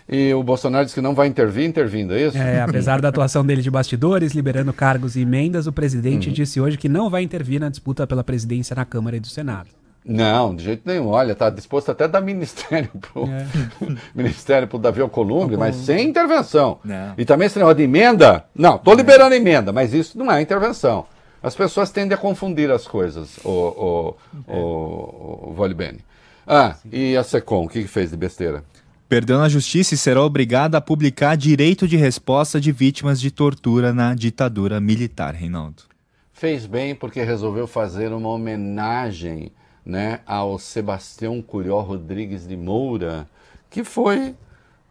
E 0.08 0.32
o 0.32 0.42
Bolsonaro 0.42 0.84
disse 0.84 0.94
que 0.94 1.00
não 1.00 1.14
vai 1.14 1.26
intervir, 1.26 1.64
intervindo, 1.64 2.14
é 2.14 2.22
isso? 2.22 2.38
É, 2.38 2.60
apesar 2.62 3.00
da 3.00 3.08
atuação 3.08 3.44
dele 3.44 3.60
de 3.60 3.70
bastidores, 3.70 4.32
liberando 4.32 4.72
cargos 4.72 5.16
e 5.16 5.22
emendas, 5.22 5.66
o 5.66 5.72
presidente 5.72 6.28
uhum. 6.28 6.34
disse 6.34 6.60
hoje 6.60 6.78
que 6.78 6.88
não 6.88 7.10
vai 7.10 7.22
intervir 7.22 7.60
na 7.60 7.68
disputa 7.68 8.06
pela 8.06 8.22
presidência 8.22 8.76
na 8.76 8.84
Câmara 8.84 9.16
e 9.16 9.20
do 9.20 9.26
Senado. 9.26 9.68
Não, 10.08 10.54
de 10.54 10.62
jeito 10.62 10.82
nenhum. 10.86 11.08
Olha, 11.08 11.32
está 11.32 11.50
disposto 11.50 11.90
até 11.90 12.04
a 12.04 12.06
dar 12.06 12.20
ministério 12.20 12.88
para 12.94 13.20
o 13.20 13.26
é. 13.26 13.46
ministério 14.14 14.68
pro 14.68 14.78
Davi 14.78 15.00
Alcolumbre, 15.00 15.56
mas 15.56 15.74
sem 15.74 16.08
intervenção. 16.08 16.78
Não. 16.84 17.14
E 17.18 17.24
também 17.24 17.46
esse 17.46 17.58
negócio 17.58 17.78
de 17.78 17.82
emenda, 17.82 18.44
não, 18.54 18.76
estou 18.76 18.94
liberando 18.94 19.34
emenda, 19.34 19.72
mas 19.72 19.92
isso 19.92 20.16
não 20.16 20.30
é 20.30 20.40
intervenção. 20.40 21.06
As 21.42 21.54
pessoas 21.54 21.90
tendem 21.90 22.14
a 22.14 22.18
confundir 22.18 22.70
as 22.70 22.86
coisas, 22.86 23.38
o, 23.44 23.50
o, 23.50 24.16
é. 24.48 24.56
o, 24.56 25.54
o 25.56 25.74
Bene. 25.74 25.98
Ah, 26.46 26.76
e 26.92 27.16
a 27.16 27.24
SECOM, 27.24 27.64
o 27.64 27.68
que, 27.68 27.82
que 27.82 27.88
fez 27.88 28.10
de 28.10 28.16
besteira? 28.16 28.62
Perdeu 29.08 29.38
na 29.38 29.48
justiça 29.48 29.94
e 29.94 29.96
será 29.96 30.20
obrigada 30.20 30.78
a 30.78 30.80
publicar 30.80 31.36
direito 31.36 31.86
de 31.86 31.96
resposta 31.96 32.60
de 32.60 32.72
vítimas 32.72 33.20
de 33.20 33.30
tortura 33.30 33.92
na 33.92 34.16
ditadura 34.16 34.80
militar, 34.80 35.32
Reinaldo. 35.32 35.84
Fez 36.32 36.66
bem 36.66 36.92
porque 36.92 37.22
resolveu 37.22 37.68
fazer 37.68 38.12
uma 38.12 38.28
homenagem 38.28 39.52
né, 39.84 40.18
ao 40.26 40.58
Sebastião 40.58 41.40
Curió 41.40 41.80
Rodrigues 41.82 42.48
de 42.48 42.56
Moura, 42.56 43.28
que 43.70 43.84
foi 43.84 44.34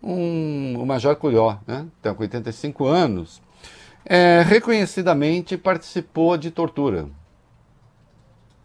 um, 0.01 0.79
o 0.79 0.85
Major 0.85 1.17
Curió, 1.17 1.57
né, 1.67 1.85
tem 2.01 2.15
85 2.17 2.85
anos, 2.85 3.41
é, 4.05 4.41
reconhecidamente 4.47 5.57
participou 5.57 6.37
de 6.37 6.51
tortura. 6.51 7.07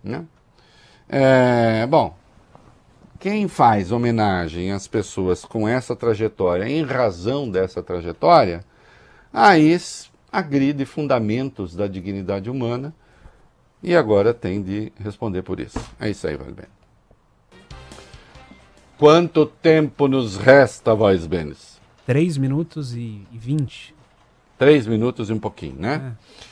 Né? 0.05 0.25
É, 1.09 1.85
bom, 1.89 2.15
quem 3.21 3.47
faz 3.47 3.93
homenagem 3.93 4.73
às 4.73 4.89
pessoas 4.89 5.45
com 5.45 5.69
essa 5.69 5.95
trajetória, 5.95 6.67
em 6.67 6.83
razão 6.83 7.51
dessa 7.51 7.83
trajetória, 7.83 8.65
aí 9.31 9.79
agride 10.33 10.87
fundamentos 10.87 11.77
da 11.77 11.87
dignidade 11.87 12.49
humana 12.49 12.95
e 13.83 13.95
agora 13.95 14.33
tem 14.33 14.63
de 14.63 14.91
responder 14.99 15.43
por 15.43 15.61
isso. 15.61 15.79
É 16.01 16.09
isso 16.09 16.27
aí, 16.27 16.35
Valben. 16.35 16.65
Quanto 18.99 19.45
tempo 19.45 20.09
nos 20.09 20.39
resta, 20.39 20.95
Voz 20.95 21.27
Benes? 21.27 21.79
Três 22.07 22.39
minutos 22.39 22.95
e 22.95 23.27
vinte. 23.31 23.95
Três 24.59 24.87
minutos 24.87 25.29
e 25.29 25.33
um 25.33 25.39
pouquinho, 25.39 25.77
né? 25.79 26.17
É. 26.17 26.50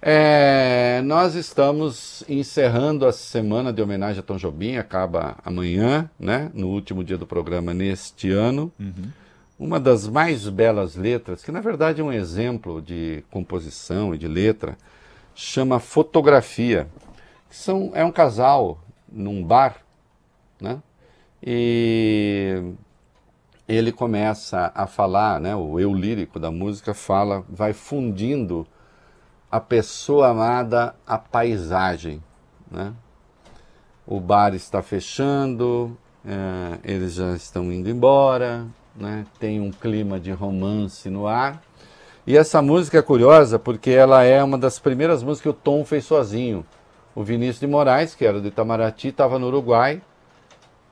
É, 0.00 1.02
nós 1.02 1.34
estamos 1.34 2.22
encerrando 2.28 3.04
a 3.04 3.12
semana 3.12 3.72
de 3.72 3.82
homenagem 3.82 4.20
a 4.20 4.22
Tom 4.22 4.36
Jobim, 4.36 4.76
acaba 4.76 5.36
amanhã, 5.44 6.08
né, 6.18 6.50
no 6.54 6.68
último 6.68 7.02
dia 7.02 7.18
do 7.18 7.26
programa 7.26 7.74
neste 7.74 8.30
ano. 8.30 8.72
Uhum. 8.78 9.10
Uma 9.58 9.80
das 9.80 10.06
mais 10.06 10.48
belas 10.48 10.94
letras, 10.94 11.42
que 11.42 11.50
na 11.50 11.60
verdade 11.60 12.00
é 12.00 12.04
um 12.04 12.12
exemplo 12.12 12.80
de 12.80 13.24
composição 13.28 14.14
e 14.14 14.18
de 14.18 14.28
letra, 14.28 14.78
chama 15.34 15.80
Fotografia. 15.80 16.86
São, 17.50 17.90
é 17.92 18.04
um 18.04 18.12
casal 18.12 18.78
num 19.10 19.42
bar, 19.42 19.78
né? 20.60 20.80
E 21.42 22.72
ele 23.66 23.90
começa 23.90 24.70
a 24.76 24.86
falar, 24.86 25.40
né? 25.40 25.56
O 25.56 25.80
eu 25.80 25.92
lírico 25.92 26.38
da 26.38 26.52
música 26.52 26.94
fala, 26.94 27.44
vai 27.48 27.72
fundindo 27.72 28.64
a 29.50 29.60
pessoa 29.60 30.28
amada 30.28 30.94
à 31.06 31.16
paisagem, 31.16 32.22
né? 32.70 32.92
O 34.06 34.20
bar 34.20 34.54
está 34.54 34.82
fechando, 34.82 35.96
é, 36.24 36.78
eles 36.84 37.14
já 37.14 37.34
estão 37.34 37.72
indo 37.72 37.88
embora, 37.88 38.66
né? 38.94 39.26
Tem 39.38 39.60
um 39.60 39.70
clima 39.70 40.18
de 40.18 40.32
romance 40.32 41.08
no 41.08 41.26
ar. 41.26 41.62
E 42.26 42.36
essa 42.36 42.60
música 42.60 42.98
é 42.98 43.02
curiosa 43.02 43.58
porque 43.58 43.90
ela 43.90 44.22
é 44.22 44.42
uma 44.42 44.58
das 44.58 44.78
primeiras 44.78 45.22
músicas 45.22 45.42
que 45.42 45.48
o 45.48 45.62
Tom 45.62 45.84
fez 45.84 46.04
sozinho. 46.04 46.64
O 47.14 47.24
Vinícius 47.24 47.60
de 47.60 47.66
Moraes, 47.66 48.14
que 48.14 48.24
era 48.24 48.40
do 48.40 48.48
Itamaraty, 48.48 49.08
estava 49.08 49.38
no 49.38 49.46
Uruguai 49.46 50.02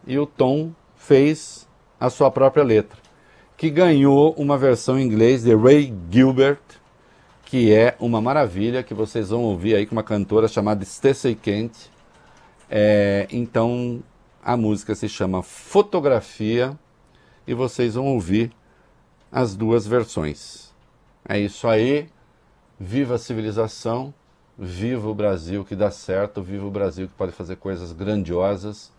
e 0.06 0.18
o 0.18 0.24
Tom 0.24 0.72
fez 0.96 1.68
a 2.00 2.08
sua 2.08 2.30
própria 2.30 2.64
letra, 2.64 2.98
que 3.56 3.70
ganhou 3.70 4.34
uma 4.38 4.56
versão 4.56 4.98
em 4.98 5.02
inglês 5.02 5.42
de 5.42 5.54
Ray 5.54 5.94
Gilbert, 6.10 6.58
que 7.46 7.72
é 7.72 7.96
uma 8.00 8.20
maravilha, 8.20 8.82
que 8.82 8.92
vocês 8.92 9.30
vão 9.30 9.44
ouvir 9.44 9.76
aí 9.76 9.86
com 9.86 9.94
uma 9.94 10.02
cantora 10.02 10.48
chamada 10.48 10.84
Stacey 10.84 11.36
Kent. 11.36 11.72
É, 12.68 13.28
então 13.30 14.02
a 14.44 14.56
música 14.56 14.96
se 14.96 15.08
chama 15.08 15.44
Fotografia 15.44 16.76
e 17.46 17.54
vocês 17.54 17.94
vão 17.94 18.06
ouvir 18.06 18.50
as 19.30 19.54
duas 19.54 19.86
versões. 19.86 20.74
É 21.26 21.38
isso 21.38 21.68
aí. 21.68 22.08
Viva 22.78 23.14
a 23.14 23.18
civilização, 23.18 24.12
viva 24.58 25.08
o 25.08 25.14
Brasil 25.14 25.64
que 25.64 25.76
dá 25.76 25.90
certo, 25.90 26.42
viva 26.42 26.66
o 26.66 26.70
Brasil 26.70 27.06
que 27.06 27.14
pode 27.14 27.32
fazer 27.32 27.56
coisas 27.56 27.92
grandiosas 27.92 28.92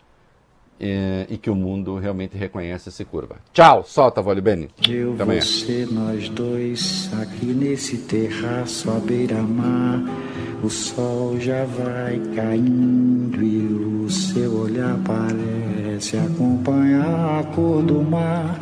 e, 0.80 1.26
e 1.28 1.36
que 1.36 1.50
o 1.50 1.54
mundo 1.54 1.98
realmente 1.98 2.36
reconhece 2.36 2.88
esse 2.88 3.04
curva. 3.04 3.36
Tchau, 3.52 3.84
solta, 3.84 4.22
Vole 4.22 4.40
Beni. 4.40 4.68
Eu, 4.88 5.14
Até 5.14 5.40
você, 5.40 5.86
nós 5.90 6.28
dois, 6.28 7.10
aqui 7.20 7.46
nesse 7.46 7.98
terraço 7.98 8.90
à 8.90 8.94
beira-mar, 8.94 10.02
o 10.62 10.68
sol 10.68 11.38
já 11.38 11.64
vai 11.64 12.20
caindo 12.34 13.42
e 13.42 14.04
o 14.04 14.10
seu 14.10 14.52
olhar 14.60 14.98
parece 15.04 16.16
acompanhar 16.16 17.40
a 17.40 17.44
cor 17.54 17.82
do 17.82 18.02
mar. 18.02 18.58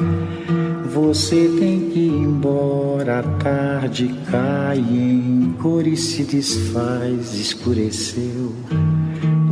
Você 0.92 1.48
tem 1.58 1.90
que 1.90 1.98
ir 1.98 2.12
embora, 2.12 3.18
a 3.18 3.22
tarde 3.22 4.14
cai 4.30 4.78
em 4.78 5.54
cor 5.60 5.86
e 5.86 5.96
se 5.96 6.24
desfaz, 6.24 7.34
escureceu. 7.34 8.54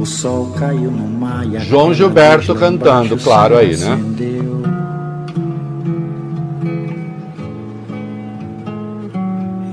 O 0.05 0.07
sol 0.07 0.53
caiu 0.59 0.91
no 0.91 1.09
mar 1.09 1.51
e 1.51 1.57
a 1.57 1.61
João 1.61 1.95
Gilberto 1.95 2.55
cantando, 2.55 3.17
claro, 3.17 3.57
aí, 3.57 3.75
né? 3.75 3.99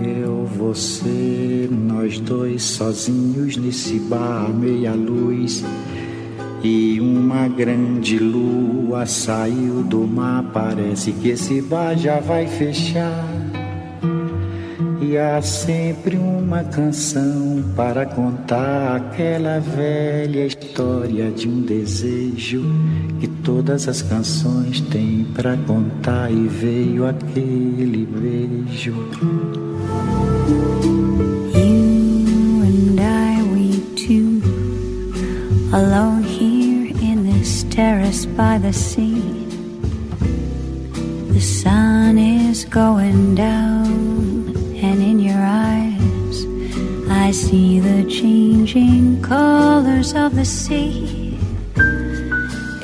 Eu, 0.02 0.46
você, 0.56 1.68
nós 1.70 2.18
dois 2.22 2.64
sozinhos 2.64 3.58
nesse 3.58 4.00
bar, 4.00 4.48
meia 4.48 4.94
luz. 4.94 5.66
E 6.64 7.02
uma 7.02 7.50
grande 7.50 8.18
lua 8.18 9.06
saiu 9.06 9.84
do 9.84 10.08
mar. 10.08 10.46
Parece 10.54 11.12
que 11.12 11.28
esse 11.28 11.62
bar 11.62 11.98
já 11.98 12.22
vai 12.22 12.48
fechar. 12.48 13.31
Há 15.18 15.42
sempre 15.42 16.16
uma 16.18 16.64
canção 16.64 17.64
para 17.76 18.06
contar 18.06 18.96
aquela 18.96 19.60
velha 19.60 20.46
história 20.46 21.32
de 21.32 21.48
um 21.48 21.62
desejo 21.62 22.64
que 23.20 23.28
todas 23.28 23.88
as 23.88 24.02
canções 24.02 24.80
têm 24.82 25.26
para 25.34 25.58
contar. 25.58 26.32
E 26.32 26.48
veio 26.48 27.08
aquele 27.08 28.06
beijo. 28.06 28.94
You 31.54 32.62
and 32.64 33.00
I, 33.00 33.42
we 33.54 33.80
two, 33.96 34.42
alone 35.74 36.24
here 36.24 36.94
in 37.02 37.24
this 37.24 37.64
terrace 37.64 38.26
by 38.26 38.58
the 38.60 38.72
sea. 38.72 39.48
The 41.32 41.42
sun 41.42 42.18
is 42.18 42.66
going 42.66 43.36
down, 43.36 44.21
I 47.32 47.34
see 47.34 47.80
the 47.80 48.04
changing 48.12 49.22
colors 49.22 50.14
of 50.14 50.36
the 50.36 50.44
sea. 50.44 51.40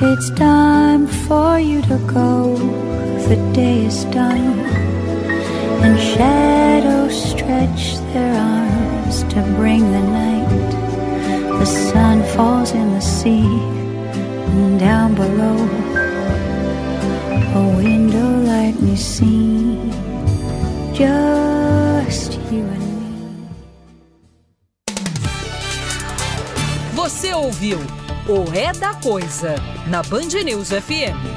It's 0.01 0.29
time 0.39 1.05
for 1.05 1.59
you 1.59 1.81
to 1.81 1.97
go, 2.07 2.55
the 3.27 3.35
day 3.53 3.83
is 3.83 4.05
done 4.05 4.59
and 5.83 5.99
shadows 5.99 7.13
stretch 7.31 7.97
their 8.13 8.33
arms 8.39 9.23
to 9.33 9.41
bring 9.57 9.81
the 9.91 10.05
night. 10.21 10.71
The 11.59 11.65
sun 11.65 12.23
falls 12.33 12.71
in 12.71 12.93
the 12.93 13.01
sea, 13.01 13.43
and 13.43 14.79
down 14.79 15.13
below, 15.13 15.57
a 17.59 17.75
window 17.75 18.29
light 18.47 18.77
we 18.77 18.95
see, 18.95 19.75
just 20.93 21.56
ouviu 27.37 27.77
o 28.27 28.53
É 28.53 28.73
da 28.73 28.95
Coisa 28.95 29.55
na 29.87 30.01
Band 30.01 30.43
News 30.43 30.69
FM. 30.69 31.17